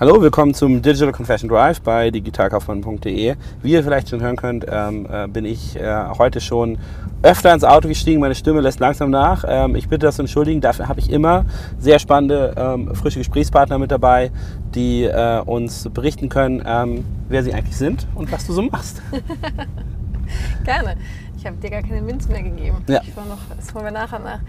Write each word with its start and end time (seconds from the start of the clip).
Hallo, 0.00 0.22
willkommen 0.22 0.54
zum 0.54 0.80
Digital 0.80 1.12
Confession 1.12 1.50
Drive 1.50 1.82
bei 1.82 2.10
digitalkaufmann.de. 2.10 3.36
Wie 3.62 3.70
ihr 3.70 3.84
vielleicht 3.84 4.08
schon 4.08 4.22
hören 4.22 4.36
könnt, 4.36 4.64
ähm, 4.66 5.06
äh, 5.12 5.28
bin 5.28 5.44
ich 5.44 5.76
äh, 5.76 6.04
heute 6.16 6.40
schon 6.40 6.78
öfter 7.22 7.52
ins 7.52 7.64
Auto 7.64 7.86
gestiegen. 7.86 8.18
Meine 8.18 8.34
Stimme 8.34 8.62
lässt 8.62 8.80
langsam 8.80 9.10
nach. 9.10 9.44
Ähm, 9.46 9.76
ich 9.76 9.90
bitte 9.90 10.06
das 10.06 10.16
zu 10.16 10.22
entschuldigen. 10.22 10.62
Dafür 10.62 10.88
habe 10.88 11.00
ich 11.00 11.10
immer 11.10 11.44
sehr 11.78 11.98
spannende, 11.98 12.54
ähm, 12.56 12.94
frische 12.94 13.18
Gesprächspartner 13.18 13.78
mit 13.78 13.90
dabei, 13.90 14.30
die 14.74 15.04
äh, 15.04 15.40
uns 15.40 15.86
berichten 15.92 16.30
können, 16.30 16.62
ähm, 16.64 17.04
wer 17.28 17.42
sie 17.42 17.52
eigentlich 17.52 17.76
sind 17.76 18.06
und 18.14 18.32
was 18.32 18.46
du 18.46 18.54
so 18.54 18.62
machst. 18.62 19.02
Gerne. 20.64 20.96
Ich 21.40 21.46
habe 21.46 21.56
dir 21.56 21.70
gar 21.70 21.80
keine 21.80 22.02
Minz 22.02 22.28
mehr 22.28 22.42
gegeben. 22.42 22.84
Ja. 22.86 23.00
Ich 23.02 23.16
war 23.16 23.24
noch, 23.24 23.38
das 23.56 23.72
holen 23.72 23.86
wir 23.86 23.92
nachher 23.92 24.18
nach. 24.18 24.40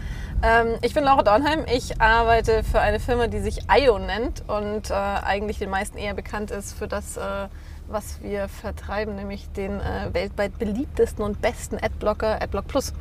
Ähm, 0.44 0.76
ich 0.82 0.94
bin 0.94 1.06
Laura 1.06 1.24
Dornheim. 1.24 1.64
Ich 1.74 2.02
arbeite 2.02 2.66
für 2.66 2.82
eine 2.82 3.00
Firma, 3.00 3.28
die 3.28 3.40
sich 3.40 3.60
IO 3.74 3.98
nennt 3.98 4.44
und 4.50 4.90
äh, 4.90 4.94
eigentlich 4.94 5.58
den 5.58 5.70
meisten 5.70 5.98
eher 5.98 6.14
bekannt 6.14 6.52
ist 6.52 6.74
für 6.74 6.90
das, 6.90 7.16
äh, 7.16 7.48
was 7.88 8.22
wir 8.22 8.50
vertreiben, 8.50 9.16
nämlich 9.16 9.48
den 9.54 9.80
äh, 9.80 10.14
weltweit 10.14 10.60
beliebtesten 10.60 11.24
und 11.24 11.42
besten 11.42 11.78
Adblocker, 11.78 12.42
Adblock 12.42 12.68
Plus. 12.68 12.92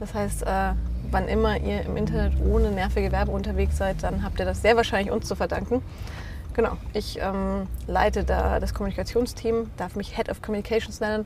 Das 0.00 0.14
heißt, 0.14 0.42
äh, 0.42 0.72
wann 1.12 1.28
immer 1.28 1.58
ihr 1.58 1.82
im 1.82 1.96
Internet 1.96 2.32
ohne 2.44 2.72
nervige 2.72 3.12
Werbe 3.12 3.30
unterwegs 3.30 3.76
seid, 3.76 4.02
dann 4.02 4.24
habt 4.24 4.40
ihr 4.40 4.46
das 4.46 4.62
sehr 4.62 4.74
wahrscheinlich 4.74 5.12
uns 5.12 5.28
zu 5.28 5.36
verdanken. 5.36 5.80
Genau, 6.54 6.76
ich 6.92 7.20
ähm, 7.20 7.68
leite 7.86 8.24
da 8.24 8.58
das 8.58 8.74
Kommunikationsteam, 8.74 9.70
darf 9.76 9.94
mich 9.94 10.16
Head 10.16 10.28
of 10.28 10.42
Communications 10.42 10.98
nennen 10.98 11.24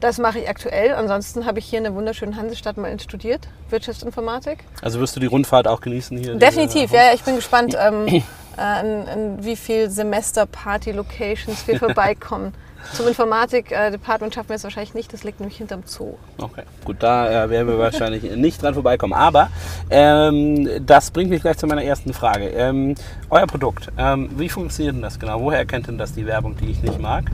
das 0.00 0.18
mache 0.18 0.40
ich 0.40 0.48
aktuell. 0.48 0.94
Ansonsten 0.94 1.46
habe 1.46 1.58
ich 1.58 1.64
hier 1.66 1.78
in 1.78 1.84
der 1.84 1.94
wunderschönen 1.94 2.36
Hansestadt 2.36 2.76
mal 2.76 2.98
studiert, 3.00 3.48
Wirtschaftsinformatik. 3.70 4.64
Also 4.82 5.00
wirst 5.00 5.16
du 5.16 5.20
die 5.20 5.26
Rundfahrt 5.26 5.66
auch 5.66 5.80
genießen 5.80 6.16
hier? 6.18 6.34
Definitiv, 6.36 6.92
ja, 6.92 7.12
ich 7.14 7.22
bin 7.22 7.36
gespannt, 7.36 7.76
ähm, 7.78 8.06
äh, 8.06 8.80
in, 8.80 9.06
in, 9.06 9.44
wie 9.44 9.56
viel 9.56 9.90
Semester 9.90 10.46
Party-Locations 10.46 11.66
wir 11.66 11.78
vorbeikommen. 11.78 12.52
Zum 12.92 13.08
Informatik-Department 13.08 14.34
schaffen 14.34 14.50
wir 14.50 14.56
es 14.56 14.64
wahrscheinlich 14.64 14.94
nicht, 14.94 15.12
das 15.12 15.24
liegt 15.24 15.40
nämlich 15.40 15.56
hinterm 15.56 15.82
Zoo. 15.86 16.14
Okay, 16.38 16.62
gut, 16.84 16.96
da 17.00 17.44
äh, 17.44 17.50
werden 17.50 17.66
wir 17.66 17.78
wahrscheinlich 17.78 18.22
nicht 18.36 18.62
dran 18.62 18.74
vorbeikommen. 18.74 19.14
Aber 19.14 19.48
ähm, 19.90 20.68
das 20.84 21.10
bringt 21.10 21.30
mich 21.30 21.40
gleich 21.40 21.56
zu 21.56 21.66
meiner 21.66 21.82
ersten 21.82 22.12
Frage. 22.12 22.48
Ähm, 22.48 22.94
euer 23.30 23.46
Produkt, 23.46 23.90
ähm, 23.96 24.30
wie 24.36 24.48
funktioniert 24.48 24.94
denn 24.94 25.02
das 25.02 25.18
genau? 25.18 25.40
Woher 25.40 25.60
erkennt 25.60 25.88
denn 25.88 25.98
das 25.98 26.12
die 26.12 26.26
Werbung, 26.26 26.56
die 26.56 26.70
ich 26.70 26.82
nicht 26.82 27.00
mag? 27.00 27.24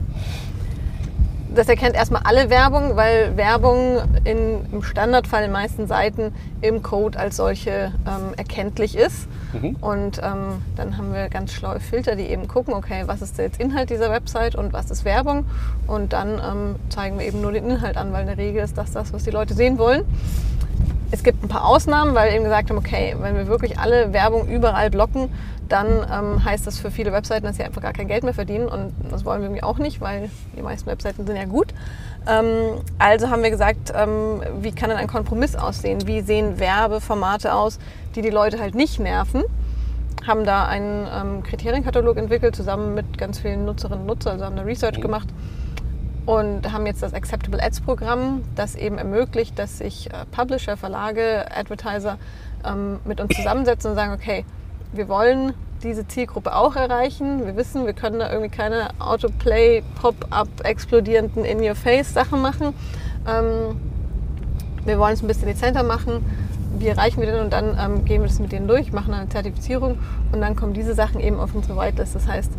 Das 1.53 1.67
erkennt 1.67 1.95
erstmal 1.95 2.21
alle 2.23 2.49
Werbung, 2.49 2.95
weil 2.95 3.35
Werbung 3.35 4.01
in, 4.23 4.65
im 4.71 4.83
Standardfall 4.83 5.41
in 5.41 5.47
den 5.47 5.53
meisten 5.53 5.87
Seiten 5.87 6.33
im 6.61 6.81
Code 6.81 7.19
als 7.19 7.37
solche 7.37 7.91
ähm, 8.07 8.33
erkenntlich 8.37 8.95
ist. 8.95 9.27
Mhm. 9.53 9.75
Und 9.81 10.19
ähm, 10.19 10.61
dann 10.75 10.97
haben 10.97 11.13
wir 11.13 11.27
ganz 11.29 11.51
schlaue 11.51 11.79
Filter, 11.79 12.15
die 12.15 12.25
eben 12.25 12.47
gucken, 12.47 12.73
okay, 12.73 13.03
was 13.05 13.21
ist 13.21 13.37
jetzt 13.37 13.59
Inhalt 13.59 13.89
dieser 13.89 14.11
Website 14.11 14.55
und 14.55 14.71
was 14.71 14.91
ist 14.91 15.03
Werbung. 15.03 15.45
Und 15.87 16.13
dann 16.13 16.39
ähm, 16.39 16.75
zeigen 16.89 17.19
wir 17.19 17.25
eben 17.25 17.41
nur 17.41 17.51
den 17.51 17.69
Inhalt 17.69 17.97
an, 17.97 18.13
weil 18.13 18.21
in 18.21 18.27
der 18.27 18.37
Regel 18.37 18.63
ist 18.63 18.77
das 18.77 18.91
das, 18.91 19.11
was 19.11 19.23
die 19.23 19.31
Leute 19.31 19.53
sehen 19.53 19.77
wollen. 19.77 20.05
Es 21.13 21.23
gibt 21.23 21.43
ein 21.43 21.49
paar 21.49 21.65
Ausnahmen, 21.65 22.15
weil 22.15 22.29
wir 22.29 22.35
eben 22.35 22.45
gesagt 22.45 22.69
haben, 22.69 22.77
okay, 22.77 23.15
wenn 23.19 23.35
wir 23.35 23.47
wirklich 23.47 23.77
alle 23.77 24.13
Werbung 24.13 24.47
überall 24.47 24.89
blocken, 24.89 25.29
dann 25.71 26.05
ähm, 26.11 26.43
heißt 26.43 26.67
das 26.67 26.79
für 26.79 26.91
viele 26.91 27.13
Webseiten, 27.13 27.45
dass 27.45 27.55
sie 27.55 27.63
einfach 27.63 27.81
gar 27.81 27.93
kein 27.93 28.07
Geld 28.07 28.23
mehr 28.23 28.33
verdienen. 28.33 28.67
Und 28.67 28.93
das 29.09 29.23
wollen 29.23 29.39
wir 29.41 29.47
irgendwie 29.47 29.63
auch 29.63 29.77
nicht, 29.77 30.01
weil 30.01 30.29
die 30.55 30.61
meisten 30.61 30.87
Webseiten 30.87 31.25
sind 31.25 31.35
ja 31.35 31.45
gut. 31.45 31.73
Ähm, 32.27 32.81
also 32.99 33.29
haben 33.29 33.41
wir 33.41 33.51
gesagt, 33.51 33.93
ähm, 33.95 34.41
wie 34.59 34.73
kann 34.73 34.89
denn 34.89 34.97
ein 34.97 35.07
Kompromiss 35.07 35.55
aussehen? 35.55 36.05
Wie 36.07 36.21
sehen 36.21 36.59
Werbeformate 36.59 37.53
aus, 37.53 37.79
die 38.15 38.21
die 38.21 38.29
Leute 38.29 38.59
halt 38.59 38.75
nicht 38.75 38.99
nerven? 38.99 39.43
Haben 40.27 40.43
da 40.43 40.65
einen 40.65 41.07
ähm, 41.11 41.43
Kriterienkatalog 41.43 42.17
entwickelt, 42.17 42.55
zusammen 42.55 42.93
mit 42.93 43.17
ganz 43.17 43.39
vielen 43.39 43.65
Nutzerinnen 43.65 44.01
und 44.01 44.07
Nutzern, 44.07 44.33
also 44.33 44.45
haben 44.45 44.55
da 44.55 44.63
Research 44.63 44.97
mhm. 44.97 45.01
gemacht 45.01 45.29
und 46.25 46.71
haben 46.71 46.85
jetzt 46.85 47.01
das 47.01 47.13
Acceptable 47.13 47.63
Ads 47.63 47.81
Programm, 47.81 48.43
das 48.55 48.75
eben 48.75 48.97
ermöglicht, 48.97 49.57
dass 49.57 49.79
sich 49.79 50.07
äh, 50.11 50.25
Publisher, 50.31 50.77
Verlage, 50.77 51.45
Advertiser 51.55 52.17
ähm, 52.63 52.99
mit 53.05 53.19
uns 53.19 53.35
zusammensetzen 53.35 53.91
und 53.91 53.95
sagen, 53.95 54.13
okay, 54.13 54.45
wir 54.93 55.07
wollen 55.07 55.53
diese 55.83 56.07
Zielgruppe 56.07 56.55
auch 56.55 56.75
erreichen. 56.75 57.45
Wir 57.45 57.55
wissen, 57.55 57.85
wir 57.85 57.93
können 57.93 58.19
da 58.19 58.29
irgendwie 58.31 58.49
keine 58.49 58.89
Autoplay, 58.99 59.83
Pop-up, 59.99 60.47
explodierenden 60.63 61.45
In-Your-Face-Sachen 61.45 62.41
machen. 62.41 62.73
Ähm, 63.27 63.79
wir 64.85 64.99
wollen 64.99 65.13
es 65.13 65.21
ein 65.21 65.27
bisschen 65.27 65.47
dezenter 65.47 65.83
machen. 65.83 66.25
Wie 66.77 66.87
erreichen 66.87 67.21
wir 67.21 67.31
denn? 67.31 67.41
Und 67.41 67.53
dann 67.53 67.77
ähm, 67.79 68.05
gehen 68.05 68.21
wir 68.21 68.27
das 68.27 68.39
mit 68.39 68.51
denen 68.51 68.67
durch, 68.67 68.91
machen 68.91 69.13
eine 69.13 69.29
Zertifizierung 69.29 69.97
und 70.31 70.41
dann 70.41 70.55
kommen 70.55 70.73
diese 70.73 70.93
Sachen 70.93 71.19
eben 71.19 71.39
auf 71.39 71.53
unsere 71.53 71.77
Whitelist. 71.77 72.15
Das 72.15 72.27
heißt, 72.27 72.51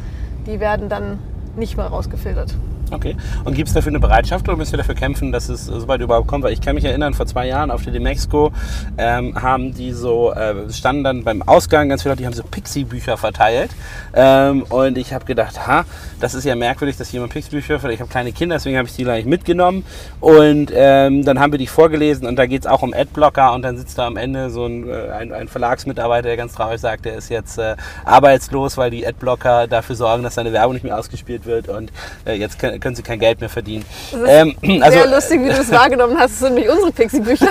die 0.47 0.61
werden 0.61 0.89
dann 0.89 1.19
nicht 1.57 1.77
mehr 1.77 1.87
rausgefiltert. 1.87 2.55
Okay. 2.93 3.17
Und 3.45 3.55
gibt 3.55 3.69
es 3.69 3.75
dafür 3.75 3.91
eine 3.91 4.01
Bereitschaft 4.01 4.47
oder 4.49 4.59
müsst 4.59 4.73
ihr 4.75 4.77
dafür 4.77 4.95
kämpfen, 4.95 5.33
dass 5.33 5.49
es 5.49 5.65
so 5.65 5.89
weit 5.89 6.03
überhaupt 6.03 6.29
kommt? 6.29 6.45
Weil 6.45 6.53
ich 6.53 6.61
kann 6.61 6.75
mich 6.75 6.85
erinnern, 6.85 7.15
vor 7.15 7.25
zwei 7.27 7.47
Jahren 7.47 7.71
auf 7.71 7.85
der 7.85 7.93
Demexco 7.93 8.53
ähm, 8.99 9.41
haben 9.41 9.73
die 9.73 9.93
so, 9.93 10.33
äh, 10.33 10.71
standen 10.71 11.03
dann 11.03 11.25
beim 11.25 11.41
Ausgang 11.43 11.89
ganz 11.89 12.03
viele 12.03 12.13
Leute, 12.13 12.23
die 12.23 12.27
haben 12.27 12.35
so 12.35 12.43
Pixie-Bücher 12.43 13.17
verteilt. 13.17 13.71
Ähm, 14.13 14.65
und 14.65 14.99
ich 14.99 15.15
habe 15.15 15.25
gedacht, 15.25 15.67
ha, 15.67 15.87
das 16.23 16.35
ist 16.35 16.45
ja 16.45 16.55
merkwürdig, 16.55 16.97
dass 16.97 17.11
jemand 17.11 17.33
Pixie-Bücher 17.33 17.81
verteilt. 17.81 17.95
Ich 17.95 18.01
habe 18.01 18.11
kleine 18.11 18.33
Kinder, 18.33 18.55
deswegen 18.55 18.79
habe 18.79 18.87
ich 18.87 18.95
die 18.95 19.03
gleich 19.03 19.25
mitgenommen. 19.25 19.85
Und 20.21 20.71
ähm, 20.73 21.25
dann 21.25 21.41
haben 21.41 21.53
wir 21.53 21.59
die 21.59 21.67
vorgelesen 21.67 22.29
und 22.29 22.37
da 22.37 22.47
geht 22.47 22.63
es 22.63 22.67
auch 22.69 22.83
um 22.83 22.95
Adblocker 22.95 23.53
und 23.53 23.63
dann 23.63 23.77
sitzt 23.77 23.99
da 23.99 24.07
am 24.07 24.17
Ende 24.17 24.51
so 24.51 24.65
ein, 24.65 24.89
äh, 24.89 25.11
ein, 25.11 25.33
ein 25.33 25.49
Verlagsmitarbeiter, 25.49 26.29
der 26.29 26.37
ganz 26.37 26.55
traurig 26.55 26.81
sagt, 26.81 27.07
der 27.07 27.17
ist 27.17 27.29
jetzt 27.29 27.59
äh, 27.59 27.75
arbeitslos, 28.05 28.77
weil 28.77 28.93
die 28.93 29.05
Adblocker 29.05 29.67
dafür 29.67 29.97
sorgen, 29.97 30.23
dass 30.23 30.37
seine 30.37 30.53
Werbung 30.53 30.75
nicht 30.75 30.85
mehr 30.85 30.97
ausgespielt 30.97 31.45
wird 31.45 31.69
und 31.69 31.91
äh, 32.25 32.35
jetzt 32.35 32.59
kann, 32.61 32.79
können 32.79 32.95
sie 32.95 33.03
kein 33.03 33.19
Geld 33.19 33.41
mehr 33.41 33.51
verdienen. 33.51 33.85
Ähm, 34.25 34.55
also, 34.81 34.99
sehr 34.99 35.11
lustig, 35.11 35.41
wie 35.43 35.49
du 35.49 35.61
es 35.61 35.71
wahrgenommen 35.73 36.17
hast. 36.17 36.33
Das 36.33 36.39
sind 36.39 36.55
nämlich 36.55 36.71
unsere 36.71 36.93
Pixie-Bücher. 36.93 37.49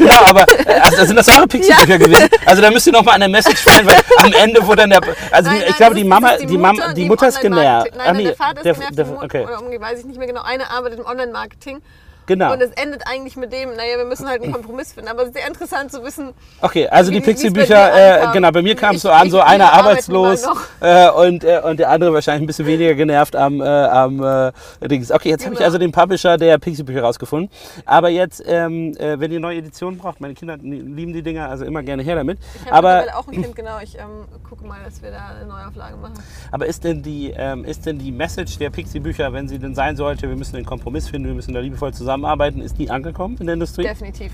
ja, 0.00 0.20
aber 0.26 0.44
äh, 0.66 0.80
also 0.80 1.06
sind 1.06 1.16
das 1.16 1.28
eure 1.28 1.46
Pixie-Bücher 1.46 1.92
ja. 1.92 1.96
gewesen? 1.96 2.28
Also 2.44 2.60
da 2.60 2.70
müsst 2.70 2.86
ihr 2.86 2.92
nochmal 2.92 3.14
eine 3.14 3.28
Message 3.28 3.58
stellen, 3.58 3.86
weil 3.86 3.96
am 4.18 4.32
Ende, 4.34 4.60
wo 4.66 4.74
dann 4.74 4.90
der... 4.90 5.00
Also 5.30 5.48
nein, 5.48 5.60
nein, 5.60 5.68
ich 5.70 5.76
glaube, 5.76 5.94
die 5.94 6.04
Mama, 6.04 6.36
die, 6.36 6.58
Mutter, 6.58 6.92
die, 6.92 7.04
Mutter 7.06 7.28
ist 7.28 7.40
genervt. 7.40 7.85
Nein, 7.94 8.16
nein, 8.16 8.24
der 8.24 8.34
Vater 8.34 8.64
ist 8.64 8.78
genervt, 8.78 8.98
der, 8.98 9.22
okay. 9.22 9.44
oder 9.44 9.58
umgekehrt, 9.58 9.82
weiß 9.82 10.00
ich 10.00 10.06
nicht 10.06 10.18
mehr 10.18 10.26
genau. 10.26 10.42
Eine 10.42 10.70
arbeitet 10.70 10.98
im 11.00 11.06
Online-Marketing 11.06 11.82
Genau. 12.26 12.52
Und 12.52 12.60
es 12.60 12.70
endet 12.72 13.02
eigentlich 13.06 13.36
mit 13.36 13.52
dem, 13.52 13.70
naja, 13.76 13.98
wir 13.98 14.04
müssen 14.04 14.28
halt 14.28 14.42
einen 14.42 14.52
Kompromiss 14.52 14.92
finden. 14.92 15.08
Aber 15.08 15.22
es 15.22 15.28
ist 15.28 15.36
sehr 15.36 15.46
interessant 15.46 15.92
zu 15.92 16.02
wissen. 16.02 16.34
Okay, 16.60 16.88
also 16.88 17.12
die 17.12 17.20
Pixie-Bücher, 17.20 18.30
äh, 18.30 18.32
genau, 18.32 18.50
bei 18.50 18.62
mir 18.62 18.74
kam 18.74 18.96
es 18.96 19.02
so 19.02 19.10
an, 19.10 19.30
so 19.30 19.40
einer 19.40 19.72
arbeitslos 19.72 20.44
äh, 20.80 21.08
und, 21.10 21.44
äh, 21.44 21.60
und 21.62 21.78
der 21.78 21.90
andere 21.90 22.12
wahrscheinlich 22.12 22.42
ein 22.42 22.46
bisschen 22.46 22.66
weniger 22.66 22.94
genervt 22.94 23.36
am, 23.36 23.60
äh, 23.60 23.64
am 23.64 24.22
äh, 24.22 24.52
Dings. 24.88 25.12
Okay, 25.12 25.28
jetzt 25.28 25.44
genau. 25.44 25.52
habe 25.52 25.60
ich 25.60 25.64
also 25.64 25.78
den 25.78 25.92
Publisher 25.92 26.36
der 26.36 26.58
Pixie-Bücher 26.58 27.02
rausgefunden. 27.02 27.48
Aber 27.84 28.08
jetzt, 28.08 28.42
ähm, 28.44 28.96
äh, 28.98 29.20
wenn 29.20 29.30
ihr 29.30 29.40
neue 29.40 29.58
Editionen 29.58 29.98
braucht, 29.98 30.20
meine 30.20 30.34
Kinder 30.34 30.56
lieben 30.56 31.12
die 31.12 31.22
Dinger, 31.22 31.48
also 31.48 31.64
immer 31.64 31.84
gerne 31.84 32.02
her 32.02 32.16
damit. 32.16 32.38
Ich 32.64 32.70
habe 32.70 33.04
auch 33.14 33.28
ein 33.28 33.42
Kind, 33.42 33.54
genau. 33.56 33.78
Ich 33.80 33.96
ähm, 33.96 34.26
gucke 34.48 34.66
mal, 34.66 34.80
dass 34.84 35.00
wir 35.00 35.12
da 35.12 35.36
eine 35.38 35.46
Neuauflage 35.46 35.96
machen. 35.96 36.14
Aber 36.50 36.66
ist 36.66 36.82
denn 36.82 37.02
die, 37.02 37.32
ähm, 37.36 37.64
ist 37.64 37.86
denn 37.86 37.98
die 37.98 38.10
Message 38.10 38.58
der 38.58 38.70
Pixie-Bücher, 38.70 39.32
wenn 39.32 39.46
sie 39.46 39.60
denn 39.60 39.76
sein 39.76 39.96
sollte, 39.96 40.28
wir 40.28 40.36
müssen 40.36 40.56
einen 40.56 40.66
Kompromiss 40.66 41.08
finden, 41.08 41.28
wir 41.28 41.34
müssen 41.34 41.54
da 41.54 41.60
liebevoll 41.60 41.94
zusammen 41.94 42.15
zusammenarbeiten, 42.16 42.60
ist 42.60 42.78
die 42.78 42.90
angekommen 42.90 43.36
in 43.38 43.46
der 43.46 43.54
Industrie? 43.54 43.82
Definitiv. 43.82 44.32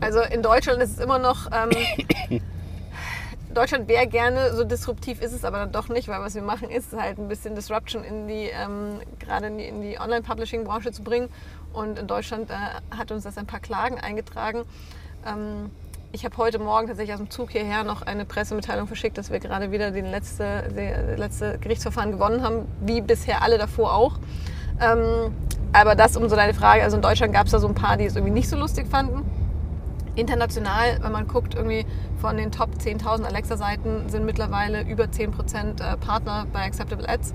Also 0.00 0.20
in 0.20 0.42
Deutschland 0.42 0.82
ist 0.82 0.92
es 0.92 0.98
immer 0.98 1.18
noch. 1.18 1.48
Ähm, 1.52 2.40
Deutschland 3.54 3.88
wäre 3.88 4.06
gerne 4.06 4.54
so 4.54 4.64
disruptiv, 4.64 5.22
ist 5.22 5.32
es 5.32 5.44
aber 5.44 5.58
dann 5.58 5.72
doch 5.72 5.88
nicht, 5.88 6.08
weil 6.08 6.20
was 6.20 6.34
wir 6.34 6.42
machen, 6.42 6.68
ist 6.68 6.94
halt 6.94 7.18
ein 7.18 7.28
bisschen 7.28 7.54
Disruption 7.54 8.04
in 8.04 8.28
die, 8.28 8.50
ähm, 8.52 9.00
gerade 9.18 9.46
in 9.46 9.58
die, 9.58 9.64
in 9.64 9.80
die 9.80 9.98
Online-Publishing-Branche 9.98 10.92
zu 10.92 11.02
bringen. 11.02 11.28
Und 11.72 11.98
in 11.98 12.06
Deutschland 12.06 12.50
äh, 12.50 12.54
hat 12.96 13.10
uns 13.10 13.24
das 13.24 13.38
ein 13.38 13.46
paar 13.46 13.60
Klagen 13.60 13.98
eingetragen. 13.98 14.64
Ähm, 15.26 15.70
ich 16.12 16.24
habe 16.24 16.36
heute 16.36 16.58
Morgen 16.58 16.86
tatsächlich 16.86 17.14
aus 17.14 17.20
dem 17.20 17.30
Zug 17.30 17.50
hierher 17.50 17.82
noch 17.82 18.02
eine 18.02 18.24
Pressemitteilung 18.24 18.86
verschickt, 18.86 19.18
dass 19.18 19.30
wir 19.30 19.40
gerade 19.40 19.70
wieder 19.72 19.90
den 19.90 20.06
letzte, 20.06 20.68
letzte 21.16 21.58
Gerichtsverfahren 21.58 22.12
gewonnen 22.12 22.42
haben, 22.42 22.66
wie 22.80 23.00
bisher 23.00 23.42
alle 23.42 23.58
davor 23.58 23.94
auch. 23.94 24.18
Ähm, 24.80 25.32
aber 25.76 25.94
das 25.94 26.16
um 26.16 26.28
so 26.28 26.36
deine 26.36 26.54
Frage, 26.54 26.82
also 26.82 26.96
in 26.96 27.02
Deutschland 27.02 27.34
gab 27.34 27.46
es 27.46 27.52
da 27.52 27.58
so 27.58 27.68
ein 27.68 27.74
paar, 27.74 27.98
die 27.98 28.04
es 28.04 28.16
irgendwie 28.16 28.32
nicht 28.32 28.48
so 28.48 28.56
lustig 28.56 28.86
fanden. 28.88 29.30
International, 30.14 30.98
wenn 31.02 31.12
man 31.12 31.28
guckt, 31.28 31.54
irgendwie 31.54 31.84
von 32.18 32.38
den 32.38 32.50
Top 32.50 32.70
10.000 32.78 33.24
Alexa-Seiten 33.24 34.08
sind 34.08 34.24
mittlerweile 34.24 34.82
über 34.82 35.04
10% 35.04 35.82
äh, 35.82 35.96
Partner 35.98 36.46
bei 36.50 36.64
Acceptable 36.64 37.06
Ads, 37.06 37.34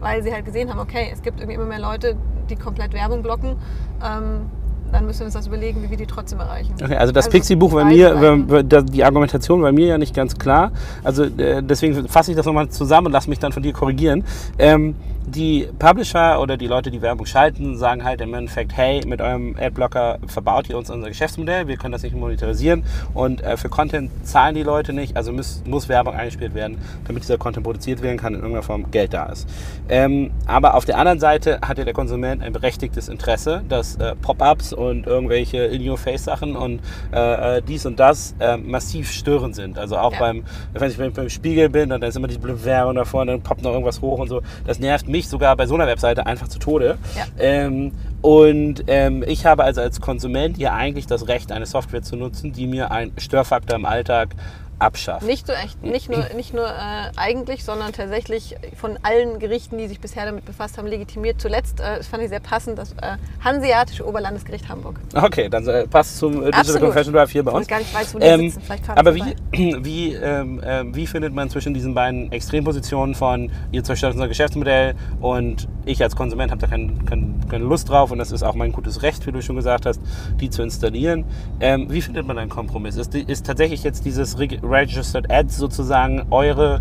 weil 0.00 0.22
sie 0.22 0.32
halt 0.34 0.44
gesehen 0.44 0.68
haben, 0.68 0.78
okay, 0.78 1.08
es 1.10 1.22
gibt 1.22 1.40
irgendwie 1.40 1.54
immer 1.54 1.64
mehr 1.64 1.80
Leute, 1.80 2.16
die 2.50 2.56
komplett 2.56 2.92
Werbung 2.92 3.22
blocken. 3.22 3.56
Ähm, 4.04 4.50
dann 4.92 5.06
müssen 5.06 5.20
wir 5.20 5.26
uns 5.26 5.34
das 5.34 5.46
überlegen, 5.46 5.82
wie 5.82 5.90
wir 5.90 5.96
die 5.96 6.06
trotzdem 6.06 6.40
erreichen. 6.40 6.74
Okay, 6.82 6.96
also 6.96 7.12
das 7.12 7.26
Also 7.26 7.36
Pixie-Buch 7.36 7.72
bei 7.72 7.84
mir, 7.84 8.82
die 8.84 9.04
Argumentation 9.04 9.60
bei 9.60 9.72
mir 9.72 9.86
ja 9.86 9.98
nicht 9.98 10.14
ganz 10.14 10.38
klar. 10.38 10.72
Also 11.04 11.24
äh, 11.24 11.62
deswegen 11.62 12.08
fasse 12.08 12.30
ich 12.30 12.36
das 12.36 12.46
nochmal 12.46 12.68
zusammen 12.68 13.08
und 13.08 13.12
lass 13.12 13.26
mich 13.26 13.38
dann 13.38 13.52
von 13.52 13.62
dir 13.62 13.72
korrigieren. 13.72 14.24
Ähm, 14.58 14.94
die 15.34 15.68
Publisher 15.78 16.40
oder 16.40 16.56
die 16.56 16.66
Leute, 16.66 16.90
die 16.90 17.02
Werbung 17.02 17.26
schalten, 17.26 17.76
sagen 17.76 18.04
halt 18.04 18.20
im 18.20 18.32
Endeffekt, 18.34 18.76
hey, 18.76 19.02
mit 19.06 19.20
eurem 19.20 19.56
Adblocker 19.60 20.18
verbaut 20.26 20.68
ihr 20.70 20.78
uns 20.78 20.90
unser 20.90 21.08
Geschäftsmodell, 21.08 21.68
wir 21.68 21.76
können 21.76 21.92
das 21.92 22.02
nicht 22.02 22.16
monetarisieren 22.16 22.82
und 23.14 23.42
äh, 23.42 23.56
für 23.56 23.68
Content 23.68 24.10
zahlen 24.26 24.54
die 24.54 24.62
Leute 24.62 24.92
nicht, 24.92 25.16
also 25.16 25.32
muss, 25.32 25.62
muss 25.66 25.88
Werbung 25.88 26.14
eingespielt 26.14 26.54
werden, 26.54 26.78
damit 27.06 27.22
dieser 27.22 27.38
Content 27.38 27.64
produziert 27.64 28.02
werden 28.02 28.16
kann, 28.16 28.34
in 28.34 28.40
irgendeiner 28.40 28.62
Form 28.62 28.90
Geld 28.90 29.12
da 29.12 29.26
ist. 29.26 29.48
Ähm, 29.88 30.30
aber 30.46 30.74
auf 30.74 30.84
der 30.84 30.98
anderen 30.98 31.20
Seite 31.20 31.60
hat 31.60 31.78
ja 31.78 31.84
der 31.84 31.94
Konsument 31.94 32.42
ein 32.42 32.52
berechtigtes 32.52 33.08
Interesse, 33.08 33.62
dass 33.68 33.96
äh, 33.96 34.14
Pop-ups 34.16 34.72
und 34.78 35.06
irgendwelche 35.06 35.58
In-Your-Face-Sachen 35.58 36.56
und 36.56 36.80
äh, 37.12 37.58
äh, 37.58 37.62
dies 37.62 37.84
und 37.84 37.98
das 38.00 38.34
äh, 38.40 38.56
massiv 38.56 39.10
störend 39.10 39.54
sind. 39.54 39.78
Also 39.78 39.96
auch 39.98 40.12
Ja. 40.12 40.18
beim, 40.20 40.44
wenn 40.72 40.90
ich 40.90 40.96
beim, 40.96 41.12
beim 41.12 41.28
Spiegel 41.28 41.68
bin 41.68 41.92
und 41.92 42.00
dann 42.00 42.08
ist 42.08 42.16
immer 42.16 42.28
diese 42.28 42.40
blöde 42.40 42.64
Werbung 42.64 42.94
davor 42.94 43.22
und 43.22 43.26
dann 43.26 43.42
poppt 43.42 43.62
noch 43.62 43.72
irgendwas 43.72 44.00
hoch 44.00 44.18
und 44.18 44.28
so. 44.28 44.40
Das 44.66 44.78
nervt 44.78 45.08
mich 45.08 45.28
sogar 45.28 45.56
bei 45.56 45.66
so 45.66 45.74
einer 45.74 45.86
Webseite 45.86 46.26
einfach 46.26 46.48
zu 46.48 46.58
Tode. 46.58 46.96
Ja. 47.16 47.26
Ähm, 47.38 47.92
und 48.22 48.84
ähm, 48.88 49.24
ich 49.26 49.46
habe 49.46 49.64
also 49.64 49.80
als 49.80 50.00
Konsument 50.00 50.58
ja 50.58 50.74
eigentlich 50.74 51.06
das 51.06 51.28
Recht, 51.28 51.52
eine 51.52 51.66
Software 51.66 52.02
zu 52.02 52.16
nutzen, 52.16 52.52
die 52.52 52.66
mir 52.66 52.90
einen 52.90 53.12
Störfaktor 53.18 53.76
im 53.76 53.84
Alltag 53.84 54.30
abschafft. 54.78 55.26
Nicht, 55.26 55.46
so 55.46 55.52
echt, 55.52 55.82
nicht 55.82 56.08
nur, 56.10 56.24
nicht 56.36 56.54
nur 56.54 56.66
äh, 56.66 57.10
eigentlich, 57.16 57.64
sondern 57.64 57.92
tatsächlich 57.92 58.56
von 58.76 58.98
allen 59.02 59.38
Gerichten, 59.38 59.78
die 59.78 59.88
sich 59.88 60.00
bisher 60.00 60.24
damit 60.24 60.44
befasst 60.44 60.78
haben, 60.78 60.86
legitimiert. 60.86 61.40
Zuletzt, 61.40 61.80
äh, 61.80 61.98
das 61.98 62.06
fand 62.06 62.22
ich 62.22 62.28
sehr 62.28 62.40
passend, 62.40 62.78
das 62.78 62.92
äh, 62.92 63.16
Hanseatische 63.44 64.06
Oberlandesgericht 64.06 64.68
Hamburg. 64.68 65.00
Okay, 65.14 65.48
dann 65.48 65.66
äh, 65.66 65.86
passt 65.86 66.18
zum 66.18 66.42
äh, 66.42 66.50
Digital. 66.50 66.80
Confession 66.80 67.14
Drive 67.14 67.30
hier 67.30 67.42
bei 67.44 67.50
Ich 67.52 67.56
uns. 67.56 67.66
gar 67.68 67.78
nicht 67.78 67.94
weiß, 67.94 68.14
wo 68.14 68.18
die 68.18 68.24
Ähm, 68.26 68.40
sitzen. 68.50 68.62
Vielleicht 68.64 68.88
aber 68.90 69.14
wie, 69.14 69.22
wie, 69.84 70.12
ähm, 70.14 70.60
ähm, 70.64 70.94
wie 70.94 71.06
findet 71.06 71.34
man 71.34 71.50
zwischen 71.50 71.74
diesen 71.74 71.94
beiden 71.94 72.30
Extrempositionen 72.32 73.14
von 73.14 73.50
ihr 73.72 73.82
zerstört 73.84 74.12
unser 74.14 74.28
Geschäftsmodell 74.28 74.94
und 75.20 75.68
ich 75.84 76.02
als 76.02 76.14
Konsument 76.16 76.50
habe 76.50 76.60
da 76.60 76.66
kein, 76.66 77.04
kein, 77.06 77.40
keine 77.50 77.64
Lust 77.64 77.88
drauf 77.88 78.10
und 78.10 78.18
das 78.18 78.30
ist 78.32 78.42
auch 78.42 78.54
mein 78.54 78.72
gutes 78.72 79.02
Recht, 79.02 79.26
wie 79.26 79.32
du 79.32 79.42
schon 79.42 79.56
gesagt 79.56 79.86
hast, 79.86 80.00
die 80.40 80.50
zu 80.50 80.62
installieren. 80.62 81.24
Ähm, 81.60 81.86
wie 81.90 82.00
findet 82.02 82.26
man 82.26 82.38
einen 82.38 82.50
Kompromiss? 82.50 82.96
Ist, 82.96 83.14
ist 83.14 83.46
tatsächlich 83.46 83.82
jetzt 83.84 84.04
dieses 84.04 84.38
Reg- 84.38 84.60
Registered 84.68 85.30
Ads 85.30 85.56
sozusagen 85.56 86.26
eure, 86.30 86.80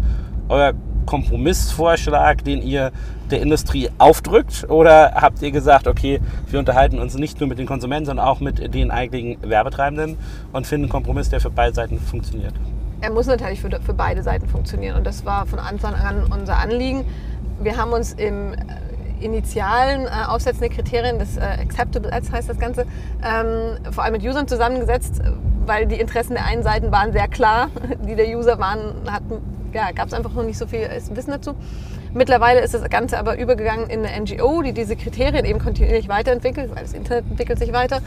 euer 0.49 0.73
Kompromissvorschlag, 1.05 2.43
den 2.43 2.61
ihr 2.61 2.91
der 3.31 3.41
Industrie 3.41 3.89
aufdrückt? 3.97 4.69
Oder 4.69 5.13
habt 5.15 5.41
ihr 5.41 5.51
gesagt, 5.51 5.87
okay, 5.87 6.19
wir 6.49 6.59
unterhalten 6.59 6.99
uns 6.99 7.15
nicht 7.15 7.39
nur 7.39 7.49
mit 7.49 7.57
den 7.57 7.65
Konsumenten, 7.65 8.05
sondern 8.05 8.25
auch 8.25 8.39
mit 8.39 8.73
den 8.73 8.91
eigentlichen 8.91 9.37
Werbetreibenden 9.41 10.17
und 10.53 10.67
finden 10.67 10.85
einen 10.85 10.91
Kompromiss, 10.91 11.29
der 11.29 11.39
für 11.39 11.49
beide 11.49 11.73
Seiten 11.73 11.99
funktioniert? 11.99 12.53
Er 13.01 13.11
muss 13.11 13.27
natürlich 13.27 13.61
für, 13.61 13.69
für 13.81 13.93
beide 13.93 14.23
Seiten 14.23 14.47
funktionieren 14.47 14.97
und 14.97 15.05
das 15.05 15.25
war 15.25 15.45
von 15.45 15.59
Anfang 15.59 15.93
an 15.93 16.23
unser 16.31 16.57
Anliegen. 16.57 17.05
Wir 17.61 17.77
haben 17.77 17.91
uns 17.91 18.13
im 18.13 18.55
initialen 19.19 20.05
äh, 20.05 20.09
Aufsetzen 20.27 20.61
der 20.61 20.69
Kriterien, 20.69 21.19
das 21.19 21.37
äh, 21.37 21.41
Acceptable 21.41 22.11
Ads 22.11 22.31
heißt 22.31 22.49
das 22.49 22.59
Ganze, 22.59 22.85
ähm, 23.23 23.77
vor 23.91 24.03
allem 24.03 24.13
mit 24.13 24.23
Usern 24.23 24.47
zusammengesetzt, 24.47 25.21
weil 25.65 25.85
die 25.85 25.99
Interessen 25.99 26.33
der 26.33 26.45
einen 26.45 26.63
Seiten 26.63 26.91
waren 26.91 27.11
sehr 27.11 27.27
klar, 27.27 27.69
die 28.07 28.15
der 28.15 28.27
User 28.37 28.59
waren, 28.59 28.93
hatten, 29.11 29.41
ja, 29.73 29.91
gab 29.91 30.07
es 30.07 30.13
einfach 30.13 30.33
noch 30.33 30.43
nicht 30.43 30.57
so 30.57 30.67
viel 30.67 30.79
äh, 30.79 31.01
Wissen 31.11 31.31
dazu. 31.31 31.55
Mittlerweile 32.17 32.61
ist 32.61 32.73
das 32.73 32.81
Ganze 32.89 33.19
aber 33.19 33.37
übergegangen 33.37 33.91
in 33.91 34.03
eine 34.03 34.21
NGO, 34.21 34.63
die 34.63 34.73
diese 34.73 34.95
Kriterien 34.95 35.45
eben 35.45 35.59
kontinuierlich 35.59 36.09
weiterentwickelt, 36.09 36.75
weil 36.75 36.81
das 36.81 36.93
Internet 36.93 37.25
entwickelt 37.29 37.59
sich 37.59 37.71
weiter. 37.73 38.01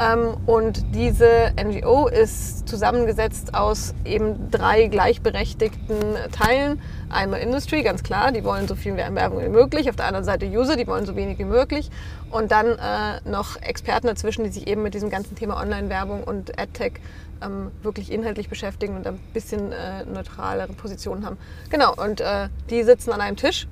Ähm, 0.00 0.36
und 0.46 0.94
diese 0.94 1.50
NGO 1.60 2.06
ist 2.06 2.68
zusammengesetzt 2.68 3.54
aus 3.54 3.92
eben 4.04 4.52
drei 4.52 4.86
gleichberechtigten 4.86 5.98
Teilen. 6.30 6.80
Einmal 7.10 7.40
Industry, 7.40 7.82
ganz 7.82 8.04
klar, 8.04 8.30
die 8.30 8.44
wollen 8.44 8.68
so 8.68 8.76
viel 8.76 8.96
Werbung 8.96 9.42
wie 9.42 9.48
möglich. 9.48 9.90
Auf 9.90 9.96
der 9.96 10.06
anderen 10.06 10.24
Seite 10.24 10.46
User, 10.46 10.76
die 10.76 10.86
wollen 10.86 11.04
so 11.04 11.16
wenig 11.16 11.40
wie 11.40 11.44
möglich. 11.44 11.90
Und 12.30 12.50
dann 12.50 12.66
äh, 12.66 13.20
noch 13.28 13.56
Experten 13.62 14.08
dazwischen, 14.08 14.44
die 14.44 14.50
sich 14.50 14.66
eben 14.66 14.82
mit 14.82 14.94
diesem 14.94 15.10
ganzen 15.10 15.36
Thema 15.36 15.60
Online-Werbung 15.60 16.24
und 16.24 16.58
AdTech 16.58 16.94
ähm, 17.42 17.70
wirklich 17.82 18.10
inhaltlich 18.10 18.48
beschäftigen 18.48 18.96
und 18.96 19.06
ein 19.06 19.18
bisschen 19.32 19.72
äh, 19.72 20.04
neutralere 20.04 20.72
Positionen 20.72 21.24
haben. 21.24 21.38
Genau, 21.70 21.94
und 21.94 22.20
äh, 22.20 22.48
die 22.70 22.82
sitzen 22.82 23.12
an 23.12 23.20
einem 23.20 23.36
Tisch 23.36 23.68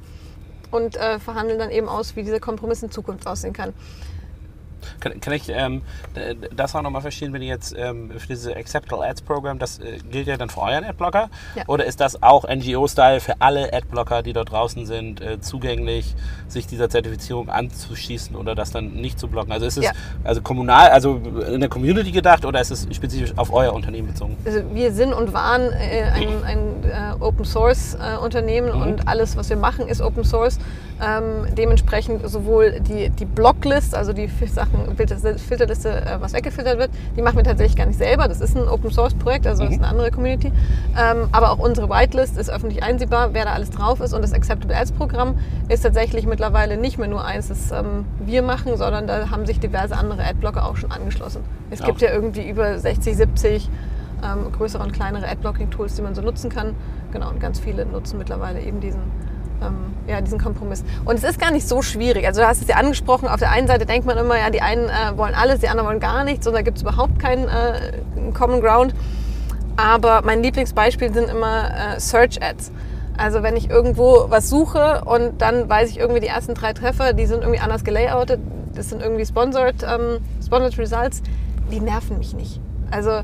und 0.70 0.96
äh, 0.96 1.18
verhandeln 1.18 1.58
dann 1.58 1.70
eben 1.70 1.88
aus, 1.88 2.16
wie 2.16 2.22
dieser 2.22 2.40
Kompromiss 2.40 2.82
in 2.82 2.90
Zukunft 2.90 3.26
aussehen 3.26 3.52
kann. 3.52 3.72
Kann, 5.00 5.20
kann 5.20 5.32
ich 5.32 5.48
ähm, 5.48 5.82
das 6.54 6.74
auch 6.74 6.82
nochmal 6.82 7.02
verstehen, 7.02 7.32
wenn 7.32 7.42
ihr 7.42 7.48
jetzt 7.48 7.74
ähm, 7.76 8.10
für 8.16 8.26
dieses 8.26 8.54
Acceptable 8.54 9.06
Ads 9.06 9.22
Program, 9.22 9.58
das 9.58 9.78
äh, 9.78 9.98
gilt 10.10 10.26
ja 10.26 10.36
dann 10.36 10.50
für 10.50 10.60
euren 10.60 10.84
Adblocker? 10.84 11.30
Ja. 11.54 11.64
Oder 11.66 11.84
ist 11.84 12.00
das 12.00 12.22
auch 12.22 12.44
NGO-Style 12.48 13.20
für 13.20 13.40
alle 13.40 13.72
Adblocker, 13.72 14.22
die 14.22 14.32
dort 14.32 14.50
draußen 14.50 14.86
sind, 14.86 15.20
äh, 15.20 15.40
zugänglich, 15.40 16.14
sich 16.48 16.66
dieser 16.66 16.88
Zertifizierung 16.88 17.48
anzuschließen 17.48 18.36
oder 18.36 18.54
das 18.54 18.70
dann 18.70 18.94
nicht 18.94 19.18
zu 19.18 19.28
blocken? 19.28 19.52
Also 19.52 19.66
ist 19.66 19.78
es 19.78 19.84
Ja. 19.84 19.92
also 20.22 20.42
kommunal, 20.42 20.90
also 20.90 21.16
in 21.52 21.60
der 21.60 21.68
Community 21.68 22.12
gedacht 22.12 22.44
oder 22.44 22.60
ist 22.60 22.70
es 22.70 22.86
spezifisch 22.94 23.32
auf 23.36 23.52
euer 23.52 23.72
Unternehmen 23.72 24.08
bezogen? 24.08 24.36
Also 24.44 24.60
wir 24.72 24.92
sind 24.92 25.12
und 25.12 25.32
waren 25.32 25.72
äh, 25.72 26.02
ein, 26.12 26.44
ein 26.44 26.84
äh, 26.84 27.22
Open 27.22 27.44
Source 27.44 27.94
äh, 27.94 28.16
Unternehmen 28.16 28.70
und 28.70 29.08
alles, 29.08 29.36
was 29.36 29.48
wir 29.50 29.56
machen, 29.56 29.88
ist 29.88 30.00
Open 30.00 30.24
Source. 30.24 30.58
Ähm, 31.02 31.54
dementsprechend 31.56 32.28
sowohl 32.28 32.80
die, 32.80 33.10
die 33.10 33.24
Blocklist, 33.24 33.94
also 33.94 34.12
die 34.12 34.28
Sachen, 34.46 34.73
Filterliste, 34.96 35.90
äh, 35.90 36.20
was 36.20 36.32
weggefiltert 36.32 36.78
wird, 36.78 36.90
die 37.16 37.22
machen 37.22 37.36
wir 37.36 37.44
tatsächlich 37.44 37.76
gar 37.76 37.86
nicht 37.86 37.98
selber. 37.98 38.28
Das 38.28 38.40
ist 38.40 38.56
ein 38.56 38.68
Open 38.68 38.90
Source 38.90 39.14
Projekt, 39.14 39.46
also 39.46 39.64
das 39.64 39.72
ist 39.72 39.78
eine 39.78 39.88
andere 39.88 40.10
Community. 40.10 40.52
Ähm, 40.98 41.28
aber 41.32 41.50
auch 41.50 41.58
unsere 41.58 41.88
Whitelist 41.88 42.36
ist 42.38 42.50
öffentlich 42.50 42.82
einsehbar, 42.82 43.34
wer 43.34 43.44
da 43.44 43.52
alles 43.52 43.70
drauf 43.70 44.00
ist. 44.00 44.12
Und 44.12 44.22
das 44.22 44.32
Acceptable 44.32 44.76
Ads 44.76 44.92
Programm 44.92 45.38
ist 45.68 45.82
tatsächlich 45.82 46.26
mittlerweile 46.26 46.76
nicht 46.76 46.98
mehr 46.98 47.08
nur 47.08 47.24
eins, 47.24 47.48
das 47.48 47.70
ähm, 47.72 48.04
wir 48.24 48.42
machen, 48.42 48.76
sondern 48.76 49.06
da 49.06 49.30
haben 49.30 49.46
sich 49.46 49.60
diverse 49.60 49.96
andere 49.96 50.24
Adblocker 50.24 50.64
auch 50.66 50.76
schon 50.76 50.90
angeschlossen. 50.92 51.42
Es 51.70 51.80
gibt 51.80 51.96
Okay. 51.98 52.06
ja 52.06 52.12
irgendwie 52.12 52.48
über 52.48 52.78
60, 52.78 53.16
70 53.16 53.68
ähm, 54.22 54.52
größere 54.52 54.82
und 54.82 54.92
kleinere 54.92 55.28
Adblocking-Tools, 55.28 55.94
die 55.96 56.02
man 56.02 56.14
so 56.14 56.22
nutzen 56.22 56.50
kann. 56.50 56.74
Genau, 57.12 57.30
und 57.30 57.40
ganz 57.40 57.60
viele 57.60 57.86
nutzen 57.86 58.18
mittlerweile 58.18 58.60
eben 58.60 58.80
diesen, 58.80 59.00
ähm, 59.62 59.94
ja, 60.06 60.20
diesen 60.20 60.40
Kompromiss. 60.40 60.84
Und 61.04 61.16
es 61.16 61.24
ist 61.24 61.38
gar 61.38 61.50
nicht 61.50 61.66
so 61.68 61.82
schwierig. 61.82 62.26
Also 62.26 62.40
du 62.40 62.46
hast 62.46 62.62
es 62.62 62.68
ja 62.68 62.76
angesprochen, 62.76 63.28
auf 63.28 63.38
der 63.38 63.50
einen 63.50 63.66
Seite 63.66 63.86
denkt 63.86 64.06
man 64.06 64.18
immer, 64.18 64.38
ja, 64.38 64.50
die 64.50 64.60
einen 64.60 64.88
äh, 64.88 65.16
wollen 65.16 65.34
alles, 65.34 65.60
die 65.60 65.68
anderen 65.68 65.88
wollen 65.88 66.00
gar 66.00 66.24
nichts 66.24 66.46
und 66.46 66.54
da 66.54 66.62
gibt 66.62 66.76
es 66.76 66.82
überhaupt 66.82 67.18
keinen 67.18 67.48
äh, 67.48 68.32
Common 68.32 68.60
Ground. 68.60 68.94
Aber 69.76 70.22
mein 70.22 70.42
Lieblingsbeispiel 70.42 71.12
sind 71.12 71.28
immer 71.28 71.70
äh, 71.96 72.00
Search 72.00 72.42
Ads. 72.42 72.70
Also 73.16 73.42
wenn 73.42 73.56
ich 73.56 73.70
irgendwo 73.70 74.26
was 74.28 74.50
suche 74.50 75.02
und 75.04 75.40
dann 75.40 75.68
weiß 75.68 75.90
ich 75.90 75.98
irgendwie 75.98 76.20
die 76.20 76.26
ersten 76.26 76.54
drei 76.54 76.72
Treffer, 76.72 77.12
die 77.12 77.26
sind 77.26 77.42
irgendwie 77.42 77.60
anders 77.60 77.84
gelayoutet, 77.84 78.40
das 78.74 78.90
sind 78.90 79.02
irgendwie 79.02 79.24
sponsored, 79.24 79.84
ähm, 79.84 80.18
sponsored 80.44 80.78
Results, 80.78 81.22
die 81.70 81.80
nerven 81.80 82.18
mich 82.18 82.34
nicht. 82.34 82.60
Also 82.90 83.22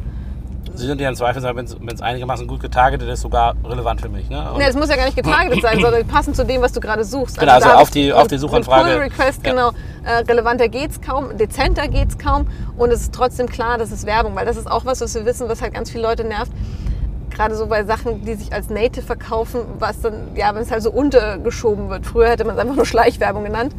Sie 0.74 0.86
sind 0.86 1.00
ja 1.00 1.08
im 1.08 1.14
Zweifel, 1.14 1.42
wenn 1.42 1.64
es 1.94 2.00
einigermaßen 2.02 2.46
gut 2.46 2.60
getargetet 2.60 3.08
ist, 3.08 3.20
sogar 3.20 3.54
relevant 3.64 4.00
für 4.00 4.08
mich. 4.08 4.28
Ne? 4.30 4.50
Und- 4.52 4.58
Ne, 4.58 4.68
es 4.68 4.76
muss 4.76 4.88
ja 4.88 4.96
gar 4.96 5.04
nicht 5.04 5.16
getargetet 5.16 5.62
sein, 5.62 5.78
sondern 5.82 6.06
passend 6.06 6.36
zu 6.36 6.44
dem, 6.44 6.60
was 6.62 6.72
du 6.72 6.80
gerade 6.80 7.04
suchst. 7.04 7.38
Genau, 7.38 7.52
also 7.52 7.68
da 7.68 7.74
auf 7.76 7.90
die- 7.90 8.12
auf 8.12 8.28
die 8.28 8.38
Suchanfrage. 8.38 8.90
Pull-Request, 8.90 9.44
Ja. 9.46 9.50
genau. 9.52 9.68
Äh, 10.04 10.22
relevanter 10.28 10.68
geht's 10.68 11.00
kaum, 11.00 11.36
dezenter 11.36 11.88
geht's 11.88 12.16
kaum. 12.18 12.46
Und 12.76 12.90
es 12.92 13.02
ist 13.02 13.14
trotzdem 13.14 13.48
klar, 13.48 13.78
das 13.78 13.90
ist 13.92 14.06
Werbung, 14.06 14.34
weil 14.34 14.46
das 14.46 14.56
ist 14.56 14.70
auch 14.70 14.84
was, 14.84 15.00
was 15.00 15.14
wir 15.14 15.24
wissen, 15.26 15.48
was 15.48 15.60
halt 15.62 15.74
ganz 15.74 15.90
viele 15.90 16.02
Leute 16.04 16.24
nervt. 16.24 16.52
Gerade 17.30 17.54
so 17.54 17.66
bei 17.66 17.84
Sachen, 17.84 18.24
die 18.24 18.34
sich 18.34 18.52
als 18.52 18.70
Native 18.70 19.02
verkaufen, 19.04 19.60
was 19.78 20.00
dann, 20.00 20.14
ja, 20.34 20.54
wenn 20.54 20.62
es 20.62 20.70
halt 20.70 20.82
so 20.82 20.90
untergeschoben 20.90 21.88
wird. 21.88 22.04
Früher 22.06 22.28
hätte 22.28 22.44
man 22.44 22.54
es 22.56 22.60
einfach 22.60 22.74
nur 22.76 22.86
Schleichwerbung 22.86 23.44
genannt. 23.44 23.72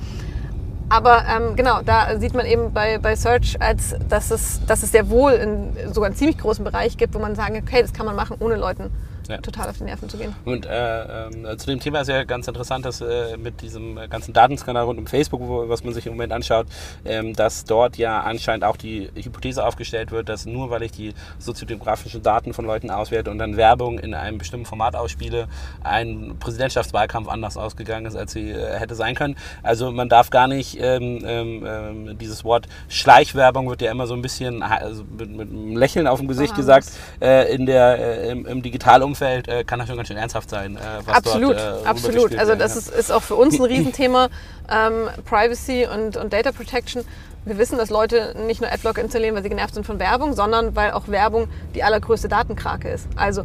Aber 0.92 1.24
ähm, 1.26 1.56
genau, 1.56 1.82
da 1.82 2.20
sieht 2.20 2.34
man 2.34 2.46
eben 2.46 2.74
bei, 2.74 2.98
bei 2.98 3.16
Search, 3.16 3.56
als, 3.62 3.96
dass, 4.10 4.30
es, 4.30 4.60
dass 4.66 4.84
es 4.84 4.92
sehr 4.92 5.10
wohl 5.10 5.32
in 5.32 5.94
sogar 5.94 6.08
einen 6.08 6.18
ziemlich 6.18 6.38
großen 6.38 6.66
Bereich 6.66 6.98
gibt, 6.98 7.14
wo 7.16 7.20
man 7.20 7.34
sagen 7.34 7.54
kann, 7.54 7.64
okay, 7.64 7.82
das 7.82 7.94
kann 7.94 8.06
man 8.06 8.14
machen, 8.14 8.36
ohne 8.42 8.58
Leuten 8.58 8.92
Ja. 9.32 9.38
total 9.42 9.70
auf 9.70 9.78
die 9.78 9.86
Nerven 9.86 10.10
zu 10.10 10.18
gehen. 10.18 10.36
Und 10.46 10.66
äh, 10.66 11.28
ähm, 11.28 11.58
zu 11.58 11.68
dem 11.68 11.80
Thema 11.80 12.02
ist 12.02 12.10
ja 12.10 12.24
ganz 12.24 12.48
interessant, 12.48 12.86
dass 12.86 13.02
äh, 13.02 13.38
mit 13.38 13.62
diesem 13.62 13.98
äh, 13.98 14.08
ganzen 14.08 14.34
Datenskandal 14.34 14.84
rund 14.84 15.00
um 15.00 15.08
Facebook, 15.08 15.42
wo, 15.42 15.70
was 15.70 15.84
man 15.84 15.94
sich 15.94 16.06
im 16.06 16.14
Moment 16.14 16.34
anschaut, 16.34 16.68
ähm, 17.06 17.34
dass 17.34 17.66
dort 17.66 17.98
ja 17.98 18.22
anscheinend 18.22 18.64
auch 18.64 18.78
die 18.78 19.10
Hypothese 19.16 19.66
aufgestellt 19.66 20.12
wird, 20.12 20.30
dass 20.30 20.46
nur 20.46 20.70
weil 20.70 20.84
ich 20.84 20.92
die 20.92 21.14
soziodemografischen 21.40 22.22
Daten 22.22 22.54
von 22.54 22.66
Leuten 22.66 22.92
auswerte 22.92 23.32
und 23.32 23.38
dann 23.38 23.58
Werbung 23.58 24.00
in 24.00 24.14
einem 24.14 24.38
bestimmten 24.38 24.66
Format 24.66 24.96
ausspiele, 24.96 25.48
ein 25.84 26.36
Präsidentschaftswahlkampf 26.40 27.30
anders 27.30 27.58
ausgegangen 27.58 28.06
ist, 28.06 28.16
als 28.16 28.34
sie 28.34 28.52
äh, 28.52 28.78
hätte 28.78 28.96
sein 28.96 29.16
können. 29.16 29.36
Also 29.64 29.92
man 29.92 30.10
darf 30.10 30.30
gar 30.30 30.48
nicht 30.48 30.78
ähm, 30.80 31.24
ähm, 31.26 31.66
ähm, 31.66 32.18
dieses 32.18 32.44
Wort 32.44 32.68
Schleichwerbung 32.90 33.70
wird 33.70 33.82
ja 33.82 33.92
immer 33.92 34.08
so 34.08 34.14
ein 34.14 34.22
bisschen 34.22 34.64
also 34.64 35.04
mit, 35.18 35.30
mit 35.30 35.50
einem 35.50 35.78
Lächeln 35.78 36.08
auf 36.08 36.20
dem 36.20 36.28
Gesicht 36.28 36.54
harmlos. 36.54 36.86
gesagt. 36.86 36.92
Äh, 37.22 37.54
in 37.54 37.66
der, 37.66 38.00
äh, 38.00 38.32
im, 38.32 38.46
im 38.46 38.62
Digitalumfeld 38.62 39.21
äh, 39.22 39.64
kann 39.64 39.80
das 39.80 39.88
schon 39.88 39.98
ganz 39.98 40.08
schön 40.08 40.18
ernsthaft 40.18 40.50
sein. 40.50 40.76
Äh, 40.76 40.80
was 41.06 41.16
absolut, 41.16 41.58
dort, 41.58 41.84
äh, 41.84 41.88
absolut. 41.88 42.16
rübergespielt 42.16 42.40
Also 42.40 42.56
das 42.56 42.76
ist, 42.76 42.90
ist 42.90 43.12
auch 43.12 43.24
für 43.24 43.36
uns 43.36 43.60
ein 43.60 43.66
Riesenthema, 43.66 44.30
ähm, 44.70 45.10
Privacy 45.26 45.88
und, 45.94 46.18
und 46.18 46.34
Data 46.34 46.52
Protection. 46.52 47.04
wir 47.46 47.58
wissen, 47.58 47.78
dass 47.78 47.90
Leute 47.90 48.36
nicht 48.48 48.62
nur 48.62 48.72
Adblocker 48.72 49.02
installieren, 49.02 49.36
weil 49.36 49.44
sie 49.44 49.50
genervt 49.50 49.74
sind 49.74 49.86
von 49.86 50.00
Werbung, 50.00 50.34
sondern 50.34 50.76
weil 50.76 50.92
auch 50.92 51.08
Werbung 51.08 51.48
die 51.76 51.84
allergrößte 51.84 52.30
Datenkrake 52.30 52.90
ist. 52.90 53.08
Also 53.16 53.44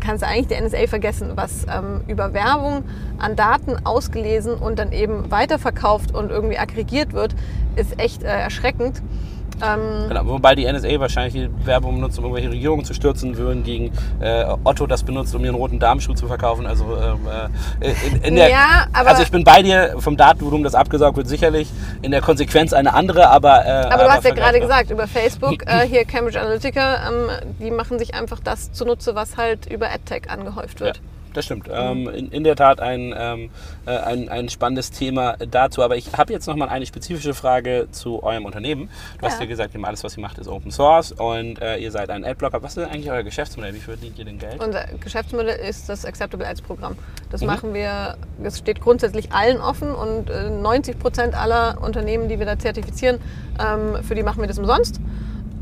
kannst 0.00 0.22
du 0.22 0.26
eigentlich 0.26 0.48
die 0.48 0.60
NSA 0.60 0.86
vergessen, 0.86 1.32
was 1.34 1.64
ähm, 1.64 2.02
über 2.08 2.32
Werbung 2.32 2.84
an 3.18 3.36
Daten 3.36 3.76
ausgelesen 3.84 4.54
und 4.54 4.78
dann 4.78 4.92
eben 4.92 5.30
weiterverkauft 5.30 6.14
und 6.14 6.30
irgendwie 6.30 6.58
aggregiert 6.58 7.12
wird, 7.12 7.34
ist 7.76 7.98
echt 7.98 8.22
äh, 8.22 8.26
erschreckend. 8.26 9.02
Ähm, 9.62 10.08
genau, 10.08 10.26
wobei 10.26 10.54
die 10.54 10.70
NSA 10.70 10.98
wahrscheinlich 10.98 11.34
die 11.34 11.66
Werbung 11.66 11.96
benutzt, 11.96 12.18
um 12.18 12.24
irgendwelche 12.24 12.50
Regierungen 12.50 12.84
zu 12.84 12.94
stürzen, 12.94 13.36
würden 13.36 13.62
gegen 13.62 13.92
äh, 14.20 14.44
Otto 14.64 14.86
das 14.86 15.02
benutzt, 15.02 15.34
um 15.34 15.44
ihren 15.44 15.54
roten 15.54 15.78
Damenschuh 15.78 16.14
zu 16.14 16.26
verkaufen. 16.26 16.66
Also, 16.66 16.84
äh, 16.96 17.86
äh, 17.86 17.94
in, 18.08 18.22
in 18.22 18.34
der, 18.36 18.48
ja, 18.48 18.86
also 18.92 19.22
ich 19.22 19.30
bin 19.30 19.44
bei 19.44 19.62
dir, 19.62 19.94
vom 19.98 20.16
Datenvolumen, 20.16 20.64
das 20.64 20.74
abgesaugt 20.74 21.16
wird, 21.16 21.28
sicherlich 21.28 21.68
in 22.02 22.10
der 22.10 22.20
Konsequenz 22.20 22.72
eine 22.72 22.94
andere, 22.94 23.28
aber... 23.28 23.64
Äh, 23.64 23.70
aber 23.70 23.88
du 23.88 23.94
aber 24.04 24.12
hast 24.14 24.24
ja 24.24 24.34
gerade 24.34 24.60
gesagt, 24.60 24.90
über 24.90 25.06
Facebook, 25.06 25.62
äh, 25.66 25.86
hier 25.86 26.04
Cambridge 26.04 26.40
Analytica, 26.40 27.08
ähm, 27.08 27.30
die 27.60 27.70
machen 27.70 27.98
sich 27.98 28.14
einfach 28.14 28.40
das 28.40 28.72
zunutze, 28.72 29.14
was 29.14 29.36
halt 29.36 29.66
über 29.66 29.90
AdTech 29.90 30.30
angehäuft 30.30 30.80
wird. 30.80 30.96
Ja 30.96 31.02
das 31.36 31.44
stimmt. 31.44 31.68
Ähm, 31.70 32.08
in, 32.08 32.30
in, 32.30 32.44
der 32.44 32.56
Tat 32.56 32.80
ein, 32.80 33.14
ähm, 33.16 33.50
äh, 33.86 33.96
ein, 33.96 34.28
ein 34.28 34.48
spannendes 34.48 34.90
Thema 34.90 35.36
dazu. 35.38 35.82
Aber 35.82 35.96
ich 35.96 36.12
habe 36.16 36.32
jetzt 36.32 36.46
noch 36.46 36.56
mal 36.56 36.68
eine 36.68 36.86
spezifische 36.86 37.34
Frage 37.34 37.88
zu 37.90 38.22
eurem 38.22 38.44
Unternehmen. 38.44 38.88
Du 39.18 39.26
ja. 39.26 39.32
hast 39.32 39.40
ja 39.40 39.46
gesagt, 39.46 39.74
alles, 39.82 40.04
was 40.04 40.16
ihr 40.16 40.22
macht, 40.22 40.38
ist 40.38 40.48
Open 40.48 40.70
Source 40.70 41.12
und 41.12 41.60
äh, 41.60 41.76
ihr 41.76 41.90
seid 41.90 42.10
ein 42.10 42.24
Adblocker. 42.24 42.62
Was 42.62 42.76
ist 42.76 42.88
eigentlich 42.88 43.10
euer 43.10 43.22
Geschäftsmodell? 43.22 43.74
Wie 43.74 43.80
verdient 43.80 44.18
ihr 44.18 44.24
denn 44.24 44.38
Geld? 44.38 44.62
Unser 44.62 44.86
Geschäftsmodell 45.00 45.58
ist 45.68 45.88
das 45.88 46.04
Acceptable 46.04 46.46
Ads 46.46 46.62
Programm. 46.62 46.96
Das 47.30 47.40
mhm. 47.40 47.48
machen 47.48 47.74
wir, 47.74 48.16
es 48.42 48.58
steht 48.58 48.80
grundsätzlich 48.80 49.32
allen 49.32 49.60
offen 49.60 49.94
und 49.94 50.30
äh, 50.30 50.50
90 50.50 50.98
Prozent 50.98 51.34
aller 51.34 51.78
Unternehmen, 51.82 52.28
die 52.28 52.38
wir 52.38 52.46
da 52.46 52.58
zertifizieren, 52.58 53.18
ähm, 53.58 54.02
für 54.02 54.14
die 54.14 54.22
machen 54.22 54.40
wir 54.40 54.48
das 54.48 54.58
umsonst. 54.58 55.00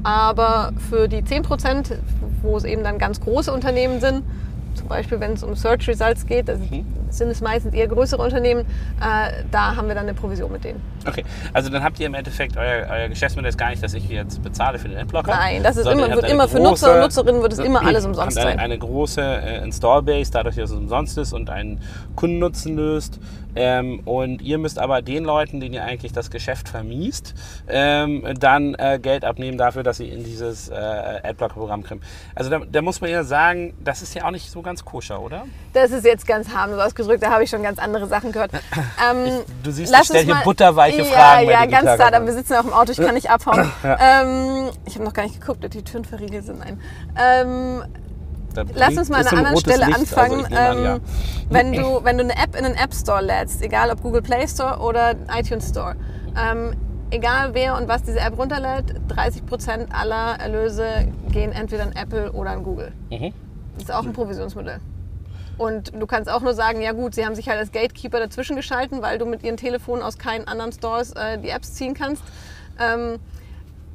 Aber 0.05 0.73
für 0.91 1.09
die 1.09 1.25
10 1.25 1.43
Prozent, 1.43 1.99
wo 2.43 2.57
es 2.57 2.65
eben 2.65 2.83
dann 2.83 2.99
ganz 2.99 3.21
große 3.21 3.53
Unternehmen 3.53 4.01
sind, 4.01 4.25
zum 4.75 4.89
Beispiel 4.89 5.21
wenn 5.21 5.33
es 5.33 5.43
um 5.43 5.55
Search 5.55 5.89
Results 5.89 6.27
geht, 6.27 6.49
das 6.49 6.59
mhm. 6.59 6.85
sind 7.11 7.29
es 7.29 7.41
meistens 7.41 7.75
eher 7.75 7.89
größere 7.89 8.23
Unternehmen, 8.23 8.61
äh, 9.01 9.45
da 9.51 9.77
haben 9.77 9.89
wir 9.89 9.95
dann 9.95 10.05
eine 10.05 10.15
Provision 10.15 10.51
mit 10.53 10.65
denen. 10.65 10.81
Okay, 11.07 11.25
also 11.53 11.69
dann 11.71 11.83
habt 11.83 11.99
ihr 12.01 12.07
im 12.07 12.15
Endeffekt, 12.15 12.57
euer, 12.57 12.87
euer 12.91 13.09
Geschäftsmodell 13.09 13.51
ist 13.51 13.59
gar 13.59 13.71
nicht, 13.71 13.83
dass 13.83 13.95
ich 13.95 14.09
jetzt 14.09 14.43
bezahle 14.43 14.79
für 14.79 14.89
den 14.89 14.99
Endblocker. 14.99 15.31
Nein, 15.31 15.63
das 15.63 15.77
ist 15.77 15.87
immer, 15.87 16.11
wird 16.11 16.31
immer 16.31 16.49
für 16.49 16.59
große, 16.59 16.71
Nutzer 16.71 16.95
und 16.95 17.01
Nutzerinnen 17.01 17.43
wird 17.43 17.53
es 17.53 17.59
immer 17.59 17.85
alles 17.85 18.05
umsonst 18.05 18.39
eine, 18.39 18.51
sein. 18.51 18.59
Eine 18.59 18.79
große 18.79 19.21
äh, 19.21 19.65
Install-Base, 19.65 20.31
dadurch, 20.31 20.57
dass 20.57 20.71
es 20.71 20.77
umsonst 20.77 21.19
ist 21.19 21.33
und 21.33 21.51
einen 21.51 21.81
Kundennutzen 22.15 22.77
löst. 22.77 23.19
Ähm, 23.55 24.01
und 24.05 24.41
ihr 24.43 24.59
müsst 24.59 24.79
aber 24.79 25.03
den 25.03 25.25
Leuten, 25.25 25.61
denen 25.61 25.75
ihr 25.75 25.85
eigentlich 25.85 26.13
das 26.13 26.31
Geschäft 26.31 26.69
vermiest, 26.69 27.35
ähm, 27.69 28.27
dann 28.39 28.75
äh, 28.75 28.99
Geld 29.01 29.25
abnehmen 29.25 29.59
dafür, 29.59 29.83
dass 29.83 29.99
sie 29.99 30.09
in 30.09 30.25
dieses 30.25 30.69
äh, 30.69 30.75
Adblocker-Programm 30.75 31.85
kommen. 31.85 32.03
Also 32.35 32.51
da, 32.51 32.61
da, 32.61 32.83
muss 32.83 33.01
man 33.01 33.11
ja 33.11 33.25
sagen, 33.25 33.75
das 33.83 34.03
ist 34.03 34.15
ja 34.15 34.25
auch 34.25 34.31
nicht 34.31 34.51
so 34.51 34.63
ganz 34.63 34.85
koscher, 34.85 35.21
oder? 35.21 35.45
Das 35.73 35.91
ist 35.91 36.05
jetzt 36.05 36.27
ganz 36.27 36.55
harmlos 36.55 36.81
ausgedrückt, 36.81 37.23
da 37.23 37.31
habe 37.31 37.45
ich 37.45 37.51
schon 37.51 37.63
ganz 37.63 37.79
andere 37.79 38.07
Sachen 38.07 38.33
gehört. 38.33 38.53
Ähm, 39.11 39.27
ich, 39.27 39.33
du 39.65 39.71
siehst, 39.71 39.93
ich 39.93 40.05
stelle 40.05 40.25
hier 40.25 40.41
butterweiche 40.45 40.99
ja, 40.99 41.05
Fragen. 41.05 41.49
Ja, 41.49 41.67
ganz 41.67 41.99
zart, 41.99 42.15
aber 42.15 42.27
wir 42.27 42.33
sitzen 42.33 42.55
auch 42.55 42.65
im 42.65 42.73
Auto, 42.73 42.93
ich 42.93 42.99
kann 42.99 43.15
nicht 43.15 43.31
abhauen. 43.31 43.71
ja. 43.83 44.23
Ähm, 44.23 44.71
ich 44.87 44.95
habe 44.95 45.05
noch 45.05 45.13
gar 45.13 45.25
nicht 45.25 45.41
geguckt, 45.41 45.65
ob 45.65 45.71
die 45.71 45.83
Türen 45.83 46.05
verriegelt 46.05 46.45
sind. 46.45 46.59
Nein. 46.59 46.79
Lass 48.75 48.97
uns 48.97 49.09
mal 49.09 49.21
an 49.21 49.27
einer 49.27 49.39
anderen 49.39 49.57
Stelle 49.59 49.87
Licht, 49.87 49.99
also 49.99 50.17
anfangen. 50.17 50.45
Also 50.47 50.79
an, 50.79 50.85
ja. 50.85 50.95
Ähm, 50.97 51.01
wenn, 51.51 51.73
du, 51.73 52.05
wenn 52.05 52.19
du 52.19 52.25
eine 52.25 52.37
App 52.37 52.57
in 52.57 52.65
den 52.65 52.75
App 52.75 52.95
Store 52.95 53.23
lädst, 53.23 53.63
egal 53.63 53.91
ob 53.91 54.03
Google 54.03 54.23
Play 54.23 54.47
Store 54.47 54.79
oder 54.79 55.15
iTunes 55.37 55.69
Store, 55.69 55.97
ähm, 56.37 56.75
egal 57.11 57.55
wer 57.55 57.77
und 57.77 57.89
was 57.89 58.03
diese 58.03 58.21
App 58.21 58.39
runterlädt, 58.39 58.95
30% 59.09 59.93
aller 59.93 60.39
Erlöse 60.41 61.09
gehen 61.31 61.53
entweder 61.53 61.85
an 61.85 61.93
Apple 61.93 62.33
oder 62.33 62.51
an 62.51 62.63
Google. 62.63 62.93
Mhm. 63.11 63.33
Das 63.75 63.85
ist 63.85 63.93
auch 63.93 64.05
ein 64.05 64.13
Provisionsmodell. 64.13 64.81
Und 65.59 65.93
du 65.95 66.07
kannst 66.07 66.31
auch 66.31 66.41
nur 66.41 66.55
sagen, 66.55 66.81
ja 66.81 66.93
gut, 66.93 67.15
sie 67.15 67.25
haben 67.25 67.35
sich 67.35 67.49
halt 67.49 67.59
als 67.59 67.73
Gatekeeper 67.73 68.19
dazwischen 68.19 68.57
geschalten, 68.57 69.03
weil 69.03 69.19
du 69.19 69.27
mit 69.27 69.43
ihren 69.43 69.57
Telefonen 69.57 70.03
aus 70.03 70.19
keinen 70.19 70.49
anderen 70.49 70.73
Stores 70.73 71.13
äh, 71.13 71.39
die 71.39 71.51
Apps 71.51 71.75
ziehen 71.75 71.95
kannst. 71.95 72.23
Ähm, 72.81 73.19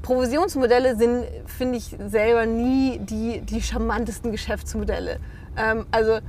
Provisionsmodelle 0.07 0.95
sind, 0.95 1.25
finde 1.47 1.77
ich 1.79 1.93
selber 2.07 2.45
nie 2.45 2.97
die, 2.99 3.41
die 3.41 3.61
charmantesten 3.61 4.31
Geschäftsmodelle. 4.31 5.17
Ähm, 5.57 5.85
also 5.91 6.19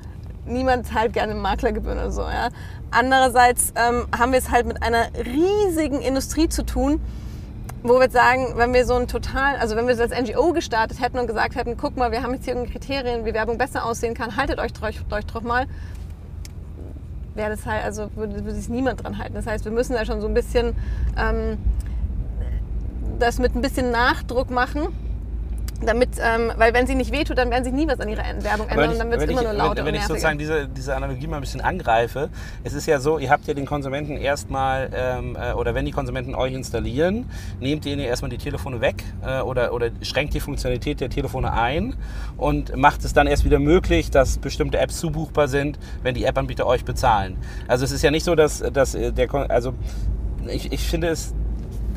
niemand 0.46 0.88
zahlt 0.88 1.12
gerne 1.12 1.36
Maklergebühren 1.36 1.96
oder 1.96 2.10
so. 2.10 2.22
Ja. 2.22 2.48
Andererseits 2.90 3.72
ähm, 3.76 4.08
haben 4.18 4.32
wir 4.32 4.40
es 4.40 4.50
halt 4.50 4.66
mit 4.66 4.82
einer 4.82 5.06
riesigen 5.14 6.00
Industrie 6.00 6.48
zu 6.48 6.66
tun, 6.66 7.00
wo 7.84 8.00
wir 8.00 8.10
sagen, 8.10 8.54
wenn 8.56 8.74
wir 8.74 8.84
so 8.84 8.94
ein 8.94 9.06
total, 9.06 9.54
also 9.58 9.76
wenn 9.76 9.86
wir 9.86 9.96
als 9.96 10.10
NGO 10.10 10.52
gestartet 10.52 11.00
hätten 11.00 11.20
und 11.20 11.28
gesagt 11.28 11.54
hätten, 11.54 11.76
guck 11.76 11.96
mal, 11.96 12.10
wir 12.10 12.24
haben 12.24 12.34
jetzt 12.34 12.46
hier 12.46 12.54
irgendeine 12.54 12.80
Kriterien, 12.80 13.24
wie 13.26 13.32
Werbung 13.32 13.58
besser 13.58 13.84
aussehen 13.84 14.14
kann, 14.14 14.34
haltet 14.34 14.58
euch, 14.58 14.72
euch, 14.82 15.00
euch 15.08 15.26
drauf 15.26 15.44
mal, 15.44 15.68
wäre 17.36 17.50
das 17.50 17.64
halt, 17.64 17.84
also 17.84 18.10
würde, 18.16 18.44
würde 18.44 18.54
sich 18.54 18.68
niemand 18.68 19.04
dran 19.04 19.18
halten. 19.18 19.34
Das 19.34 19.46
heißt, 19.46 19.64
wir 19.64 19.70
müssen 19.70 19.92
da 19.92 20.04
schon 20.04 20.20
so 20.20 20.26
ein 20.26 20.34
bisschen 20.34 20.74
ähm, 21.16 21.58
das 23.18 23.38
mit 23.38 23.54
ein 23.54 23.62
bisschen 23.62 23.90
Nachdruck 23.90 24.50
machen. 24.50 24.88
Damit, 25.80 26.08
ähm, 26.18 26.50
weil 26.56 26.74
wenn 26.74 26.88
sie 26.88 26.96
nicht 26.96 27.12
wehtut, 27.12 27.38
dann 27.38 27.50
werden 27.50 27.62
sie 27.62 27.70
nie 27.70 27.86
was 27.86 28.00
an 28.00 28.08
ihrer 28.08 28.24
Werbung 28.42 28.68
ändern 28.68 28.90
und 28.90 28.98
dann 28.98 29.10
wird 29.12 29.22
es 29.22 29.30
immer 29.30 29.42
nur 29.42 29.52
lauter 29.52 29.76
Wenn, 29.76 29.86
wenn 29.86 29.94
ich 29.94 30.06
sozusagen 30.06 30.36
diese, 30.36 30.66
diese 30.66 30.96
Analogie 30.96 31.28
mal 31.28 31.36
ein 31.36 31.40
bisschen 31.40 31.60
angreife, 31.60 32.30
es 32.64 32.72
ist 32.72 32.86
ja 32.86 32.98
so, 32.98 33.18
ihr 33.18 33.30
habt 33.30 33.46
ja 33.46 33.54
den 33.54 33.64
Konsumenten 33.64 34.16
erstmal, 34.16 34.90
ähm, 34.92 35.36
äh, 35.40 35.52
oder 35.52 35.76
wenn 35.76 35.84
die 35.84 35.92
Konsumenten 35.92 36.34
euch 36.34 36.52
installieren, 36.52 37.30
nehmt 37.60 37.86
ihr 37.86 37.92
ihnen 37.92 38.02
erstmal 38.02 38.28
die 38.28 38.38
Telefone 38.38 38.80
weg 38.80 39.04
äh, 39.24 39.40
oder, 39.40 39.72
oder 39.72 39.90
schränkt 40.02 40.34
die 40.34 40.40
Funktionalität 40.40 41.00
der 41.00 41.10
Telefone 41.10 41.52
ein 41.52 41.94
und 42.36 42.76
macht 42.76 43.04
es 43.04 43.12
dann 43.12 43.28
erst 43.28 43.44
wieder 43.44 43.60
möglich, 43.60 44.10
dass 44.10 44.38
bestimmte 44.38 44.78
Apps 44.78 44.98
zubuchbar 44.98 45.46
sind, 45.46 45.78
wenn 46.02 46.16
die 46.16 46.24
App-Anbieter 46.24 46.66
euch 46.66 46.84
bezahlen. 46.84 47.36
Also 47.68 47.84
es 47.84 47.92
ist 47.92 48.02
ja 48.02 48.10
nicht 48.10 48.24
so, 48.24 48.34
dass, 48.34 48.64
dass 48.72 48.92
der, 48.98 49.32
also 49.48 49.74
ich, 50.48 50.72
ich 50.72 50.80
finde 50.80 51.06
es 51.06 51.34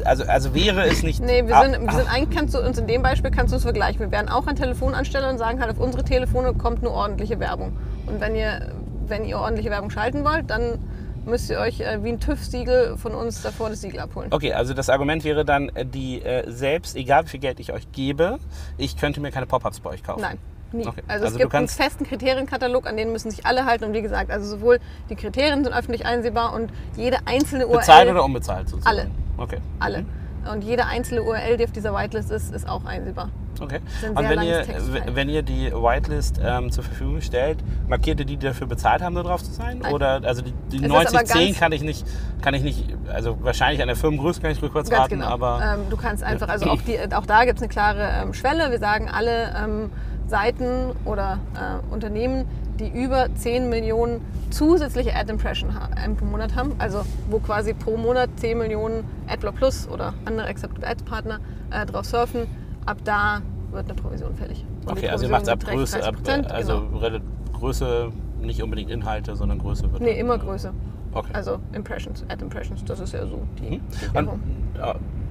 also, 0.06 0.24
also 0.24 0.54
wäre 0.54 0.86
es 0.86 1.04
nicht. 1.04 1.22
Nee, 1.22 1.48
wir 1.48 1.62
sind, 1.62 1.86
wir 1.86 1.94
sind 1.94 2.12
eigentlich 2.12 2.38
kannst 2.38 2.54
du 2.54 2.60
uns 2.60 2.78
in 2.78 2.88
dem 2.88 3.02
Beispiel 3.02 3.32
kannst 3.32 3.52
du 3.52 3.58
es 3.58 3.64
vergleichen. 3.64 4.00
Wir 4.00 4.12
wären 4.12 4.30
auch 4.30 4.48
ein 4.48 4.56
Telefonansteller 4.56 5.30
und 5.30 5.38
sagen 5.38 5.60
halt, 5.60 5.72
auf 5.72 5.80
unsere 5.80 6.04
Telefone 6.04 6.54
kommt 6.54 6.84
nur 6.84 6.92
ordentliche 6.92 7.40
Werbung. 7.40 7.78
Und 8.08 8.20
wenn 8.22 8.36
ihr, 8.36 8.72
wenn 9.08 9.26
ihr 9.26 9.38
ordentliche 9.38 9.70
Werbung 9.70 9.90
schalten 9.90 10.24
wollt, 10.24 10.50
dann 10.50 10.80
müsst 11.26 11.50
ihr 11.50 11.60
euch 11.60 11.80
äh, 11.82 12.04
wie 12.04 12.10
ein 12.10 12.20
TÜV-Siegel 12.20 12.98
von 12.98 13.14
uns 13.14 13.42
davor 13.42 13.70
das 13.70 13.82
Siegel 13.82 14.00
abholen. 14.00 14.30
Okay, 14.32 14.54
also 14.54 14.74
das 14.74 14.90
Argument 14.90 15.24
wäre 15.24 15.46
dann, 15.46 15.70
äh, 15.70 15.86
die 15.86 16.22
äh, 16.22 16.50
selbst, 16.50 16.96
egal 16.96 17.26
wie 17.26 17.30
viel 17.30 17.40
Geld 17.40 17.60
ich 17.60 17.72
euch 17.74 17.92
gebe, 17.92 18.40
ich 18.78 18.98
könnte 18.98 19.22
mir 19.22 19.32
keine 19.32 19.46
Pop-ups 19.46 19.80
bei 19.80 19.92
euch 19.92 20.04
kaufen. 20.04 20.22
Nein. 20.22 20.38
Nie. 20.74 20.88
Okay. 20.88 21.02
Also, 21.08 21.26
also, 21.26 21.36
es 21.36 21.42
gibt 21.42 21.54
einen 21.54 21.68
festen 21.68 22.06
Kriterienkatalog, 22.06 22.88
an 22.88 22.98
den 22.98 23.12
müssen 23.12 23.30
sich 23.32 23.46
alle 23.46 23.66
halten. 23.66 23.86
Und 23.86 23.94
wie 23.94 24.02
gesagt, 24.02 24.32
also 24.32 24.46
sowohl 24.46 24.80
die 25.10 25.16
Kriterien 25.16 25.64
sind 25.64 25.74
öffentlich 25.74 26.06
einsehbar 26.06 26.54
und 26.54 26.72
jede 26.96 27.18
einzelne 27.26 27.68
URL. 27.68 27.80
Bezahlt 27.80 28.10
oder 28.10 28.24
unbezahlt 28.24 28.70
sozusagen? 28.70 28.98
Alle. 28.98 29.12
Okay. 29.38 29.58
Alle. 29.80 30.02
Mhm. 30.02 30.08
Und 30.52 30.64
jede 30.64 30.86
einzelne 30.86 31.24
URL, 31.24 31.58
die 31.58 31.66
auf 31.66 31.72
dieser 31.72 31.94
Whitelist 31.94 32.32
ist, 32.32 32.54
ist 32.54 32.68
auch 32.68 32.86
einsehbar. 32.86 33.30
Okay. 33.60 33.80
Und 34.16 34.28
wenn 34.28 34.42
ihr, 34.42 34.66
wenn 35.14 35.30
ihr 35.30 35.44
die 35.44 35.72
Whitelist 35.72 36.40
ähm, 36.44 36.72
zur 36.72 36.84
Verfügung 36.84 37.22
stellt, 37.22 37.60
markiert 37.88 38.20
ihr 38.20 38.26
die, 38.26 38.38
die 38.38 38.48
dafür 38.48 38.66
bezahlt 38.66 39.04
haben, 39.04 39.14
da 39.14 39.22
drauf 39.22 39.44
zu 39.44 39.52
sein? 39.52 39.80
Nein. 39.80 39.94
Oder 39.94 40.22
also 40.24 40.42
die, 40.42 40.54
die 40.72 40.80
9010 40.80 41.56
kann 41.56 41.72
ich 41.72 41.84
nicht, 41.84 42.06
kann 42.42 42.56
ich 42.56 42.64
nicht, 42.64 42.86
also 43.14 43.38
wahrscheinlich 43.42 43.82
an 43.82 43.88
der 43.88 43.96
Firmengröße 43.96 44.42
kann 44.42 44.52
ich 44.52 44.62
rückwärts 44.62 44.92
raten, 44.92 45.20
genau. 45.20 45.28
aber. 45.28 45.62
Ähm, 45.76 45.90
du 45.90 45.98
kannst 45.98 46.24
einfach, 46.24 46.50
also 46.50 46.66
auch, 46.72 46.82
die, 46.82 46.98
auch 47.14 47.26
da 47.26 47.46
gibt 47.46 47.58
es 47.58 47.62
eine 47.62 47.70
klare 47.70 48.24
ähm, 48.24 48.34
Schwelle. 48.34 48.72
Wir 48.72 48.80
sagen 48.80 49.10
alle 49.10 49.54
ähm, 49.56 49.92
Seiten 50.32 50.94
oder 51.06 51.40
äh, 51.54 51.94
Unternehmen, 51.94 52.46
die 52.80 52.90
über 52.90 53.28
10 53.36 53.70
Millionen 53.70 54.22
zusätzliche 54.50 55.14
Ad 55.14 55.32
Impression 55.32 55.70
im 56.04 56.32
Monat 56.32 56.56
haben, 56.56 56.74
also 56.80 57.04
wo 57.30 57.40
quasi 57.40 57.74
pro 57.74 57.98
Monat 57.98 58.30
10 58.38 58.58
Millionen 58.58 59.04
AdBlock 59.28 59.56
Plus 59.56 59.88
oder 59.88 60.14
andere 60.26 60.48
Accepted 60.48 60.84
Ads 60.84 61.04
Partner 61.04 61.40
äh, 61.70 61.86
drauf 61.86 62.06
surfen, 62.06 62.48
ab 62.86 62.98
da 63.04 63.42
wird 63.72 63.86
eine 63.86 63.94
Provision 63.94 64.34
fällig. 64.36 64.66
Und 64.86 64.94
okay, 64.94 65.10
also 65.10 65.26
ihr 65.26 65.32
macht 65.32 65.44
es 65.44 65.50
ab 65.50 65.64
Größe, 65.64 66.04
ab, 66.04 66.16
also 66.50 66.88
genau. 67.00 67.20
Größe, 67.54 68.12
nicht 68.42 68.64
unbedingt 68.64 68.90
Inhalte, 68.90 69.36
sondern 69.36 69.60
Größe 69.60 69.92
wird. 69.92 70.02
Nee, 70.02 70.18
immer 70.20 70.38
Größe. 70.38 70.74
Okay. 71.14 71.32
Also 71.34 71.60
Impressions, 71.74 72.24
Ad 72.30 72.44
Impressions, 72.44 72.84
das 72.86 73.00
ist 73.00 73.14
ja 73.14 73.26
so 73.26 73.42
die, 73.60 73.78
mhm. 73.78 73.82
die 74.14 74.18
Und, 74.18 74.30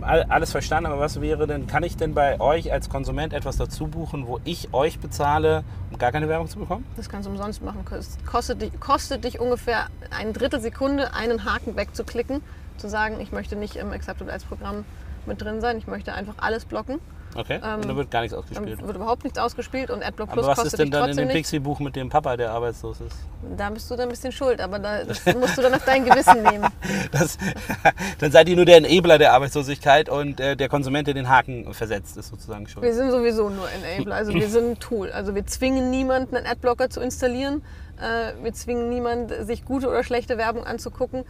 alles 0.03 0.53
verstanden, 0.53 0.91
aber 0.91 1.01
was 1.01 1.21
wäre 1.21 1.47
denn, 1.47 1.67
kann 1.67 1.83
ich 1.83 1.97
denn 1.97 2.15
bei 2.15 2.41
euch 2.41 2.73
als 2.73 2.89
Konsument 2.89 3.33
etwas 3.33 3.57
dazu 3.57 3.87
buchen, 3.87 4.27
wo 4.27 4.41
ich 4.45 4.73
euch 4.73 4.99
bezahle, 4.99 5.65
um 5.91 5.99
gar 5.99 6.13
keine 6.13 6.29
Werbung 6.29 6.49
zu 6.49 6.59
bekommen? 6.59 6.85
Das 6.97 7.09
kannst 7.09 7.27
du 7.27 7.31
umsonst 7.33 7.63
machen. 7.63 7.85
Kostet 8.25 8.63
dich, 8.63 8.81
kostet 8.81 9.25
dich 9.25 9.41
ungefähr 9.41 9.87
ein 10.11 10.33
Drittel 10.33 10.61
Sekunde, 10.61 11.15
einen 11.15 11.45
Haken 11.45 11.77
wegzuklicken, 11.77 12.41
zu 12.79 12.89
sagen, 12.89 13.21
ich 13.21 13.33
möchte 13.33 13.57
nicht 13.57 13.77
im 13.77 13.93
Accepted 13.93 14.31
Ads 14.31 14.45
Programm 14.45 14.85
mit 15.27 15.43
drin 15.43 15.61
sein, 15.61 15.77
ich 15.77 15.87
möchte 15.87 16.15
einfach 16.15 16.35
alles 16.39 16.65
blocken. 16.65 16.99
Okay, 17.37 17.61
Ähm, 17.63 17.81
und 17.81 17.89
da 17.89 17.97
wird 17.97 18.11
gar 18.11 18.23
nichts 18.23 18.35
ausgespielt. 18.37 18.85
wird 18.85 18.97
überhaupt 18.97 19.23
nichts 19.25 19.39
ausgespielt 19.39 19.91
und 19.91 20.03
AdBlock 20.03 20.29
Aber 20.31 20.35
Plus 20.35 20.47
was 20.49 20.57
kostet 20.57 20.73
ist 20.73 20.79
denn 20.81 20.91
dann 20.91 21.11
in 21.11 21.17
dem. 21.17 21.29
Pixie-Buch 21.29 21.79
mit 21.79 21.95
dem 21.95 22.09
Papa, 22.09 22.37
der 22.37 22.51
arbeitslos 22.51 23.01
ist? 23.01 23.17
Da 23.57 23.71
bist 23.71 23.89
du 23.91 23.95
dann 23.95 24.09
ein 24.09 24.11
bisschen 24.11 24.33
schuld, 24.33 24.61
aber 24.61 24.79
da, 24.79 25.01
musst 25.39 25.57
du 25.57 25.63
dann 25.63 25.75
auf 25.75 25.85
dein 25.85 26.05
Gewissen 26.05 26.43
nehmen. 26.43 26.67
Das, 27.13 27.39
dann 28.19 28.33
seid 28.33 28.49
ihr 28.49 28.57
nur 28.57 28.65
der 28.65 28.79
Enabler 28.79 29.19
der 29.19 29.33
Arbeitslosigkeit 29.33 30.09
und 30.09 30.41
äh, 30.41 30.57
der 30.57 30.69
Konsument, 30.69 31.07
der 31.07 31.15
den 31.15 31.29
Haken 31.29 31.73
versetzt, 31.73 32.17
ist 32.17 32.29
sozusagen 32.29 32.67
Wir 32.67 32.69
schuld. 32.69 32.95
sind 32.95 33.11
sowieso 33.11 33.49
nur 33.49 33.69
Enabler, 33.71 34.17
also 34.17 34.33
wir 34.33 34.49
sind 34.49 34.71
ein 34.73 34.79
Tool. 34.81 35.11
Also 35.13 35.35
wir 35.35 35.47
zwingen 35.47 35.91
niemanden, 35.91 36.37
einen 36.37 36.47
Adblocker 36.47 36.91
zu 36.91 37.01
installieren. 37.01 37.63
Äh, 38.01 38.43
Wir 38.43 38.53
zwingen 38.53 38.89
niemanden, 38.89 39.45
sich 39.47 39.65
gute 39.65 39.89
oder 39.89 40.03
schlechte 40.05 40.37
Werbung 40.39 40.65
anzugucken. 40.65 41.25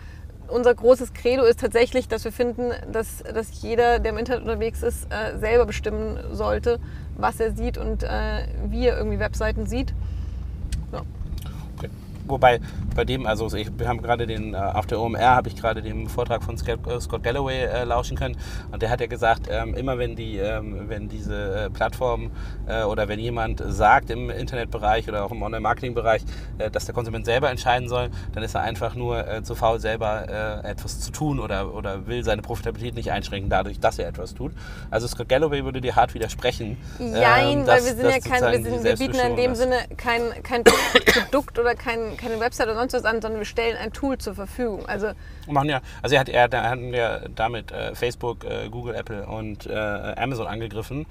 Unser 0.50 0.75
großes 0.75 1.12
Credo 1.12 1.45
ist 1.45 1.61
tatsächlich, 1.61 2.09
dass 2.09 2.25
wir 2.25 2.33
finden, 2.33 2.73
dass, 2.90 3.23
dass 3.23 3.62
jeder, 3.62 4.00
der 4.00 4.12
im 4.12 4.19
Internet 4.19 4.42
unterwegs 4.42 4.83
ist, 4.83 5.07
äh, 5.11 5.38
selber 5.38 5.66
bestimmen 5.66 6.19
sollte, 6.33 6.80
was 7.16 7.38
er 7.38 7.52
sieht 7.52 7.78
und 7.78 8.02
äh, 8.02 8.47
wie 8.64 8.87
er 8.87 8.97
irgendwie 8.99 9.21
Webseiten 9.21 9.66
sieht. 9.66 9.95
Wobei 12.30 12.60
bei 12.94 13.04
dem, 13.04 13.26
also 13.26 13.52
ich, 13.56 13.68
wir 13.78 13.88
haben 13.88 14.00
gerade 14.02 14.26
den, 14.26 14.54
äh, 14.54 14.56
auf 14.56 14.87
der 14.87 15.00
OMR 15.00 15.20
habe 15.37 15.49
ich 15.49 15.56
gerade 15.56 15.82
den 15.82 16.08
Vortrag 16.08 16.42
von 16.42 16.56
Scott, 16.56 16.87
äh, 16.87 17.00
Scott 17.00 17.22
Galloway 17.22 17.64
äh, 17.64 17.84
lauschen 17.84 18.16
können 18.16 18.37
und 18.72 18.82
der 18.82 18.90
hat 18.90 19.00
ja 19.00 19.06
gesagt, 19.06 19.49
ähm, 19.50 19.75
immer 19.75 19.99
wenn 19.99 20.16
die, 20.16 20.38
ähm, 20.38 20.88
wenn 20.88 21.08
diese 21.08 21.66
äh, 21.66 21.70
Plattform 21.70 22.30
äh, 22.66 22.82
oder 22.84 23.08
wenn 23.08 23.18
jemand 23.18 23.62
sagt 23.66 24.10
im 24.10 24.30
Internetbereich 24.30 25.08
oder 25.08 25.25
auch 25.25 25.30
im 25.32 25.42
Online-Marketing-Bereich, 25.42 26.22
äh, 26.58 26.70
dass 26.70 26.87
der 26.87 26.94
Konsument 26.94 27.25
selber 27.26 27.50
entscheiden 27.50 27.88
soll, 27.88 28.10
dann 28.32 28.42
ist 28.42 28.54
er 28.54 28.62
einfach 28.62 28.94
nur 28.94 29.25
zu 29.42 29.54
faul, 29.54 29.78
selber 29.80 30.60
etwas 30.64 31.00
zu 31.00 31.10
tun 31.12 31.40
oder, 31.40 31.75
oder 31.75 32.06
will 32.06 32.25
seine 32.25 32.42
Profitabilität 32.42 32.94
nicht 32.94 33.10
einschränken 33.10 33.50
dadurch, 33.50 33.80
dass 33.80 33.99
er 33.99 34.08
etwas 34.08 34.34
tut. 34.34 34.52
Also 34.90 35.06
Scott 35.08 35.28
Galloway 35.28 35.64
würde 35.64 35.80
dir 35.80 35.96
hart 35.96 36.14
widersprechen. 36.14 36.76
Jein, 36.99 37.60
ähm, 37.60 37.66
weil 37.66 37.76
dass- 37.76 37.84
wir 37.87 37.94
sind 37.96 38.04
ja 38.10 38.18
kein, 38.20 38.64
wir, 38.64 38.70
sind, 38.70 38.84
wir 38.84 38.96
bieten 38.96 39.18
in 39.18 39.37
dem 39.37 39.52
ist. 39.52 39.58
Sinne 39.58 39.76
kein, 39.96 40.22
kein 40.42 40.64
Produkt 41.30 41.58
oder 41.58 41.75
kein, 41.75 42.16
keine 42.21 42.41
Website 42.41 42.67
oder 42.67 42.77
sonst 42.77 42.93
was 42.93 43.05
an, 43.05 43.23
sondern 43.23 43.41
wir 43.41 43.47
stellen 43.47 43.77
ein 43.77 43.93
Tool 43.93 44.19
zur 44.19 44.35
Verfügung. 44.35 44.87
Also 44.87 45.12
machen 45.49 45.69
ja, 45.69 45.81
also 46.03 46.15
er 46.15 46.21
hat, 46.21 46.29
er, 46.29 46.53
er 46.53 46.71
hat 46.71 46.81
ja 46.81 47.21
damit 47.35 47.73
äh, 47.73 47.95
Facebook, 47.95 48.45
äh, 48.45 48.69
Google, 48.69 48.95
Apple 48.95 49.27
und 49.27 49.67
äh, 49.67 49.75
Amazon 50.17 50.47
angegriffen 50.47 51.07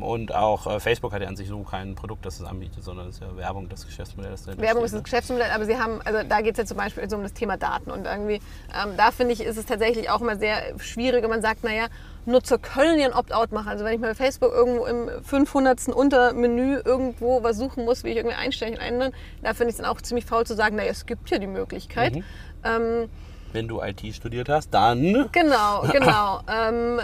und 0.00 0.22
und 0.22 0.34
auch 0.34 0.66
äh, 0.66 0.80
Facebook 0.80 1.12
hat 1.12 1.22
ja 1.22 1.28
an 1.28 1.36
sich 1.36 1.48
so 1.48 1.62
kein 1.62 1.94
Produkt, 1.94 2.24
das 2.24 2.38
es 2.38 2.46
anbietet, 2.46 2.84
sondern 2.84 3.08
es 3.08 3.16
ist 3.16 3.22
ja 3.22 3.36
Werbung, 3.36 3.68
das 3.68 3.84
Geschäftsmodell. 3.84 4.30
Das 4.30 4.46
Werbung 4.46 4.84
ist 4.84 4.90
steht, 4.90 4.98
das 4.98 5.04
Geschäftsmodell, 5.04 5.50
aber 5.50 5.64
sie 5.64 5.76
haben, 5.76 6.00
also 6.02 6.20
da 6.28 6.40
geht 6.40 6.52
es 6.52 6.58
ja 6.58 6.64
zum 6.64 6.76
Beispiel 6.76 7.08
so 7.10 7.16
um 7.16 7.22
das 7.22 7.32
Thema 7.32 7.56
Daten 7.56 7.90
und 7.90 8.06
irgendwie, 8.06 8.34
ähm, 8.34 8.96
da 8.96 9.10
finde 9.10 9.32
ich, 9.32 9.40
ist 9.40 9.56
es 9.56 9.66
tatsächlich 9.66 10.10
auch 10.10 10.20
immer 10.20 10.36
sehr 10.36 10.78
schwierig, 10.78 11.22
wenn 11.22 11.30
man 11.30 11.42
sagt, 11.42 11.64
naja, 11.64 11.86
Nutzer 12.24 12.58
können 12.58 12.98
ja 12.98 13.06
ein 13.06 13.14
Opt-out 13.14 13.52
machen. 13.52 13.68
Also 13.68 13.84
wenn 13.84 13.94
ich 13.94 14.00
mal 14.00 14.08
bei 14.08 14.14
Facebook 14.14 14.52
irgendwo 14.52 14.86
im 14.86 15.08
500. 15.24 15.88
Untermenü 15.88 16.80
irgendwo 16.84 17.42
was 17.42 17.56
suchen 17.56 17.84
muss, 17.84 18.04
wie 18.04 18.10
ich 18.10 18.16
irgendwie 18.16 18.36
einstellen 18.36 18.76
ändern, 18.76 19.12
da 19.42 19.54
finde 19.54 19.70
ich 19.70 19.74
es 19.74 19.76
dann 19.78 19.86
auch 19.86 20.00
ziemlich 20.00 20.24
faul 20.24 20.46
zu 20.46 20.54
sagen, 20.54 20.76
naja, 20.76 20.90
es 20.90 21.06
gibt 21.06 21.30
ja 21.30 21.38
die 21.38 21.46
Möglichkeit. 21.46 22.14
Mhm. 22.14 22.24
Ähm, 22.64 23.08
Wenn 23.52 23.68
du 23.68 23.80
IT 23.82 24.00
studiert 24.14 24.48
hast, 24.48 24.70
dann 24.72 25.28
Genau, 25.32 25.82
genau. 25.90 26.40
ähm, 26.48 27.00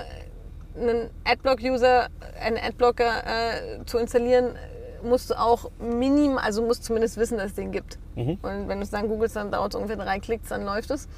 einen 0.80 1.10
Adblock-User, 1.25 2.08
einen 2.40 2.58
Adblocker 2.58 3.25
äh, 3.26 3.84
zu 3.87 3.98
installieren, 3.98 4.54
musst 5.02 5.30
du 5.30 5.38
auch 5.38 5.70
minim, 5.80 6.38
also 6.38 6.62
musst 6.62 6.84
zumindest 6.84 7.16
wissen, 7.16 7.38
dass 7.38 7.46
es 7.46 7.54
den 7.54 7.72
gibt. 7.72 7.98
Mhm. 8.14 8.38
Und 8.42 8.68
wenn 8.68 8.78
du 8.78 8.84
es 8.84 8.90
dann 8.90 9.08
googelst, 9.08 9.37
dann 9.37 9.50
dauert 9.50 9.75
es 9.75 9.76
ungefähr 9.76 9.96
drei 9.96 10.18
Klicks, 10.20 10.48
dann 10.48 10.64
läuft 10.64 10.90
es. 10.90 11.08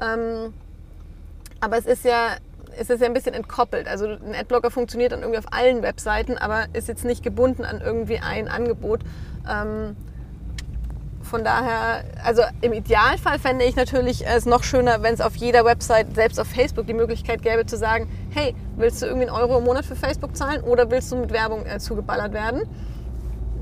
Ähm, 0.00 0.52
aber 1.60 1.78
es 1.78 1.86
ist 1.86 2.04
ja 2.04 2.36
es 2.78 2.90
ist 2.90 3.00
ja 3.00 3.06
ein 3.06 3.14
bisschen 3.14 3.34
entkoppelt. 3.34 3.88
Also 3.88 4.06
ein 4.06 4.34
Adblocker 4.34 4.70
funktioniert 4.70 5.12
dann 5.12 5.20
irgendwie 5.20 5.38
auf 5.38 5.52
allen 5.52 5.82
Webseiten, 5.82 6.38
aber 6.38 6.66
ist 6.72 6.88
jetzt 6.88 7.04
nicht 7.04 7.22
gebunden 7.22 7.64
an 7.64 7.80
irgendwie 7.80 8.18
ein 8.18 8.48
Angebot. 8.48 9.00
Ähm, 9.48 9.96
von 11.22 11.44
daher, 11.44 12.04
also 12.24 12.42
im 12.62 12.72
Idealfall 12.72 13.38
fände 13.38 13.64
ich 13.64 13.76
natürlich 13.76 14.26
es 14.26 14.46
noch 14.46 14.62
schöner, 14.62 15.02
wenn 15.02 15.12
es 15.12 15.20
auf 15.20 15.36
jeder 15.36 15.64
Website, 15.64 16.14
selbst 16.14 16.40
auf 16.40 16.46
Facebook, 16.46 16.86
die 16.86 16.94
Möglichkeit 16.94 17.42
gäbe 17.42 17.66
zu 17.66 17.76
sagen, 17.76 18.08
hey, 18.30 18.54
willst 18.76 19.02
du 19.02 19.06
irgendwie 19.06 19.28
einen 19.28 19.36
Euro 19.36 19.58
im 19.58 19.64
Monat 19.64 19.84
für 19.84 19.96
Facebook 19.96 20.36
zahlen 20.36 20.62
oder 20.62 20.90
willst 20.90 21.12
du 21.12 21.16
mit 21.16 21.32
Werbung 21.32 21.66
äh, 21.66 21.78
zugeballert 21.78 22.32
werden? 22.32 22.62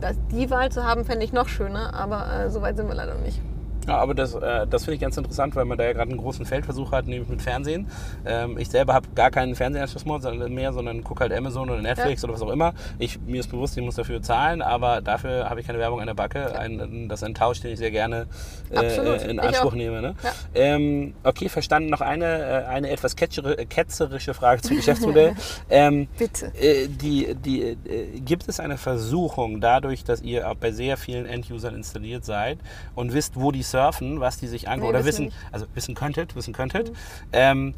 Das, 0.00 0.16
die 0.30 0.50
Wahl 0.50 0.70
zu 0.70 0.84
haben, 0.84 1.04
fände 1.04 1.24
ich 1.24 1.32
noch 1.32 1.48
schöner, 1.48 1.94
aber 1.94 2.44
äh, 2.44 2.50
so 2.50 2.62
weit 2.62 2.76
sind 2.76 2.86
wir 2.86 2.94
leider 2.94 3.14
noch 3.14 3.22
nicht. 3.22 3.40
Ja, 3.86 3.98
aber 3.98 4.14
das, 4.14 4.34
äh, 4.34 4.66
das 4.66 4.84
finde 4.84 4.94
ich 4.94 5.00
ganz 5.00 5.16
interessant, 5.16 5.54
weil 5.54 5.64
man 5.64 5.78
da 5.78 5.84
ja 5.84 5.92
gerade 5.92 6.10
einen 6.10 6.20
großen 6.20 6.44
Feldversuch 6.44 6.92
hat, 6.92 7.06
nämlich 7.06 7.28
mit 7.28 7.42
Fernsehen. 7.42 7.88
Ähm, 8.24 8.58
ich 8.58 8.68
selber 8.68 8.94
habe 8.94 9.08
gar 9.14 9.30
keinen 9.30 9.54
Fernsehanschluss 9.54 10.04
mehr, 10.04 10.72
sondern, 10.72 11.04
gucke 11.04 11.20
halt 11.20 11.32
Amazon 11.32 11.70
oder 11.70 11.80
Netflix 11.80 12.24
oder 12.24 12.34
was 12.34 12.42
auch 12.42 12.50
immer. 12.50 12.74
Ich, 12.98 13.20
mir 13.20 13.40
ist 13.40 13.50
bewusst, 13.50 13.76
ich 13.76 13.84
muss 13.84 13.94
dafür 13.94 14.22
zahlen, 14.22 14.62
aber 14.62 15.00
dafür 15.00 15.48
habe 15.48 15.60
ich 15.60 15.66
keine 15.66 15.78
Werbung 15.78 16.00
an 16.00 16.06
der 16.06 16.14
Backe. 16.14 16.58
Ein, 16.58 17.08
das 17.08 17.20
ist 17.20 17.24
ein 17.24 17.34
Tausch, 17.34 17.60
den 17.60 17.72
ich 17.72 17.78
sehr 17.78 17.90
gerne 17.90 18.26
äh, 18.70 19.30
in 19.30 19.38
Anspruch 19.38 19.74
nehme. 19.74 20.02
Ne? 20.02 20.14
Ja. 20.22 20.32
Ähm, 20.54 21.14
okay, 21.22 21.48
verstanden. 21.48 21.90
Noch 21.90 22.00
eine, 22.00 22.24
äh, 22.24 22.64
eine 22.66 22.90
etwas 22.90 23.14
ketzerische 23.16 24.34
Frage 24.34 24.62
zum 24.62 24.76
Geschäftsmodell. 24.76 25.34
ähm, 25.70 26.08
Bitte. 26.18 26.52
äh, 26.60 26.88
die, 26.88 27.34
die, 27.34 27.62
äh, 27.62 27.76
gibt 28.20 28.48
es 28.48 28.58
eine 28.58 28.78
Versuchung, 28.78 29.60
dadurch, 29.60 30.04
dass 30.04 30.22
ihr 30.22 30.50
auch 30.50 30.56
bei 30.56 30.72
sehr 30.72 30.96
vielen 30.96 31.26
End-Usern 31.26 31.74
installiert 31.74 32.24
seid 32.24 32.58
und 32.94 33.12
wisst, 33.12 33.36
wo 33.36 33.52
die 33.52 33.62
surfen, 33.76 34.20
was 34.20 34.38
die 34.38 34.46
sich 34.48 34.68
angucken, 34.68 34.92
Nee, 34.92 34.98
oder 34.98 35.04
wissen 35.04 35.26
nicht. 35.26 35.36
also 35.52 35.66
wissen 35.74 35.94
könntet, 35.94 36.34
wissen 36.34 36.54
könntet, 36.54 36.92
ähm, 37.32 37.74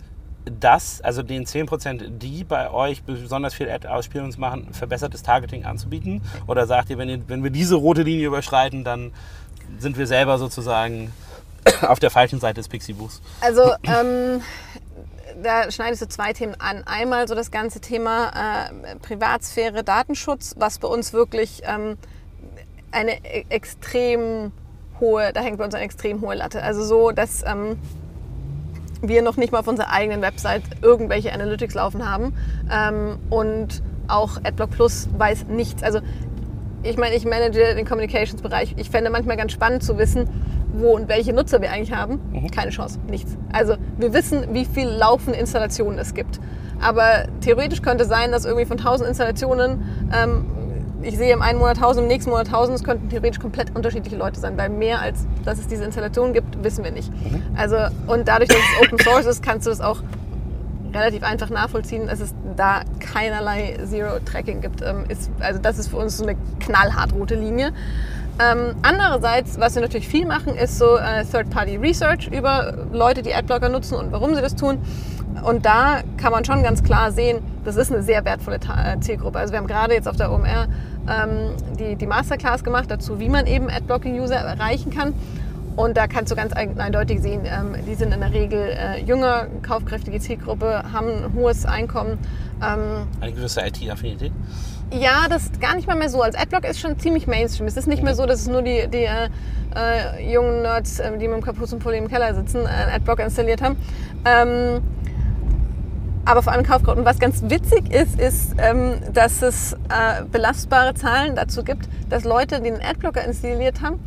dass, 0.60 1.00
also 1.02 1.22
den 1.22 1.44
10%, 1.44 2.18
die 2.18 2.44
bei 2.44 2.70
euch 2.70 3.02
besonders 3.02 3.52
viel 3.54 3.68
Ad-Ausspielungs 3.68 4.38
machen, 4.38 4.68
verbessertes 4.72 5.22
Targeting 5.22 5.64
anzubieten? 5.64 6.22
Oder 6.46 6.66
sagt 6.66 6.88
ihr, 6.90 6.98
wenn, 6.98 7.08
ihr, 7.08 7.20
wenn 7.26 7.42
wir 7.42 7.50
diese 7.50 7.74
rote 7.74 8.02
Linie 8.02 8.28
überschreiten, 8.28 8.84
dann 8.84 9.12
sind 9.78 9.98
wir 9.98 10.06
selber 10.06 10.38
sozusagen 10.38 11.12
auf 11.82 11.98
der 11.98 12.10
falschen 12.10 12.40
Seite 12.40 12.54
des 12.60 12.68
Pixie-Buchs? 12.68 13.20
Also 13.40 13.72
ähm, 13.82 14.40
da 15.42 15.70
schneidest 15.70 16.02
du 16.02 16.08
zwei 16.08 16.32
Themen 16.32 16.54
an. 16.58 16.82
Einmal 16.86 17.28
so 17.28 17.34
das 17.34 17.50
ganze 17.50 17.80
Thema 17.80 18.68
äh, 18.70 18.96
Privatsphäre, 19.02 19.84
Datenschutz, 19.84 20.54
was 20.56 20.78
bei 20.78 20.88
uns 20.88 21.12
wirklich 21.12 21.62
ähm, 21.64 21.98
eine 22.90 23.22
e- 23.24 23.44
extrem 23.50 24.52
hohe, 25.00 25.32
da 25.32 25.40
hängt 25.40 25.58
bei 25.58 25.64
uns 25.64 25.74
eine 25.74 25.84
extrem 25.84 26.20
hohe 26.20 26.34
Latte. 26.34 26.62
Also 26.62 26.84
so, 26.84 27.10
dass 27.10 27.44
ähm, 27.46 27.78
wir 29.00 29.22
noch 29.22 29.36
nicht 29.36 29.52
mal 29.52 29.60
auf 29.60 29.68
unserer 29.68 29.92
eigenen 29.92 30.22
Website 30.22 30.62
irgendwelche 30.82 31.32
Analytics 31.32 31.74
laufen 31.74 32.08
haben 32.08 32.34
ähm, 32.70 33.18
und 33.30 33.82
auch 34.08 34.38
AdBlock 34.42 34.70
Plus 34.70 35.08
weiß 35.16 35.46
nichts. 35.48 35.82
Also 35.82 36.00
ich 36.82 36.96
meine, 36.96 37.16
ich 37.16 37.24
manage 37.24 37.74
den 37.74 37.86
Communications-Bereich. 37.86 38.74
Ich 38.76 38.90
fände 38.90 39.10
manchmal 39.10 39.36
ganz 39.36 39.52
spannend 39.52 39.82
zu 39.82 39.98
wissen, 39.98 40.28
wo 40.72 40.94
und 40.94 41.08
welche 41.08 41.32
Nutzer 41.32 41.60
wir 41.60 41.72
eigentlich 41.72 41.92
haben. 41.92 42.20
Keine 42.54 42.70
Chance, 42.70 42.98
nichts. 43.08 43.36
Also 43.52 43.74
wir 43.98 44.12
wissen, 44.12 44.54
wie 44.54 44.64
viel 44.64 44.88
laufende 44.88 45.38
Installationen 45.38 45.98
es 45.98 46.14
gibt. 46.14 46.40
Aber 46.80 47.26
theoretisch 47.40 47.82
könnte 47.82 48.04
sein, 48.04 48.30
dass 48.30 48.44
irgendwie 48.44 48.64
von 48.64 48.78
1000 48.78 49.08
Installationen, 49.08 49.82
ähm, 50.14 50.46
ich 51.02 51.16
sehe 51.16 51.32
im 51.32 51.42
einen 51.42 51.58
Monat 51.58 51.76
1000, 51.76 52.02
im 52.02 52.08
nächsten 52.08 52.30
Monat 52.30 52.46
1000, 52.46 52.78
es 52.78 52.84
könnten 52.84 53.08
theoretisch 53.08 53.40
komplett 53.40 53.74
unterschiedliche 53.74 54.16
Leute 54.16 54.40
sein, 54.40 54.56
weil 54.56 54.68
mehr 54.68 55.00
als 55.00 55.26
dass 55.44 55.58
es 55.58 55.66
diese 55.66 55.84
Installationen 55.84 56.32
gibt, 56.32 56.62
wissen 56.62 56.84
wir 56.84 56.90
nicht. 56.90 57.10
Also 57.56 57.76
und 58.06 58.28
dadurch, 58.28 58.48
dass 58.48 58.58
es 58.58 58.86
Open 58.86 58.98
Source 58.98 59.26
ist, 59.26 59.42
kannst 59.42 59.66
du 59.66 59.70
es 59.70 59.80
auch 59.80 60.02
relativ 60.92 61.22
einfach 61.22 61.50
nachvollziehen, 61.50 62.06
dass 62.06 62.20
es 62.20 62.34
da 62.56 62.82
keinerlei 62.98 63.78
Zero-Tracking 63.84 64.60
gibt. 64.60 64.82
Ähm, 64.82 65.04
ist, 65.08 65.30
also 65.40 65.60
das 65.60 65.78
ist 65.78 65.88
für 65.88 65.96
uns 65.98 66.16
so 66.16 66.24
eine 66.24 66.36
knallhart 66.60 67.12
rote 67.12 67.34
Linie. 67.34 67.72
Ähm, 68.40 68.76
andererseits, 68.82 69.58
was 69.58 69.74
wir 69.74 69.82
natürlich 69.82 70.08
viel 70.08 70.24
machen, 70.26 70.54
ist 70.54 70.78
so 70.78 70.96
äh, 70.96 71.24
Third-Party-Research 71.24 72.28
über 72.28 72.86
Leute, 72.92 73.22
die 73.22 73.34
Adblocker 73.34 73.68
nutzen 73.68 73.96
und 73.96 74.12
warum 74.12 74.34
sie 74.34 74.40
das 74.40 74.54
tun. 74.54 74.78
Und 75.44 75.64
da 75.66 76.00
kann 76.16 76.32
man 76.32 76.44
schon 76.44 76.62
ganz 76.62 76.82
klar 76.82 77.12
sehen, 77.12 77.38
das 77.64 77.76
ist 77.76 77.92
eine 77.92 78.02
sehr 78.02 78.24
wertvolle 78.24 78.56
äh, 78.56 78.98
Zielgruppe. 79.00 79.38
Also 79.38 79.52
wir 79.52 79.58
haben 79.58 79.66
gerade 79.66 79.94
jetzt 79.94 80.08
auf 80.08 80.16
der 80.16 80.30
OMR 80.32 80.66
ähm, 81.08 81.54
die, 81.78 81.96
die 81.96 82.06
Masterclass 82.06 82.64
gemacht 82.64 82.90
dazu, 82.90 83.18
wie 83.20 83.28
man 83.28 83.46
eben 83.46 83.68
Adblocking-User 83.70 84.36
erreichen 84.36 84.90
kann. 84.90 85.14
Und 85.76 85.96
da 85.96 86.08
kannst 86.08 86.32
du 86.32 86.36
ganz 86.36 86.52
ein- 86.54 86.78
eindeutig 86.80 87.20
sehen, 87.20 87.42
ähm, 87.44 87.74
die 87.86 87.94
sind 87.94 88.12
in 88.12 88.20
der 88.20 88.32
Regel 88.32 88.58
äh, 88.76 89.00
jünger, 89.00 89.46
kaufkräftige 89.62 90.18
Zielgruppe, 90.18 90.82
haben 90.92 91.06
ein 91.08 91.32
hohes 91.34 91.66
Einkommen. 91.66 92.18
Ähm, 92.60 93.06
Eine 93.20 93.32
gewisse 93.32 93.60
IT-Affinität? 93.64 94.32
ja, 94.90 95.26
das 95.28 95.44
ist 95.44 95.60
gar 95.60 95.76
nicht 95.76 95.86
mal 95.86 95.96
mehr 95.96 96.08
so. 96.08 96.20
Als 96.22 96.34
Adblock 96.34 96.64
ist 96.68 96.80
schon 96.80 96.98
ziemlich 96.98 97.26
Mainstream. 97.28 97.68
Es 97.68 97.76
ist 97.76 97.86
nicht 97.86 98.02
mehr 98.02 98.14
so, 98.16 98.26
dass 98.26 98.40
es 98.40 98.48
nur 98.48 98.62
die, 98.62 98.88
die 98.92 99.04
äh, 99.04 99.28
äh, 99.76 100.32
jungen 100.32 100.62
Nerds, 100.62 100.98
äh, 100.98 101.10
die 101.18 101.28
mit 101.28 101.36
dem 101.36 101.44
Kapuzenpulli 101.44 101.98
im 101.98 102.08
Keller 102.08 102.34
sitzen, 102.34 102.64
äh, 102.64 102.68
einen 102.68 102.92
Adblock 102.96 103.20
installiert 103.20 103.62
haben. 103.62 103.76
Ähm, 104.24 104.80
aber 106.28 106.42
vor 106.42 106.52
allem 106.52 106.64
Kaufkraut. 106.64 106.98
Und 106.98 107.04
was 107.04 107.18
ganz 107.18 107.42
witzig 107.48 107.92
ist, 107.92 108.20
ist, 108.20 108.54
ähm, 108.58 108.94
dass 109.12 109.42
es 109.42 109.72
äh, 109.72 110.24
belastbare 110.30 110.94
Zahlen 110.94 111.34
dazu 111.36 111.64
gibt, 111.64 111.88
dass 112.10 112.24
Leute, 112.24 112.60
die 112.60 112.70
einen 112.70 112.82
Adblocker 112.82 113.24
installiert 113.24 113.80
haben, 113.82 113.98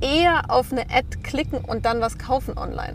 eher 0.00 0.42
auf 0.50 0.72
eine 0.72 0.82
Ad 0.82 1.18
klicken 1.22 1.58
und 1.64 1.84
dann 1.84 2.00
was 2.00 2.18
kaufen 2.18 2.56
online. 2.58 2.94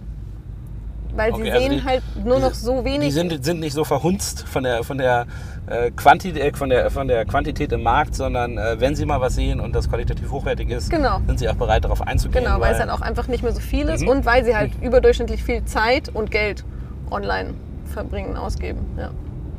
weil 1.15 1.31
Okay, 1.31 1.43
sie 1.45 1.51
also 1.51 1.67
sehen 1.67 1.79
die- 1.79 1.83
halt 1.83 2.03
nur 2.25 2.39
noch 2.39 2.53
so 2.53 2.85
wenig. 2.85 3.07
Die 3.07 3.11
sind, 3.11 3.43
sind 3.43 3.59
nicht 3.59 3.73
so 3.73 3.83
verhunzt 3.83 4.47
von 4.47 4.61
der, 4.63 4.83
von, 4.83 4.99
der, 4.99 5.25
äh, 5.65 5.89
Quantität, 5.89 6.43
äh, 6.43 6.55
von, 6.55 6.69
der, 6.69 6.91
von 6.91 7.07
der 7.07 7.25
Quantität 7.25 7.71
im 7.71 7.81
Markt, 7.81 8.13
sondern 8.13 8.57
äh, 8.59 8.79
wenn 8.79 8.95
sie 8.95 9.05
mal 9.05 9.19
was 9.19 9.33
sehen 9.33 9.59
und 9.59 9.73
das 9.73 9.89
qualitativ 9.89 10.29
hochwertig 10.29 10.69
ist, 10.69 10.91
Genau. 10.91 11.21
sind 11.25 11.39
sie 11.39 11.49
auch 11.49 11.55
bereit, 11.55 11.85
darauf 11.85 12.01
einzugehen. 12.05 12.43
Genau, 12.43 12.59
weil 12.59 12.73
es 12.73 12.79
halt 12.79 12.91
auch 12.91 13.01
einfach 13.01 13.27
nicht 13.29 13.41
mehr 13.41 13.51
so 13.53 13.59
viel 13.61 13.89
ist 13.89 14.01
Mhm. 14.03 14.09
und 14.09 14.25
weil 14.27 14.45
sie 14.45 14.55
halt 14.55 14.71
überdurchschnittlich 14.81 15.43
viel 15.43 15.65
Zeit 15.65 16.09
und 16.09 16.29
Geld 16.29 16.63
online 17.09 17.55
verbringen, 17.87 18.37
ausgeben. 18.37 18.85
Ja. 18.97 19.11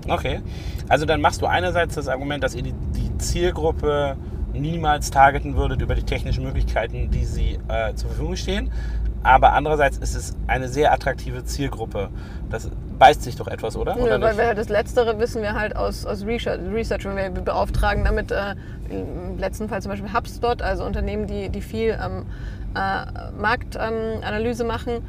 Okay. 0.08 0.40
Also 0.88 1.06
dann 1.06 1.20
machst 1.20 1.42
du 1.42 1.46
einerseits 1.46 1.94
das 1.94 2.08
Argument, 2.08 2.42
dass 2.42 2.54
ihr 2.54 2.62
die, 2.62 2.72
die 2.72 3.18
Zielgruppe 3.18 4.16
niemals 4.52 5.10
targeten 5.10 5.56
würdet 5.56 5.82
über 5.82 5.94
die 5.94 6.02
technischen 6.02 6.44
Möglichkeiten, 6.44 7.10
die 7.10 7.24
sie 7.24 7.58
äh, 7.68 7.94
zur 7.94 8.10
Verfügung 8.10 8.36
stehen. 8.36 8.70
Aber 9.22 9.52
andererseits 9.52 9.98
ist 9.98 10.14
es 10.14 10.36
eine 10.46 10.68
sehr 10.68 10.92
attraktive 10.92 11.44
Zielgruppe. 11.44 12.08
Das 12.50 12.70
beißt 12.98 13.22
sich 13.22 13.36
doch 13.36 13.48
etwas, 13.48 13.76
oder? 13.76 13.96
Nö, 13.96 14.02
oder 14.02 14.20
weil 14.20 14.36
wir 14.36 14.46
halt 14.46 14.58
das 14.58 14.68
Letztere 14.68 15.18
wissen 15.18 15.42
wir 15.42 15.54
halt 15.54 15.76
aus, 15.76 16.06
aus 16.06 16.24
Research, 16.24 16.60
Research 16.72 17.06
und 17.06 17.16
wir 17.16 17.30
beauftragen 17.30 18.04
damit 18.04 18.30
äh, 18.30 18.54
im 18.88 19.38
letzten 19.38 19.68
Fall 19.68 19.82
zum 19.82 19.90
Beispiel 19.90 20.12
HubSpot, 20.12 20.62
also 20.62 20.84
Unternehmen, 20.84 21.26
die, 21.26 21.48
die 21.48 21.60
viel 21.60 21.98
ähm, 22.02 22.26
äh, 22.74 23.30
Marktanalyse 23.38 24.64
machen, 24.64 25.02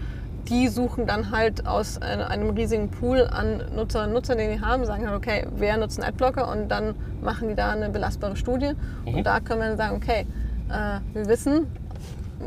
die 0.49 0.67
suchen 0.67 1.05
dann 1.05 1.31
halt 1.31 1.67
aus 1.67 2.01
einem 2.01 2.49
riesigen 2.51 2.89
Pool 2.89 3.27
an 3.27 3.63
Nutzer 3.75 4.03
und 4.03 4.13
Nutzern, 4.13 4.37
den 4.37 4.51
die 4.51 4.61
haben, 4.61 4.85
sagen 4.85 5.07
halt, 5.07 5.17
okay, 5.17 5.47
wer 5.55 5.77
nutzt 5.77 5.99
einen 5.99 6.09
Adblocker 6.09 6.49
und 6.49 6.69
dann 6.69 6.95
machen 7.21 7.49
die 7.49 7.55
da 7.55 7.71
eine 7.71 7.89
belastbare 7.89 8.35
Studie. 8.35 8.73
Mhm. 9.05 9.15
Und 9.15 9.23
da 9.23 9.39
können 9.39 9.61
wir 9.61 9.67
dann 9.67 9.77
sagen, 9.77 9.95
okay, 9.95 10.25
äh, 10.69 10.99
wir 11.13 11.27
wissen 11.27 11.67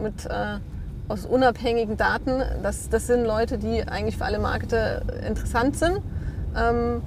mit 0.02 0.26
äh, 0.26 0.58
aus 1.08 1.26
unabhängigen 1.26 1.96
Daten, 1.96 2.42
dass 2.62 2.88
das 2.88 3.06
sind 3.06 3.24
Leute, 3.24 3.58
die 3.58 3.86
eigentlich 3.86 4.16
für 4.16 4.24
alle 4.24 4.38
Marketer 4.38 5.02
interessant 5.26 5.76
sind 5.76 5.98
ähm, 6.56 7.02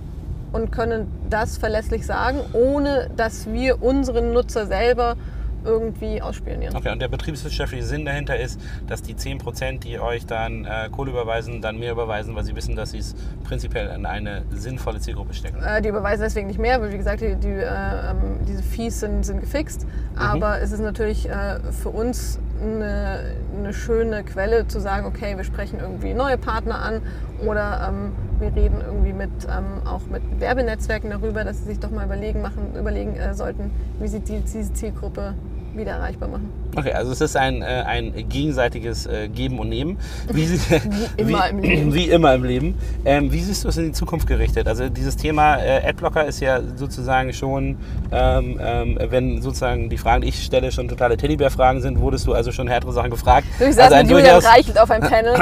und 0.51 0.71
können 0.71 1.11
das 1.29 1.57
verlässlich 1.57 2.05
sagen, 2.05 2.39
ohne 2.53 3.09
dass 3.17 3.51
wir 3.51 3.81
unseren 3.81 4.31
Nutzer 4.31 4.67
selber 4.67 5.15
irgendwie 5.65 6.21
ausspionieren. 6.21 6.75
Okay, 6.75 6.91
und 6.91 7.01
der 7.01 7.07
betriebswirtschaftliche 7.07 7.83
Sinn 7.83 8.05
dahinter 8.05 8.37
ist, 8.39 8.59
dass 8.87 9.01
die 9.01 9.15
10%, 9.15 9.79
die 9.79 9.99
euch 9.99 10.25
dann 10.25 10.65
äh, 10.65 10.89
Kohle 10.91 11.11
überweisen, 11.11 11.61
dann 11.61 11.79
mehr 11.79 11.91
überweisen, 11.91 12.35
weil 12.35 12.43
sie 12.43 12.55
wissen, 12.55 12.75
dass 12.75 12.91
sie 12.91 12.99
es 12.99 13.15
prinzipiell 13.43 13.93
in 13.95 14.05
eine 14.05 14.43
sinnvolle 14.51 14.99
Zielgruppe 14.99 15.33
stecken. 15.33 15.61
Äh, 15.63 15.81
die 15.81 15.89
überweisen 15.89 16.23
deswegen 16.23 16.47
nicht 16.47 16.59
mehr, 16.59 16.81
weil 16.81 16.91
wie 16.91 16.97
gesagt, 16.97 17.21
die, 17.21 17.35
die, 17.35 17.47
äh, 17.47 17.65
ähm, 17.65 18.45
diese 18.47 18.63
Fees 18.63 18.99
sind, 18.99 19.25
sind 19.25 19.41
gefixt. 19.41 19.85
Mhm. 19.85 20.17
Aber 20.17 20.61
es 20.61 20.71
ist 20.71 20.81
natürlich 20.81 21.29
äh, 21.29 21.59
für 21.71 21.89
uns 21.89 22.39
eine, 22.61 23.35
eine 23.57 23.73
schöne 23.73 24.23
Quelle 24.23 24.67
zu 24.67 24.79
sagen, 24.79 25.05
okay, 25.05 25.35
wir 25.37 25.43
sprechen 25.43 25.79
irgendwie 25.79 26.13
neue 26.13 26.37
Partner 26.37 26.81
an 26.81 27.01
oder 27.45 27.89
ähm, 27.89 28.13
wir 28.39 28.55
reden 28.55 28.81
irgendwie 28.85 29.13
mit, 29.13 29.29
ähm, 29.45 29.85
auch 29.85 30.01
mit 30.07 30.21
Werbenetzwerken 30.39 31.09
darüber, 31.09 31.43
dass 31.43 31.59
sie 31.59 31.65
sich 31.65 31.79
doch 31.79 31.91
mal 31.91 32.05
überlegen, 32.05 32.41
machen, 32.41 32.75
überlegen 32.77 33.15
äh, 33.15 33.33
sollten, 33.33 33.71
wie 33.99 34.07
sie 34.07 34.19
die, 34.19 34.39
diese 34.39 34.73
Zielgruppe 34.73 35.33
wieder 35.77 35.93
erreichbar 35.93 36.29
machen. 36.29 36.64
Okay, 36.75 36.91
also 36.91 37.11
es 37.11 37.21
ist 37.21 37.37
ein, 37.37 37.61
äh, 37.61 37.65
ein 37.85 38.13
gegenseitiges 38.29 39.05
äh, 39.05 39.27
Geben 39.29 39.59
und 39.59 39.69
Nehmen. 39.69 39.97
Wie, 40.31 40.45
sie- 40.45 40.75
immer 41.17 41.49
im 41.49 41.59
Leben. 41.59 41.93
Wie 41.93 42.09
immer 42.09 42.33
im 42.35 42.43
Leben. 42.43 42.75
Ähm, 43.05 43.31
wie 43.31 43.39
siehst 43.41 43.63
du 43.63 43.69
es 43.69 43.77
in 43.77 43.85
die 43.85 43.91
Zukunft 43.91 44.27
gerichtet? 44.27 44.67
Also 44.67 44.89
dieses 44.89 45.15
Thema 45.15 45.57
äh, 45.57 45.87
Adblocker 45.87 46.25
ist 46.25 46.39
ja 46.41 46.59
sozusagen 46.75 47.33
schon, 47.33 47.77
ähm, 48.11 48.59
ähm, 48.61 48.97
wenn 49.09 49.41
sozusagen 49.41 49.89
die 49.89 49.97
Fragen, 49.97 50.21
die 50.23 50.29
ich 50.29 50.43
stelle, 50.43 50.71
schon 50.71 50.87
totale 50.87 51.17
Teddybär-Fragen 51.17 51.81
sind, 51.81 51.99
wurdest 51.99 52.27
du 52.27 52.33
also 52.33 52.51
schon 52.51 52.67
härtere 52.67 52.91
Sachen 52.93 53.09
gefragt. 53.11 53.47
Ich 53.59 53.75
saß 53.75 53.91
also, 53.91 53.95
mit 53.97 54.09
Julian 54.11 54.33
durchaus, 54.41 54.45
Reichelt 54.51 54.79
auf 54.79 54.91
einem 54.91 55.09
Panel. 55.09 55.35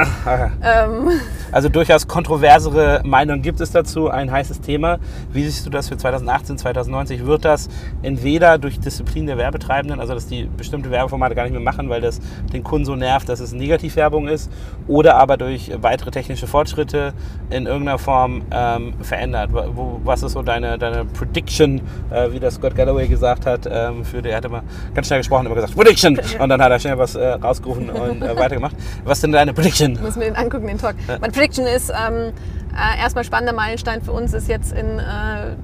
ähm, 0.64 1.10
also 1.52 1.70
durchaus 1.70 2.08
kontroversere 2.08 3.02
Meinungen 3.04 3.42
gibt 3.42 3.60
es 3.62 3.72
dazu, 3.72 4.10
ein 4.10 4.32
heißes 4.32 4.62
Thema. 4.62 5.00
Wie 5.32 5.44
siehst 5.44 5.66
du 5.66 5.70
das 5.70 5.90
für 5.90 5.98
2018, 5.98 6.58
2090? 6.58 7.26
Wird 7.26 7.46
das 7.46 7.70
entweder 8.02 8.58
durch 8.58 8.80
Disziplin 8.80 9.26
der 9.28 9.38
Werbetreibenden, 9.38 10.00
also 10.00 10.14
dass 10.14 10.28
die 10.28 10.46
bestimmte 10.58 10.92
Werbeformate 10.92 11.23
gar 11.32 11.44
nicht 11.44 11.54
mehr 11.54 11.62
machen, 11.62 11.90
weil 11.90 12.02
das 12.02 12.20
den 12.52 12.64
Kunden 12.64 12.86
so 12.86 12.96
nervt, 12.96 13.30
dass 13.30 13.40
es 13.40 13.54
Negativwerbung 13.54 14.28
ist, 14.28 14.52
oder 14.88 15.16
aber 15.16 15.38
durch 15.38 15.72
weitere 15.82 16.12
technische 16.12 16.48
Fortschritte 16.48 17.14
in 17.50 17.66
irgendeiner 17.66 17.98
Form 17.98 18.44
ähm, 18.52 18.94
verändert? 19.02 19.52
Wo, 19.54 20.00
was 20.04 20.24
ist 20.24 20.34
so 20.34 20.42
deine, 20.42 20.78
deine 20.78 21.06
Prediction, 21.06 21.82
äh, 22.12 22.32
wie 22.32 22.40
das 22.40 22.56
Scott 22.56 22.76
Galloway 22.76 23.08
gesagt 23.08 23.46
hat? 23.46 23.68
Ähm, 23.72 24.04
für, 24.06 24.22
der 24.22 24.38
hat 24.38 24.46
immer 24.46 24.64
ganz 24.94 25.08
schnell 25.08 25.20
gesprochen, 25.20 25.46
immer 25.46 25.56
gesagt 25.56 25.76
Prediction 25.76 26.20
und 26.40 26.50
dann 26.50 26.62
hat 26.62 26.72
er 26.72 26.80
schnell 26.80 26.98
was 26.98 27.16
äh, 27.16 27.26
rausgerufen 27.26 27.90
und 27.90 28.22
äh, 28.22 28.38
weitergemacht. 28.38 28.76
Was 29.04 29.22
denn 29.22 29.32
deine 29.32 29.54
Prediction? 29.54 30.00
Müssen 30.02 30.20
wir 30.20 30.28
den 30.28 30.36
angucken, 30.36 30.68
den 30.68 30.78
Talk. 30.78 30.96
Meine 31.08 31.32
Prediction 31.32 31.66
ist, 31.66 31.90
ähm, 31.90 32.34
äh, 32.74 33.02
erstmal 33.02 33.24
spannender 33.24 33.54
Meilenstein 33.54 34.02
für 34.02 34.12
uns 34.12 34.34
ist 34.34 34.48
jetzt 34.48 34.72
in 34.74 35.00
äh, 35.00 35.56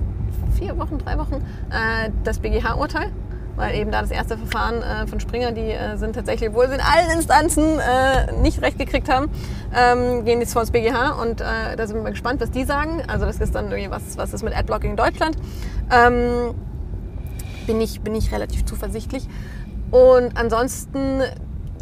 vier 0.58 0.78
Wochen, 0.78 0.98
drei 1.00 1.18
Wochen 1.18 1.44
äh, 1.72 2.10
das 2.24 2.40
BGH-Urteil. 2.40 3.12
Weil 3.60 3.76
eben 3.76 3.92
da 3.92 4.00
das 4.00 4.10
erste 4.10 4.38
Verfahren 4.38 4.82
äh, 4.82 5.06
von 5.06 5.20
Springer, 5.20 5.52
die 5.52 5.72
äh, 5.72 5.98
sind 5.98 6.14
tatsächlich, 6.14 6.50
obwohl 6.50 6.70
sie 6.70 6.76
in 6.76 6.80
allen 6.80 7.12
Instanzen 7.12 7.78
äh, 7.78 8.32
nicht 8.42 8.62
recht 8.62 8.80
gekriegt 8.80 9.10
haben, 9.10 9.30
ähm, 9.76 10.24
gehen 10.24 10.40
jetzt 10.40 10.54
vor 10.54 10.62
das 10.62 10.72
BGH 10.72 11.22
und 11.22 11.42
äh, 11.42 11.76
da 11.76 11.86
sind 11.86 11.98
wir 11.98 12.04
mal 12.04 12.12
gespannt, 12.12 12.40
was 12.40 12.52
die 12.52 12.64
sagen. 12.64 13.04
Also 13.10 13.26
das 13.26 13.42
ist 13.42 13.54
dann 13.54 13.70
irgendwie 13.70 13.92
was, 13.92 14.18
was 14.18 14.34
ist 14.34 14.44
mit 14.44 14.56
Adblocking 14.56 14.92
in 14.92 14.96
Deutschland. 14.96 15.36
Ähm, 15.92 16.56
bin 17.68 17.82
ich, 17.82 18.00
bin 18.00 18.16
ich 18.16 18.32
relativ 18.32 18.64
zuversichtlich. 18.64 19.28
Und 19.92 20.38
ansonsten 20.38 21.22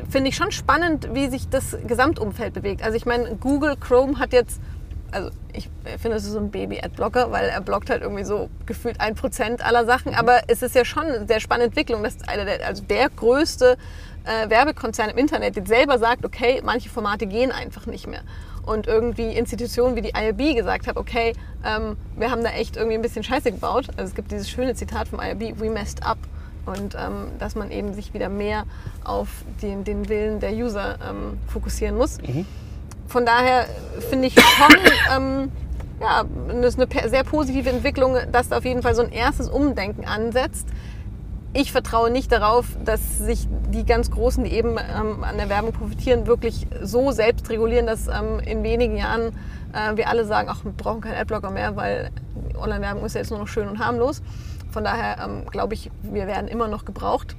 finde 0.09 0.29
ich 0.29 0.35
schon 0.35 0.51
spannend, 0.51 1.09
wie 1.13 1.29
sich 1.29 1.47
das 1.47 1.77
Gesamtumfeld 1.85 2.55
bewegt. 2.55 2.81
Also 2.81 2.97
ich 2.97 3.05
meine, 3.05 3.35
Google 3.35 3.75
Chrome 3.77 4.17
hat 4.17 4.33
jetzt, 4.33 4.59
also 5.12 5.30
ich 5.54 5.70
finde, 6.00 6.17
es 6.17 6.26
ist 6.26 6.34
so 6.34 6.39
ein 6.39 6.52
Baby-Adblocker, 6.52 7.32
weil 7.32 7.50
er 7.50 7.62
blockt 7.62 7.89
halt 7.89 8.02
irgendwie 8.02 8.24
so 8.24 8.50
gefühlt 8.65 9.00
ein 9.00 9.15
Prozent 9.15 9.65
aller 9.65 9.86
Sachen. 9.86 10.13
Aber 10.13 10.41
es 10.48 10.62
ist 10.62 10.76
ja 10.76 10.86
schon 10.86 11.04
eine 11.04 11.28
sehr 11.28 11.39
spannende 11.39 11.67
Entwicklung, 11.67 12.04
dass 12.04 12.28
einer 12.28 12.46
der, 12.46 12.65
also 12.65 12.84
der 12.84 13.10
größte 13.10 13.78
äh, 14.26 14.50
Werbekonzern 14.50 15.10
im 15.10 15.17
Internet 15.17 15.56
jetzt 15.56 15.70
selber 15.70 15.98
sagt, 15.98 16.26
okay, 16.26 16.62
manche 16.63 16.89
Formate 16.89 17.26
gehen 17.26 17.52
einfach 17.52 17.86
nicht 17.86 18.08
mehr. 18.08 18.22
Und 18.65 18.86
irgendwie 18.86 19.34
Institutionen 19.34 19.96
wie 19.96 20.02
die 20.02 20.10
IRB 20.10 20.56
gesagt 20.56 20.88
haben, 20.88 20.98
okay, 20.98 21.34
ähm, 21.65 21.96
wir 22.17 22.30
haben 22.30 22.43
da 22.43 22.50
echt 22.52 22.76
irgendwie 22.76 22.96
ein 22.96 23.02
bisschen 23.02 23.24
Scheiße 23.24 23.52
gebaut. 23.52 23.88
Also 23.96 24.10
es 24.10 24.15
gibt 24.15 24.32
dieses 24.32 24.50
schöne 24.50 24.76
Zitat 24.76 25.08
vom 25.08 25.20
IRB, 25.20 25.60
we 25.60 25.70
messed 25.70 26.06
up. 26.06 26.17
Und 26.65 26.96
ähm, 26.96 27.30
dass 27.39 27.56
man 27.56 27.72
eben 27.72 27.93
sich 27.93 28.13
wieder 28.13 28.28
mehr 28.28 28.65
auf 29.06 29.30
den, 29.62 29.86
den 29.86 30.10
Willen 30.10 30.41
der 30.41 30.52
User 30.52 30.98
ähm, 31.10 31.38
fokussieren 31.48 31.96
muss. 31.96 32.17
Von 33.08 33.26
daher 33.26 33.65
finde 34.10 34.28
ich 34.28 34.36
schon, 34.36 34.76
ähm, 35.15 35.52
ja, 36.00 36.24
das 36.62 36.76
ist 36.76 36.80
eine 36.80 37.10
sehr 37.10 37.24
positive 37.24 37.70
Entwicklung, 37.70 38.15
dass 38.32 38.50
da 38.50 38.58
auf 38.58 38.65
jeden 38.65 38.82
Fall 38.82 38.96
so 38.96 39.02
ein 39.02 39.12
erstes 39.12 39.50
Umdenken 39.50 40.06
ansetzt. 40.06 40.67
Ich 41.54 41.72
vertraue 41.72 42.12
nicht 42.12 42.32
darauf, 42.32 42.65
dass 42.84 43.17
sich 43.17 43.48
die 43.72 43.86
ganz 43.86 44.12
Großen, 44.12 44.43
die 44.43 44.52
eben 44.52 44.78
ähm, 44.78 45.24
an 45.24 45.38
der 45.38 45.50
Werbung 45.50 45.72
profitieren, 45.72 46.28
wirklich 46.28 46.67
so 46.84 47.12
selbst 47.12 47.50
regulieren, 47.50 47.88
dass 47.88 48.08
ähm, 48.08 48.39
in 48.46 48.63
wenigen 48.63 48.96
Jahren 48.96 49.34
äh, 49.74 49.96
wir 49.96 50.10
alle 50.10 50.26
sagen, 50.26 50.50
ach, 50.52 50.63
wir 50.63 50.72
brauchen 50.72 51.02
keinen 51.02 51.15
Adblocker 51.15 51.50
mehr, 51.50 51.76
weil 51.76 52.12
Online-Werbung 52.56 53.06
ist 53.06 53.15
ja 53.15 53.22
jetzt 53.22 53.32
nur 53.32 53.39
noch 53.39 53.48
schön 53.48 53.67
und 53.67 53.80
harmlos. 53.80 54.22
Von 54.72 54.84
daher 54.84 55.17
ähm, 55.24 55.46
glaube 55.50 55.74
ich, 55.74 55.89
wir 56.04 56.28
werden 56.28 56.48
immer 56.48 56.67
noch 56.67 56.86
gebraucht. 56.86 57.36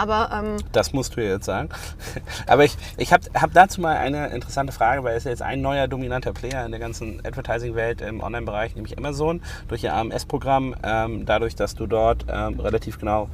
Aber 0.00 0.30
ähm, 0.32 0.56
Das 0.72 0.94
musst 0.94 1.14
du 1.16 1.22
jetzt 1.22 1.44
sagen. 1.44 1.68
Aber 2.46 2.64
ich, 2.64 2.74
ich 2.96 3.12
habe 3.12 3.24
hab 3.34 3.52
dazu 3.52 3.82
mal 3.82 3.98
eine 3.98 4.28
interessante 4.28 4.72
Frage, 4.72 5.04
weil 5.04 5.12
es 5.12 5.18
ist 5.18 5.24
ja 5.24 5.30
jetzt 5.32 5.42
ein 5.42 5.60
neuer 5.60 5.88
dominanter 5.88 6.32
Player 6.32 6.64
in 6.64 6.70
der 6.70 6.80
ganzen 6.80 7.20
Advertising-Welt 7.22 8.00
im 8.00 8.22
Online-Bereich, 8.22 8.74
nämlich 8.76 8.96
Amazon, 8.96 9.42
durch 9.68 9.84
ihr 9.84 9.94
AMS-Programm, 9.94 10.74
ähm, 10.82 11.26
dadurch, 11.26 11.54
dass 11.54 11.74
du 11.74 11.86
dort 11.86 12.24
ähm, 12.32 12.58
relativ 12.60 12.98
genau 12.98 13.28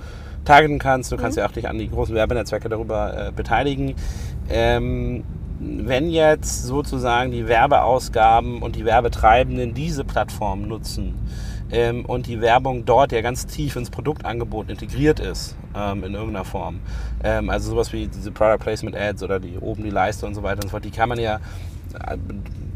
targeten 0.44 0.80
kannst. 0.80 1.12
Du 1.12 1.16
kannst 1.16 1.38
ja 1.38 1.46
auch 1.46 1.52
dich 1.52 1.68
an 1.68 1.78
die 1.78 1.88
großen 1.88 2.16
Werbenetzwerke 2.16 2.68
darüber 2.68 3.28
äh, 3.28 3.30
beteiligen. 3.30 3.94
Ähm, 4.48 5.22
wenn 5.60 6.10
jetzt 6.10 6.64
sozusagen 6.64 7.30
die 7.30 7.46
Werbeausgaben 7.46 8.60
und 8.60 8.74
die 8.74 8.84
Werbetreibenden 8.84 9.72
diese 9.72 10.02
Plattform 10.02 10.66
nutzen, 10.66 11.14
ähm, 11.70 12.04
und 12.04 12.26
die 12.26 12.40
Werbung 12.40 12.84
dort 12.84 13.12
ja 13.12 13.20
ganz 13.20 13.46
tief 13.46 13.76
ins 13.76 13.90
Produktangebot 13.90 14.70
integriert 14.70 15.20
ist, 15.20 15.56
ähm, 15.74 16.04
in 16.04 16.14
irgendeiner 16.14 16.44
Form. 16.44 16.80
Ähm, 17.24 17.50
also 17.50 17.70
sowas 17.70 17.92
wie 17.92 18.06
diese 18.06 18.30
Product 18.30 18.58
Placement 18.58 18.96
Ads 18.96 19.22
oder 19.22 19.40
die 19.40 19.58
oben 19.58 19.82
die 19.82 19.90
Leiste 19.90 20.26
und 20.26 20.34
so 20.34 20.42
weiter 20.42 20.62
und 20.62 20.64
so 20.64 20.68
fort, 20.70 20.84
die 20.84 20.90
kann 20.90 21.08
man 21.08 21.18
ja 21.18 21.40
äh, 21.94 22.16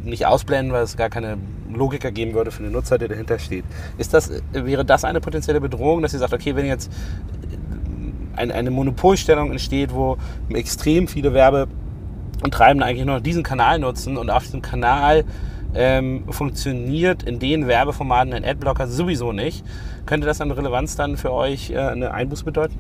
nicht 0.03 0.27
ausblenden, 0.27 0.73
weil 0.73 0.83
es 0.83 0.97
gar 0.97 1.11
keine 1.11 1.39
Logik 1.73 2.05
ergeben 2.05 2.35
würde 2.35 2.51
für 2.51 2.63
den 2.63 2.73
Nutzer, 2.73 2.99
der 2.99 3.09
dahinter 3.09 3.39
steht. 3.39 3.65
Ist 3.99 4.15
das, 4.15 4.31
äh, 4.31 4.41
wäre 4.53 4.85
das 4.85 5.05
eine 5.05 5.21
potenzielle 5.21 5.61
Bedrohung, 5.61 6.03
dass 6.03 6.13
ihr 6.13 6.19
sagt, 6.19 6.33
okay, 6.33 6.57
wenn 6.57 6.67
jetzt 6.67 6.91
eine, 8.37 8.55
eine 8.55 8.71
Monopolstellung 8.71 9.51
entsteht, 9.51 9.93
wo 9.93 10.17
extrem 10.49 11.09
viele 11.09 11.35
Werbe 11.35 11.69
und 12.43 12.55
Treibende 12.55 12.87
eigentlich 12.87 13.07
nur 13.07 13.21
diesen 13.21 13.43
Kanal 13.43 13.79
nutzen 13.79 14.17
und 14.17 14.31
auf 14.31 14.45
diesem 14.45 14.63
Kanal 14.63 15.25
ähm, 15.75 16.25
funktioniert 16.31 17.23
in 17.23 17.39
den 17.39 17.67
Werbeformaten 17.67 18.33
ein 18.33 18.45
Adblocker 18.45 18.87
sowieso 18.87 19.33
nicht. 19.33 19.65
Könnte 20.07 20.27
das 20.27 20.41
an 20.41 20.51
Relevanz 20.51 20.97
dann 20.97 21.17
für 21.17 21.33
euch 21.33 21.71
äh, 21.71 21.79
eine 21.79 22.13
Einbuße 22.13 22.45
bedeuten? 22.45 22.77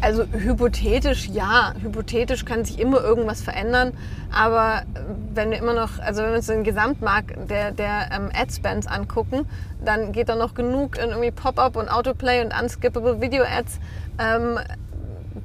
Also 0.00 0.24
hypothetisch 0.30 1.26
ja, 1.26 1.74
hypothetisch 1.82 2.44
kann 2.44 2.64
sich 2.64 2.78
immer 2.78 3.00
irgendwas 3.00 3.40
verändern, 3.40 3.92
aber 4.30 4.82
wenn 5.34 5.50
wir 5.50 5.58
immer 5.58 5.74
noch, 5.74 5.98
also 5.98 6.22
wenn 6.22 6.30
wir 6.30 6.36
uns 6.36 6.46
den 6.46 6.62
Gesamtmarkt 6.62 7.50
der, 7.50 7.72
der 7.72 8.10
ähm, 8.12 8.30
Ad-Spends 8.32 8.86
angucken, 8.86 9.46
dann 9.84 10.12
geht 10.12 10.28
da 10.28 10.36
noch 10.36 10.54
genug 10.54 10.96
in 10.98 11.10
irgendwie 11.10 11.32
Pop-up 11.32 11.76
und 11.76 11.88
Autoplay 11.88 12.44
und 12.44 12.54
unskippable 12.58 13.20
Video-Ads, 13.20 13.80
ähm, 14.20 14.60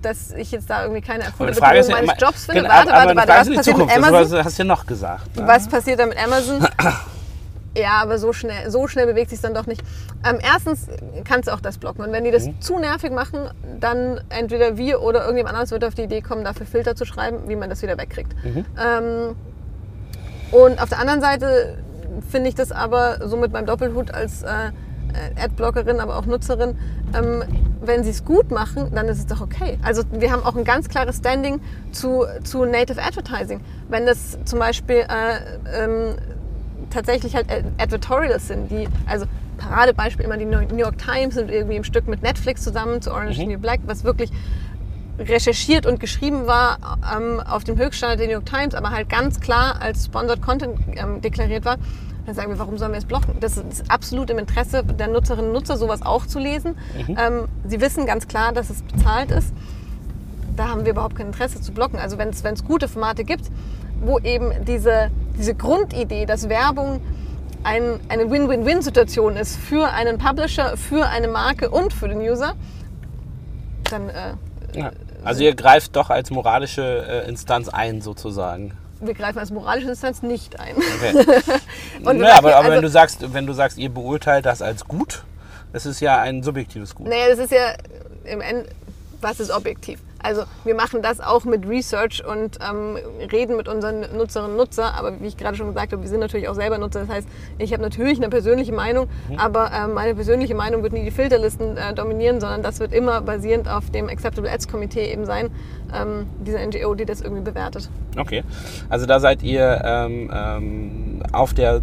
dass 0.06 0.32
ich 0.32 0.52
jetzt 0.52 0.70
da 0.70 0.84
irgendwie 0.84 1.02
keine 1.02 1.24
erfüllte 1.24 1.54
Bedingung 1.60 1.76
ja 1.76 1.96
meines 1.96 2.04
immer- 2.12 2.18
Jobs 2.18 2.46
finde. 2.46 2.62
Genau, 2.62 2.74
Warte, 2.74 2.92
warte, 2.92 3.16
warte, 3.16 3.28
was 3.30 3.38
passiert 3.38 3.56
mit 3.58 3.66
Zukunft. 3.66 3.98
Amazon? 3.98 4.32
Das 4.38 4.46
hast 4.46 4.58
du 4.60 4.63
ja 4.63 4.68
noch 4.68 4.86
gesagt. 4.86 5.28
Was 5.36 5.68
passiert 5.68 6.00
da 6.00 6.06
mit 6.06 6.18
Amazon? 6.24 6.68
Ja, 7.76 8.04
aber 8.04 8.20
so 8.20 8.34
schnell, 8.34 8.70
so 8.70 8.88
schnell 8.88 9.08
bewegt 9.08 9.32
sich 9.32 9.42
dann 9.42 9.56
doch 9.56 9.66
nicht. 9.66 9.82
Ähm, 10.30 10.38
erstens 10.44 10.86
kannst 11.24 11.48
du 11.50 11.54
auch 11.54 11.60
das 11.60 11.80
blocken. 11.80 12.04
Und 12.06 12.12
wenn 12.12 12.24
die 12.24 12.30
das 12.30 12.46
Mhm. 12.46 12.62
zu 12.62 12.78
nervig 12.78 13.12
machen, 13.12 13.50
dann 13.80 14.22
entweder 14.30 14.78
wir 14.78 15.02
oder 15.02 15.22
irgendjemand 15.22 15.56
anderes 15.56 15.72
wird 15.72 15.84
auf 15.84 15.96
die 15.96 16.04
Idee 16.04 16.22
kommen, 16.22 16.44
dafür 16.44 16.68
Filter 16.68 16.96
zu 16.96 17.04
schreiben, 17.06 17.39
wie 17.50 17.56
man 17.56 17.72
das 17.72 17.82
wieder 17.82 17.98
wegkriegt. 17.98 18.32
Mhm. 18.46 18.66
Ähm, 18.80 19.36
und 20.52 20.80
auf 20.84 20.89
der 20.89 21.00
anderen 21.00 21.20
Seite 21.20 21.80
finde 22.30 22.50
ich 22.50 22.54
das 22.54 22.72
aber 22.72 23.28
so 23.28 23.38
mit 23.38 23.52
meinem 23.52 23.66
Doppelhut 23.66 24.13
als 24.13 24.44
äh, 24.44 24.70
Adblockerin, 25.39 25.99
aber 25.99 26.17
auch 26.17 26.26
Nutzerin, 26.26 26.78
ähm, 27.15 27.43
wenn 27.82 28.04
sie 28.04 28.12
es 28.12 28.23
gut 28.23 28.52
machen, 28.52 28.91
dann 28.93 29.08
ist 29.08 29.19
es 29.19 29.28
doch 29.28 29.41
okay. 29.41 29.78
Also 29.84 30.04
wir 30.12 30.32
haben 30.32 30.43
auch 30.43 30.56
ein 30.56 30.63
ganz 30.63 30.89
klares 30.89 31.17
Standing 31.17 31.60
zu, 31.91 32.26
zu 32.43 32.65
Native 32.65 33.02
Advertising. 33.02 33.60
Wenn 33.89 34.06
das 34.06 34.38
zum 34.45 34.60
Beispiel 34.60 35.06
äh, 35.08 35.84
ähm, 35.84 36.15
tatsächlich 36.89 37.36
halt 37.36 37.52
Ad- 37.52 37.65
Advertorials 37.78 38.47
sind, 38.47 38.71
die, 38.71 38.88
also 39.06 39.26
Paradebeispiel 39.58 40.26
immer 40.26 40.38
die 40.38 40.45
New 40.45 40.78
York 40.78 40.97
Times 40.97 41.36
sind 41.36 41.52
irgendwie 41.52 41.76
im 41.76 41.84
Stück 41.84 42.08
mit 42.08 42.21
Netflix 42.21 42.63
zusammen 42.63 43.02
zu 43.02 43.12
Orange 43.12 43.32
is 43.32 43.38
the 43.38 43.47
New 43.47 43.60
Black, 43.60 43.82
was 43.86 44.04
wirklich 44.04 44.32
recherchiert 45.19 45.86
und 45.86 45.99
geschrieben 45.99 46.47
war 46.47 46.97
ähm, 47.15 47.39
auf 47.39 47.63
dem 47.63 47.78
Höchststandard 47.78 48.19
der 48.19 48.28
New 48.28 48.34
York 48.34 48.47
Times, 48.47 48.73
aber 48.73 48.89
halt 48.89 49.10
ganz 49.10 49.39
klar 49.39 49.80
als 49.80 50.06
Sponsored 50.06 50.41
Content 50.41 50.80
ähm, 50.95 51.21
deklariert 51.21 51.65
war, 51.65 51.78
dann 52.26 52.36
sagen 52.36 52.50
wir, 52.52 52.60
warum 52.60 52.78
sollen 52.78 52.92
wir 52.92 53.00
es 53.00 53.06
blocken? 53.06 53.36
Das 53.40 53.58
ist 53.58 53.90
absolut 53.90 54.30
im 54.30 54.38
Interesse 54.38 54.84
der 54.84 55.08
Nutzerinnen 55.08 55.48
und 55.48 55.54
Nutzer, 55.54 55.78
sowas 55.78 56.02
auch 56.02 56.26
zu 56.26 56.40
lesen. 56.40 56.76
Ähm, 57.18 57.48
sie 57.68 57.82
wissen 57.82 58.06
ganz 58.06 58.28
klar, 58.28 58.54
dass 58.54 58.70
es 58.70 58.82
bezahlt 58.82 59.32
ist. 59.32 59.54
Da 60.56 60.70
haben 60.70 60.86
wir 60.86 60.92
überhaupt 60.92 61.16
kein 61.16 61.28
Interesse 61.28 61.62
zu 61.62 61.74
blocken. 61.74 62.00
Also 62.00 62.18
wenn 62.18 62.30
es 62.30 62.64
gute 62.64 62.88
Formate 62.88 63.24
gibt, 63.24 63.50
wo 64.02 64.20
eben 64.20 64.52
diese, 64.66 65.10
diese 65.38 65.56
Grundidee, 65.56 66.26
dass 66.26 66.48
Werbung 66.50 67.02
ein, 67.64 68.00
eine 68.10 68.30
Win-Win-Win-Situation 68.30 69.36
ist 69.36 69.58
für 69.58 69.90
einen 69.90 70.18
Publisher, 70.18 70.78
für 70.78 71.08
eine 71.08 71.28
Marke 71.28 71.70
und 71.70 71.94
für 71.94 72.08
den 72.08 72.20
User, 72.20 72.54
dann 73.90 74.10
äh, 74.10 74.34
Ja. 74.76 74.92
Also 75.24 75.44
ihr 75.44 75.56
greift 75.56 75.96
doch 75.96 76.10
als 76.10 76.32
moralische 76.32 76.84
äh, 77.08 77.30
Instanz 77.30 77.70
ein, 77.70 78.02
sozusagen. 78.02 78.74
Wir 79.08 79.13
greifen 79.13 79.39
als 79.39 79.52
moralische 79.52 79.89
Instanz 79.89 80.22
nicht 80.22 80.60
ein. 80.60 80.76
Okay. 80.78 81.24
Naja, 82.04 82.36
aber, 82.38 82.56
aber 82.56 82.66
also- 82.66 82.72
wenn, 82.72 82.82
du 82.82 82.89
sagst, 82.89 83.34
wenn 83.34 83.46
du 83.46 83.54
sagst, 83.54 83.78
ihr 83.78 83.89
beurteilt 83.89 84.46
das 84.46 84.62
als 84.62 84.86
gut, 84.86 85.24
das 85.72 85.86
ist 85.86 86.00
ja 86.00 86.20
ein 86.22 86.44
subjektives 86.44 86.94
Gut. 86.96 87.08
Naja, 87.08 87.30
das 87.30 87.39
ist 87.39 87.52
ja 87.52 87.74
im 88.26 88.42
Ende, 88.42 88.68
was 89.22 89.39
ist 89.39 89.52
objektiv? 89.52 90.00
Also 90.24 90.44
wir 90.64 90.74
machen 90.74 91.02
das 91.02 91.20
auch 91.20 91.44
mit 91.44 91.68
Research 91.68 92.24
und 92.26 92.58
ähm, 92.68 92.98
reden 93.32 93.58
mit 93.58 93.68
unseren 93.68 94.02
Nutzerinnen 94.16 94.52
und 94.52 94.58
Nutzern, 94.58 94.94
aber 94.98 95.20
wie 95.20 95.28
ich 95.28 95.38
gerade 95.38 95.58
schon 95.58 95.68
gesagt 95.68 95.92
habe, 95.92 96.02
wir 96.02 96.10
sind 96.10 96.22
natürlich 96.22 96.48
auch 96.48 96.56
selber 96.56 96.78
Nutzer. 96.78 97.02
Das 97.02 97.10
heißt, 97.10 97.28
ich 97.58 97.74
habe 97.74 97.84
natürlich 97.84 98.18
eine 98.18 98.30
persönliche 98.30 98.72
Meinung, 98.72 99.08
aber 99.38 99.72
ähm, 99.74 99.94
meine 99.94 100.16
persönliche 100.16 100.56
Meinung 100.56 100.82
wird 100.82 100.94
nie 100.94 101.04
die 101.04 101.12
Filterlisten 101.12 101.76
äh, 101.78 101.94
dominieren, 101.94 102.40
sondern 102.40 102.64
das 102.64 102.80
wird 102.80 102.94
immer 102.94 103.22
basierend 103.22 103.68
auf 103.70 103.90
dem 103.90 104.08
Acceptable 104.08 104.50
Ads 104.50 104.70
Komitee 104.70 105.12
eben 105.12 105.26
sein, 105.26 105.50
ähm, 105.94 106.28
diese 106.40 106.58
NGO, 106.66 106.96
die 106.96 107.06
das 107.06 107.22
irgendwie 107.22 107.44
bewertet. 107.44 107.90
Okay. 108.18 108.44
Also 108.90 109.06
da 109.06 109.20
seid 109.20 109.44
ihr 109.44 109.82
ähm, 109.84 110.32
ähm, 110.34 111.24
auf 111.34 111.54
der 111.54 111.82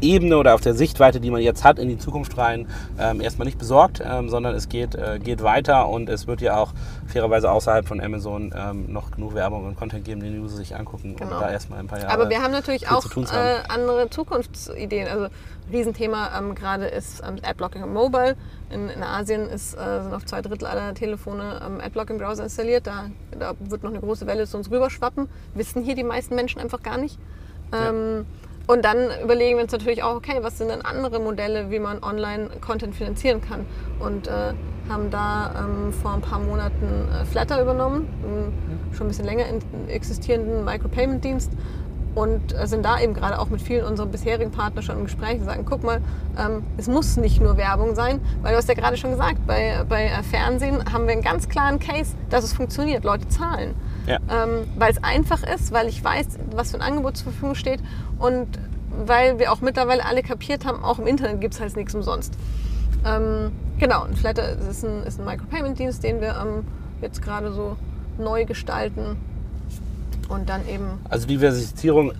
Ebene 0.00 0.36
oder 0.36 0.54
auf 0.54 0.60
der 0.60 0.74
Sichtweite, 0.74 1.20
die 1.20 1.30
man 1.30 1.40
jetzt 1.42 1.64
hat, 1.64 1.78
in 1.78 1.88
die 1.88 1.98
Zukunft 1.98 2.36
rein, 2.38 2.66
ähm, 2.98 3.20
erstmal 3.20 3.46
nicht 3.46 3.58
besorgt, 3.58 4.02
ähm, 4.04 4.28
sondern 4.28 4.54
es 4.54 4.68
geht, 4.68 4.94
äh, 4.94 5.18
geht 5.22 5.42
weiter 5.42 5.88
und 5.88 6.08
es 6.08 6.26
wird 6.26 6.40
ja 6.40 6.56
auch 6.56 6.72
fairerweise 7.06 7.50
außerhalb 7.50 7.86
von 7.86 8.00
Amazon 8.00 8.54
ähm, 8.56 8.92
noch 8.92 9.10
genug 9.10 9.34
Werbung 9.34 9.66
und 9.66 9.76
Content 9.76 10.04
geben, 10.04 10.20
den 10.20 10.32
die 10.34 10.38
User 10.38 10.56
sich 10.56 10.76
angucken 10.76 11.16
Genau. 11.16 11.34
und 11.34 11.40
da 11.40 11.50
erstmal 11.50 11.80
ein 11.80 11.86
paar 11.86 12.00
Jahre. 12.00 12.12
Aber 12.12 12.28
wir 12.28 12.42
haben 12.42 12.52
natürlich 12.52 12.88
auch 12.90 13.04
äh, 13.16 13.58
andere 13.68 14.08
Zukunftsideen. 14.10 15.08
Also 15.08 15.28
Riesenthema 15.72 16.38
ähm, 16.38 16.54
gerade 16.54 16.86
ist 16.86 17.22
ähm, 17.26 17.36
Adblocking 17.42 17.82
im 17.82 17.92
Mobile. 17.92 18.36
In, 18.70 18.88
in 18.88 19.02
Asien 19.02 19.48
ist, 19.48 19.74
äh, 19.74 20.02
sind 20.02 20.12
auf 20.14 20.24
zwei 20.24 20.42
Drittel 20.42 20.66
aller 20.66 20.94
Telefone 20.94 21.60
ähm, 21.64 21.80
Adblocking-Browser 21.80 22.44
installiert. 22.44 22.86
Da, 22.86 23.06
da 23.38 23.54
wird 23.60 23.82
noch 23.82 23.90
eine 23.90 24.00
große 24.00 24.26
Welle 24.26 24.46
zu 24.46 24.56
uns 24.56 24.70
rüberschwappen. 24.70 25.28
Wissen 25.54 25.82
hier 25.82 25.94
die 25.94 26.04
meisten 26.04 26.34
Menschen 26.34 26.60
einfach 26.60 26.82
gar 26.82 26.98
nicht. 26.98 27.18
Ähm, 27.72 28.26
Und 28.70 28.84
dann 28.84 29.08
überlegen 29.20 29.56
wir 29.56 29.64
uns 29.64 29.72
natürlich 29.72 30.04
auch, 30.04 30.14
okay, 30.14 30.38
was 30.42 30.58
sind 30.58 30.70
denn 30.70 30.82
andere 30.82 31.18
Modelle, 31.18 31.72
wie 31.72 31.80
man 31.80 32.04
Online-Content 32.04 32.94
finanzieren 32.94 33.40
kann? 33.40 33.66
Und 33.98 34.28
äh, 34.28 34.52
haben 34.88 35.10
da 35.10 35.50
ähm, 35.58 35.92
vor 35.92 36.12
ein 36.12 36.20
paar 36.20 36.38
Monaten 36.38 37.08
äh, 37.12 37.24
Flatter 37.24 37.60
übernommen, 37.60 38.06
einen 38.22 38.94
schon 38.94 39.06
ein 39.06 39.08
bisschen 39.08 39.24
länger 39.24 39.46
existierenden 39.88 40.64
Micropayment-Dienst. 40.64 41.50
Und 42.14 42.56
äh, 42.56 42.68
sind 42.68 42.84
da 42.84 43.00
eben 43.00 43.12
gerade 43.12 43.40
auch 43.40 43.48
mit 43.48 43.60
vielen 43.60 43.84
unserer 43.84 44.06
bisherigen 44.06 44.52
Partner 44.52 44.82
schon 44.82 44.98
im 44.98 45.04
Gespräch 45.04 45.40
und 45.40 45.46
sagen, 45.46 45.64
guck 45.68 45.82
mal, 45.82 46.00
ähm, 46.38 46.62
es 46.76 46.86
muss 46.86 47.16
nicht 47.16 47.42
nur 47.42 47.56
Werbung 47.56 47.96
sein, 47.96 48.20
weil 48.42 48.52
du 48.52 48.58
hast 48.58 48.68
ja 48.68 48.74
gerade 48.74 48.96
schon 48.96 49.10
gesagt, 49.10 49.48
bei, 49.48 49.84
bei 49.88 50.04
äh, 50.04 50.22
Fernsehen 50.22 50.92
haben 50.92 51.06
wir 51.06 51.14
einen 51.14 51.22
ganz 51.22 51.48
klaren 51.48 51.80
Case, 51.80 52.14
dass 52.28 52.44
es 52.44 52.52
funktioniert, 52.52 53.02
Leute 53.02 53.26
zahlen 53.26 53.74
Ja. 54.10 54.44
ähm, 54.44 54.66
weil 54.76 54.90
es 54.90 55.02
einfach 55.02 55.42
ist, 55.42 55.72
weil 55.72 55.88
ich 55.88 56.02
weiß, 56.02 56.26
was 56.54 56.72
für 56.72 56.78
ein 56.78 56.82
Angebot 56.82 57.16
zur 57.16 57.32
Verfügung 57.32 57.54
steht 57.54 57.80
und 58.18 58.46
weil 59.06 59.38
wir 59.38 59.52
auch 59.52 59.60
mittlerweile 59.60 60.04
alle 60.04 60.22
kapiert 60.22 60.64
haben, 60.64 60.82
auch 60.82 60.98
im 60.98 61.06
Internet 61.06 61.40
gibt 61.40 61.54
es 61.54 61.60
halt 61.60 61.76
nichts 61.76 61.94
umsonst. 61.94 62.34
Ähm, 63.04 63.52
genau, 63.78 64.04
und 64.04 64.18
Flatter 64.18 64.58
ist 64.68 64.84
ein, 64.84 65.04
ist 65.04 65.20
ein 65.20 65.24
Micropayment-Dienst, 65.24 66.02
den 66.02 66.20
wir 66.20 66.36
ähm, 66.40 66.66
jetzt 67.00 67.22
gerade 67.22 67.52
so 67.52 67.76
neu 68.18 68.44
gestalten 68.44 69.16
und 70.28 70.48
dann 70.48 70.66
eben 70.68 71.00
Also 71.08 71.26
Diversifizierung 71.26 72.12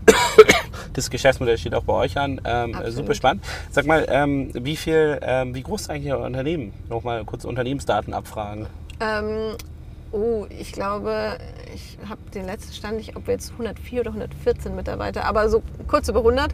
des 0.96 1.10
Geschäftsmodells 1.10 1.60
steht 1.60 1.74
auch 1.74 1.84
bei 1.84 1.92
euch 1.92 2.18
an. 2.18 2.40
Ähm, 2.44 2.74
super 2.88 3.14
spannend. 3.14 3.44
Sag 3.70 3.86
mal, 3.86 4.06
ähm, 4.08 4.50
wie 4.54 4.76
viel, 4.76 5.18
ähm, 5.22 5.54
wie 5.54 5.62
groß 5.62 5.82
ist 5.82 5.90
eigentlich 5.90 6.06
Ihr 6.06 6.18
Unternehmen? 6.18 6.72
Nochmal 6.88 7.24
kurz 7.24 7.44
Unternehmensdaten 7.44 8.14
abfragen. 8.14 8.66
Oh, 10.12 10.46
ich 10.48 10.72
glaube, 10.72 11.38
ich 11.74 11.98
habe 12.08 12.20
den 12.34 12.44
letzten 12.46 12.72
Stand 12.72 12.96
nicht, 12.96 13.16
ob 13.16 13.26
wir 13.26 13.34
jetzt 13.34 13.52
104 13.52 14.00
oder 14.00 14.10
114 14.10 14.74
Mitarbeiter, 14.74 15.24
aber 15.24 15.48
so 15.48 15.62
kurz 15.86 16.08
über 16.08 16.18
100. 16.20 16.52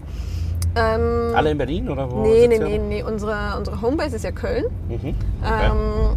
Ähm, 0.76 1.32
Alle 1.34 1.50
in 1.52 1.58
Berlin 1.58 1.88
oder 1.88 2.10
wo? 2.10 2.20
nee, 2.22 2.46
nee, 2.48 2.58
nee, 2.58 2.78
nee, 2.78 3.02
unsere, 3.02 3.56
unsere 3.56 3.80
Homebase 3.80 4.16
ist 4.16 4.24
ja 4.24 4.30
Köln. 4.32 4.64
Mhm. 4.88 5.14
Ähm, 5.42 6.16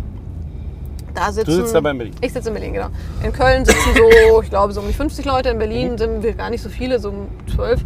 da 1.14 1.32
sitzen, 1.32 1.50
Du 1.50 1.56
sitzt 1.56 1.76
aber 1.76 1.92
in 1.92 1.98
Berlin. 1.98 2.16
Ich 2.20 2.34
sitze 2.34 2.50
in 2.50 2.54
Berlin, 2.56 2.74
genau. 2.74 2.90
In 3.24 3.32
Köln 3.32 3.64
sitzen 3.64 3.90
so, 3.96 4.42
ich 4.44 4.50
glaube, 4.50 4.74
so 4.74 4.82
um 4.82 4.88
die 4.88 4.94
50 4.94 5.24
Leute. 5.26 5.50
In 5.50 5.60
Berlin 5.60 5.94
Mhm. 5.94 5.98
sind 5.98 6.24
wir 6.24 6.34
gar 6.34 6.50
nicht 6.50 6.62
so 6.62 6.68
viele, 6.70 7.00
so 7.00 7.10
um 7.10 7.28
12. 7.56 7.86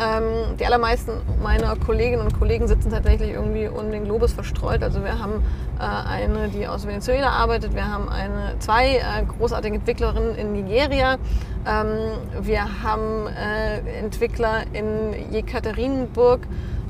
Ähm, 0.00 0.56
die 0.58 0.64
allermeisten 0.64 1.12
meiner 1.42 1.76
Kolleginnen 1.76 2.22
und 2.22 2.38
Kollegen 2.38 2.66
sitzen 2.66 2.90
tatsächlich 2.90 3.32
irgendwie 3.32 3.68
um 3.68 3.90
den 3.90 4.04
Globus 4.04 4.32
verstreut. 4.32 4.82
Also 4.82 5.04
wir 5.04 5.18
haben 5.18 5.42
äh, 5.78 5.82
eine, 5.82 6.48
die 6.48 6.66
aus 6.66 6.86
Venezuela 6.86 7.28
arbeitet. 7.30 7.74
Wir 7.74 7.86
haben 7.86 8.08
eine, 8.08 8.54
zwei 8.60 8.96
äh, 8.96 9.00
großartige 9.36 9.76
Entwicklerinnen 9.76 10.36
in 10.36 10.52
Nigeria. 10.52 11.18
Ähm, 11.66 12.12
wir 12.40 12.82
haben 12.82 13.26
äh, 13.26 13.98
Entwickler 13.98 14.62
in 14.72 15.32
Jekaterinburg. 15.32 16.40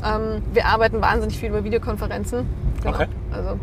Ähm, 0.05 0.43
wir 0.53 0.67
arbeiten 0.67 1.03
wahnsinnig 1.03 1.37
viel 1.37 1.49
über 1.49 1.65
Videokonferenzen. 1.65 2.47
Genau. 2.83 2.95
Okay. 2.95 3.07
Also 3.33 3.59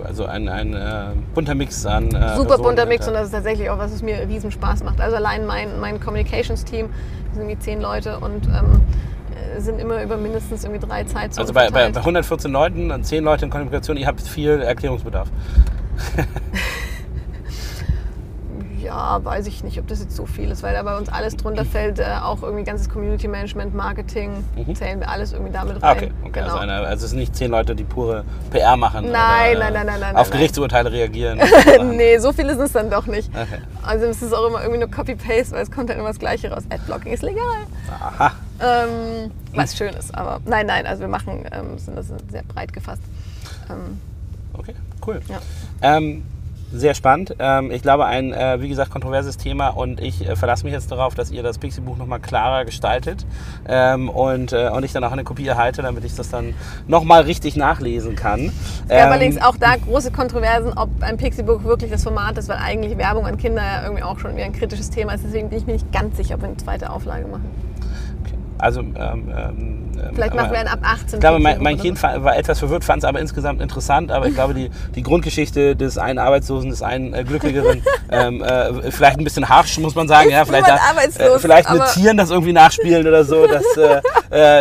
Also 0.00 0.26
ein, 0.26 0.48
ein 0.48 0.74
äh, 0.74 1.06
bunter 1.34 1.54
Mix 1.54 1.84
an. 1.86 2.14
Äh, 2.14 2.36
super 2.36 2.58
bunter 2.58 2.86
Mix 2.86 3.06
und 3.08 3.14
das 3.14 3.26
ist 3.26 3.32
tatsächlich 3.32 3.70
auch 3.70 3.78
was, 3.78 3.92
was 3.92 4.02
mir 4.02 4.28
riesen 4.28 4.50
Spaß 4.50 4.84
macht. 4.84 5.00
Also 5.00 5.16
allein 5.16 5.46
mein, 5.46 5.80
mein 5.80 6.00
Communications-Team, 6.00 6.88
das 7.26 7.34
sind 7.34 7.42
irgendwie 7.42 7.58
zehn 7.58 7.80
Leute 7.80 8.18
und 8.18 8.46
ähm, 8.46 8.80
äh, 9.56 9.60
sind 9.60 9.78
immer 9.80 10.02
über 10.02 10.16
mindestens 10.16 10.64
irgendwie 10.64 10.86
drei 10.86 11.04
Zeitzonen 11.04 11.38
Also 11.40 11.52
bei, 11.52 11.70
bei, 11.70 11.90
bei 11.90 12.00
114 12.00 12.50
Leuten 12.50 12.90
und 12.90 13.04
10 13.04 13.24
Leute 13.24 13.44
in 13.44 13.50
Kommunikation, 13.50 13.96
ihr 13.96 14.06
habt 14.06 14.20
viel 14.20 14.60
Erklärungsbedarf. 14.60 15.28
Ja, 18.82 19.24
weiß 19.24 19.46
ich 19.46 19.62
nicht, 19.62 19.78
ob 19.78 19.86
das 19.86 20.00
jetzt 20.00 20.16
so 20.16 20.26
viel 20.26 20.50
ist, 20.50 20.62
weil 20.62 20.74
da 20.74 20.82
bei 20.82 20.96
uns 20.96 21.08
alles 21.08 21.36
drunter 21.36 21.64
fällt, 21.64 21.98
äh, 22.00 22.04
auch 22.22 22.42
irgendwie 22.42 22.64
ganzes 22.64 22.88
Community 22.88 23.28
Management, 23.28 23.74
Marketing, 23.74 24.44
zählen 24.74 24.98
wir 24.98 25.08
alles 25.08 25.32
irgendwie 25.32 25.52
damit 25.52 25.76
Mhm. 25.76 25.84
Ah, 25.84 25.88
rein. 25.88 25.96
okay. 25.98 26.12
okay. 26.22 26.30
Genau. 26.32 26.46
Also, 26.46 26.58
eine, 26.58 26.72
also 26.74 27.04
es 27.04 27.10
sind 27.10 27.20
nicht 27.20 27.36
10 27.36 27.50
Leute, 27.50 27.74
die 27.76 27.84
pure 27.84 28.24
PR 28.50 28.76
machen. 28.76 29.10
Nein, 29.12 29.56
oder, 29.56 29.70
nein, 29.70 29.72
nein, 29.74 29.86
nein, 29.86 30.00
nein, 30.00 30.16
Auf 30.16 30.28
nein, 30.30 30.38
Gerichtsurteile 30.38 30.90
reagieren. 30.90 31.40
nee, 31.96 32.18
so 32.18 32.32
viel 32.32 32.46
ist 32.48 32.58
es 32.58 32.72
dann 32.72 32.90
doch 32.90 33.06
nicht. 33.06 33.28
Okay. 33.30 33.60
Also 33.82 34.06
es 34.06 34.20
ist 34.20 34.32
auch 34.32 34.46
immer 34.48 34.60
irgendwie 34.62 34.80
nur 34.80 34.90
Copy-Paste, 34.90 35.52
weil 35.54 35.62
es 35.62 35.70
kommt 35.70 35.88
dann 35.90 35.98
immer 35.98 36.08
das 36.08 36.18
Gleiche 36.18 36.50
raus. 36.50 36.64
Adblocking 36.70 37.12
ist 37.12 37.22
legal. 37.22 37.42
Aha. 38.00 38.32
Ähm, 38.60 39.30
was 39.54 39.76
schön 39.76 39.92
ist, 39.94 40.14
aber 40.14 40.40
nein, 40.44 40.66
nein, 40.66 40.86
also 40.86 41.00
wir 41.00 41.08
machen, 41.08 41.44
ähm, 41.52 41.78
sind 41.78 41.96
das 41.96 42.06
sehr 42.30 42.42
breit 42.44 42.72
gefasst. 42.72 43.02
Ähm, 43.70 44.00
Okay, 44.54 44.74
cool. 45.06 45.20
Ja. 45.28 45.38
Ähm, 45.96 46.24
sehr 46.72 46.94
spannend. 46.94 47.36
Ähm, 47.38 47.70
ich 47.70 47.82
glaube, 47.82 48.06
ein, 48.06 48.32
äh, 48.32 48.60
wie 48.60 48.68
gesagt, 48.68 48.90
kontroverses 48.90 49.36
Thema 49.36 49.68
und 49.68 50.00
ich 50.00 50.26
äh, 50.26 50.36
verlasse 50.36 50.64
mich 50.64 50.72
jetzt 50.72 50.90
darauf, 50.90 51.14
dass 51.14 51.30
ihr 51.30 51.42
das 51.42 51.58
Pixie-Buch 51.58 51.96
nochmal 51.96 52.20
klarer 52.20 52.64
gestaltet 52.64 53.26
ähm, 53.68 54.08
und, 54.08 54.52
äh, 54.52 54.70
und 54.70 54.84
ich 54.84 54.92
dann 54.92 55.04
auch 55.04 55.12
eine 55.12 55.24
Kopie 55.24 55.46
erhalte, 55.46 55.82
damit 55.82 56.04
ich 56.04 56.14
das 56.14 56.30
dann 56.30 56.54
nochmal 56.86 57.22
richtig 57.22 57.56
nachlesen 57.56 58.16
kann. 58.16 58.52
Es 58.84 58.88
gab 58.88 59.10
allerdings 59.10 59.40
auch 59.40 59.56
da 59.56 59.76
große 59.76 60.10
Kontroversen, 60.10 60.72
ob 60.76 60.90
ein 61.00 61.16
Pixie-Buch 61.16 61.64
wirklich 61.64 61.90
das 61.90 62.02
Format 62.02 62.38
ist, 62.38 62.48
weil 62.48 62.58
eigentlich 62.58 62.96
Werbung 62.96 63.26
an 63.26 63.36
Kinder 63.36 63.62
ja 63.62 63.82
irgendwie 63.82 64.02
auch 64.02 64.18
schon 64.18 64.34
wieder 64.34 64.44
ein 64.44 64.52
kritisches 64.52 64.90
Thema 64.90 65.14
ist. 65.14 65.24
Deswegen 65.24 65.48
bin 65.48 65.58
ich 65.58 65.66
mir 65.66 65.74
nicht 65.74 65.92
ganz 65.92 66.16
sicher, 66.16 66.36
ob 66.36 66.42
wir 66.42 66.48
eine 66.48 66.56
zweite 66.56 66.90
Auflage 66.90 67.26
machen. 67.26 67.50
Also 68.62 68.80
ähm, 68.80 68.94
ähm, 68.96 69.92
Vielleicht 70.14 70.34
machen 70.34 70.52
wir 70.52 70.60
einen 70.60 70.68
ab 70.68 70.78
18. 70.82 71.14
Ich 71.14 71.20
glaube, 71.20 71.40
mein, 71.40 71.60
mein 71.60 71.78
Kind 71.78 72.00
war 72.00 72.36
etwas 72.36 72.60
verwirrt, 72.60 72.84
fand 72.84 73.02
es 73.02 73.08
aber 73.08 73.18
insgesamt 73.18 73.60
interessant. 73.60 74.12
Aber 74.12 74.28
ich 74.28 74.34
glaube, 74.34 74.54
die, 74.54 74.70
die 74.94 75.02
Grundgeschichte 75.02 75.74
des 75.74 75.98
einen 75.98 76.20
Arbeitslosen, 76.20 76.70
des 76.70 76.80
einen 76.80 77.12
äh, 77.12 77.24
Glücklicheren, 77.24 77.82
ähm, 78.10 78.40
äh, 78.40 78.92
vielleicht 78.92 79.18
ein 79.18 79.24
bisschen 79.24 79.48
harsch, 79.48 79.78
muss 79.78 79.96
man 79.96 80.06
sagen. 80.06 80.30
ja, 80.30 80.44
vielleicht, 80.44 80.68
da, 80.68 80.76
äh, 80.76 81.38
vielleicht 81.40 81.72
mit 81.72 81.82
Tieren 81.92 82.16
das 82.16 82.30
irgendwie 82.30 82.52
nachspielen 82.52 83.06
oder 83.06 83.24
so. 83.24 83.48
Das, 83.48 83.64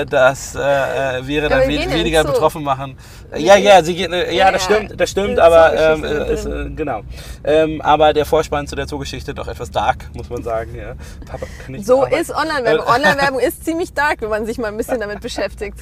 das 0.10 0.56
wäre 0.56 1.50
dann 1.50 1.62
we 1.62 1.94
weniger 1.94 2.24
betroffen 2.24 2.64
machen. 2.64 2.98
Ja, 3.38 3.56
ja, 3.56 3.84
sie 3.84 3.96
geht, 3.96 4.12
ja, 4.12 4.30
ja, 4.30 4.52
das 4.52 4.64
stimmt, 4.64 5.00
das 5.00 5.10
stimmt, 5.10 5.40
aber 5.40 5.74
ähm, 5.94 6.04
ist, 6.04 6.46
genau. 6.76 7.02
Ähm, 7.44 7.82
aber 7.82 8.14
der 8.14 8.26
Vorspann 8.26 8.68
zu 8.68 8.76
der 8.76 8.88
Zoogeschichte 8.88 9.34
doch 9.34 9.48
etwas 9.48 9.72
dark, 9.72 10.10
muss 10.14 10.30
man 10.30 10.44
sagen. 10.44 10.76
Ja. 10.76 10.96
Papa, 11.26 11.46
so 11.82 12.06
ist 12.06 12.32
Online-Werbung. 12.32 12.88
Online-Werbung 12.96 13.40
ist 13.40 13.64
ziemlich 13.64 13.94
dark, 13.94 14.22
wenn 14.22 14.30
man 14.30 14.46
sich 14.46 14.58
mal 14.58 14.68
ein 14.68 14.78
bisschen 14.78 15.00
damit 15.00 15.22
beschäftigt. 15.22 15.80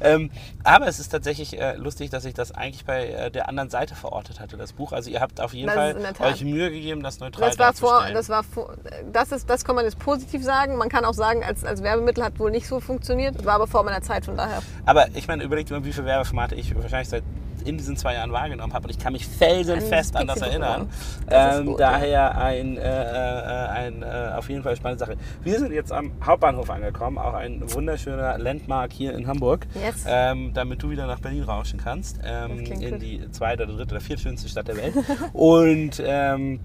ähm, 0.00 0.30
aber 0.62 0.86
es 0.86 1.00
ist 1.00 1.08
tatsächlich 1.08 1.60
äh, 1.60 1.74
lustig, 1.76 2.10
dass 2.10 2.24
ich 2.24 2.34
das 2.34 2.52
eigentlich 2.52 2.84
bei 2.84 3.08
äh, 3.08 3.30
der 3.30 3.48
anderen 3.48 3.70
Seite 3.70 3.94
verortet 3.94 4.38
hatte, 4.38 4.56
das 4.56 4.72
Buch. 4.72 4.92
Also 4.92 5.10
ihr 5.10 5.20
habt 5.20 5.40
auf 5.40 5.54
jeden 5.54 5.68
das 5.68 5.74
Fall 5.74 5.96
euch 6.20 6.44
Mühe 6.44 6.70
gegeben, 6.70 7.02
das 7.02 7.18
neutral 7.18 7.48
das 7.48 7.58
war 7.58 7.72
vor, 7.72 8.04
das 8.12 8.28
war 8.28 8.44
vor, 8.44 8.74
das 9.12 9.32
ist, 9.32 9.50
das 9.50 9.64
kann 9.64 9.74
man 9.74 9.84
jetzt 9.84 9.98
positiv 9.98 10.44
sagen. 10.44 10.76
Man 10.76 10.88
kann 10.88 11.04
auch 11.04 11.14
sagen, 11.14 11.42
als, 11.42 11.64
als 11.64 11.82
Werbemittel 11.82 12.24
hat 12.24 12.38
wohl 12.38 12.50
nicht 12.50 12.68
so 12.68 12.78
funktioniert. 12.78 13.44
War 13.44 13.54
aber 13.54 13.66
vor 13.66 13.82
meiner 13.82 14.02
Zeit, 14.02 14.24
von 14.24 14.36
daher. 14.36 14.62
Aber 14.86 15.08
ich 15.14 15.26
meine, 15.26 15.42
überlegt 15.42 15.70
mal, 15.70 15.84
wie 15.84 15.92
viele 15.92 16.06
Werbeformate 16.06 16.54
ich 16.54 16.74
wahrscheinlich 16.92 17.08
seit 17.08 17.24
in 17.64 17.78
diesen 17.78 17.96
zwei 17.96 18.14
Jahren 18.14 18.32
wahrgenommen 18.32 18.72
habe. 18.72 18.84
Und 18.84 18.90
ich 18.90 18.98
kann 18.98 19.12
mich 19.12 19.26
felsenfest 19.26 20.16
an 20.16 20.26
das 20.26 20.40
erinnern. 20.40 20.88
Das 21.26 21.58
ähm, 21.58 21.66
gut, 21.66 21.80
daher 21.80 22.08
ja. 22.08 22.30
ein, 22.32 22.76
äh, 22.76 22.80
äh, 22.82 23.68
ein 23.68 24.02
äh, 24.02 24.32
auf 24.36 24.48
jeden 24.48 24.62
Fall 24.62 24.76
spannende 24.76 25.04
Sache. 25.04 25.16
Wir 25.42 25.58
sind 25.58 25.72
jetzt 25.72 25.92
am 25.92 26.12
Hauptbahnhof 26.24 26.68
angekommen, 26.70 27.18
auch 27.18 27.34
ein 27.34 27.62
wunderschöner 27.72 28.38
Landmark 28.38 28.92
hier 28.92 29.14
in 29.14 29.26
Hamburg, 29.26 29.66
yes. 29.74 30.04
ähm, 30.06 30.52
damit 30.54 30.82
du 30.82 30.90
wieder 30.90 31.06
nach 31.06 31.20
Berlin 31.20 31.44
rauschen 31.44 31.78
kannst, 31.82 32.20
ähm, 32.24 32.58
in 32.60 32.98
die 32.98 33.30
zweite 33.30 33.64
oder 33.64 33.74
dritte 33.74 33.94
oder 33.94 34.00
viertschönste 34.00 34.48
Stadt 34.48 34.68
der 34.68 34.76
Welt. 34.76 34.94
Und 35.32 36.02
ähm, 36.04 36.60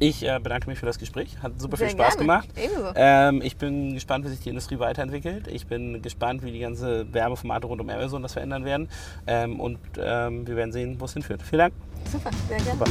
ich 0.00 0.26
äh, 0.26 0.40
bedanke 0.42 0.68
mich 0.68 0.78
für 0.78 0.86
das 0.86 0.98
Gespräch. 0.98 1.36
Hat 1.42 1.60
super 1.60 1.76
Sehr 1.76 1.88
viel 1.88 1.96
Spaß 1.96 2.16
gerne. 2.16 2.22
gemacht. 2.22 2.48
Ebenso. 2.56 2.92
Ähm, 2.96 3.42
ich 3.42 3.56
bin 3.56 3.94
gespannt, 3.94 4.24
wie 4.24 4.30
sich 4.30 4.40
die 4.40 4.48
Industrie 4.48 4.78
weiterentwickelt. 4.78 5.46
Ich 5.46 5.66
bin 5.66 6.00
gespannt, 6.02 6.42
wie 6.42 6.50
die 6.50 6.58
ganze 6.58 7.12
Werbeformate 7.12 7.66
rund 7.66 7.80
um 7.80 7.88
Amazon 7.90 8.22
das 8.22 8.32
verändern 8.32 8.64
werden. 8.64 8.88
Ähm, 9.26 9.60
und 9.60 9.78
ähm, 9.98 10.46
wir 10.46 10.56
werden 10.56 10.72
sehen, 10.72 10.96
wo 10.98 11.04
es 11.04 11.12
hinführt. 11.12 11.42
Vielen 11.42 11.58
Dank. 11.60 11.74
Super, 12.10 12.30
sehr 12.48 12.56
gerne. 12.58 12.78
Super. 12.78 12.90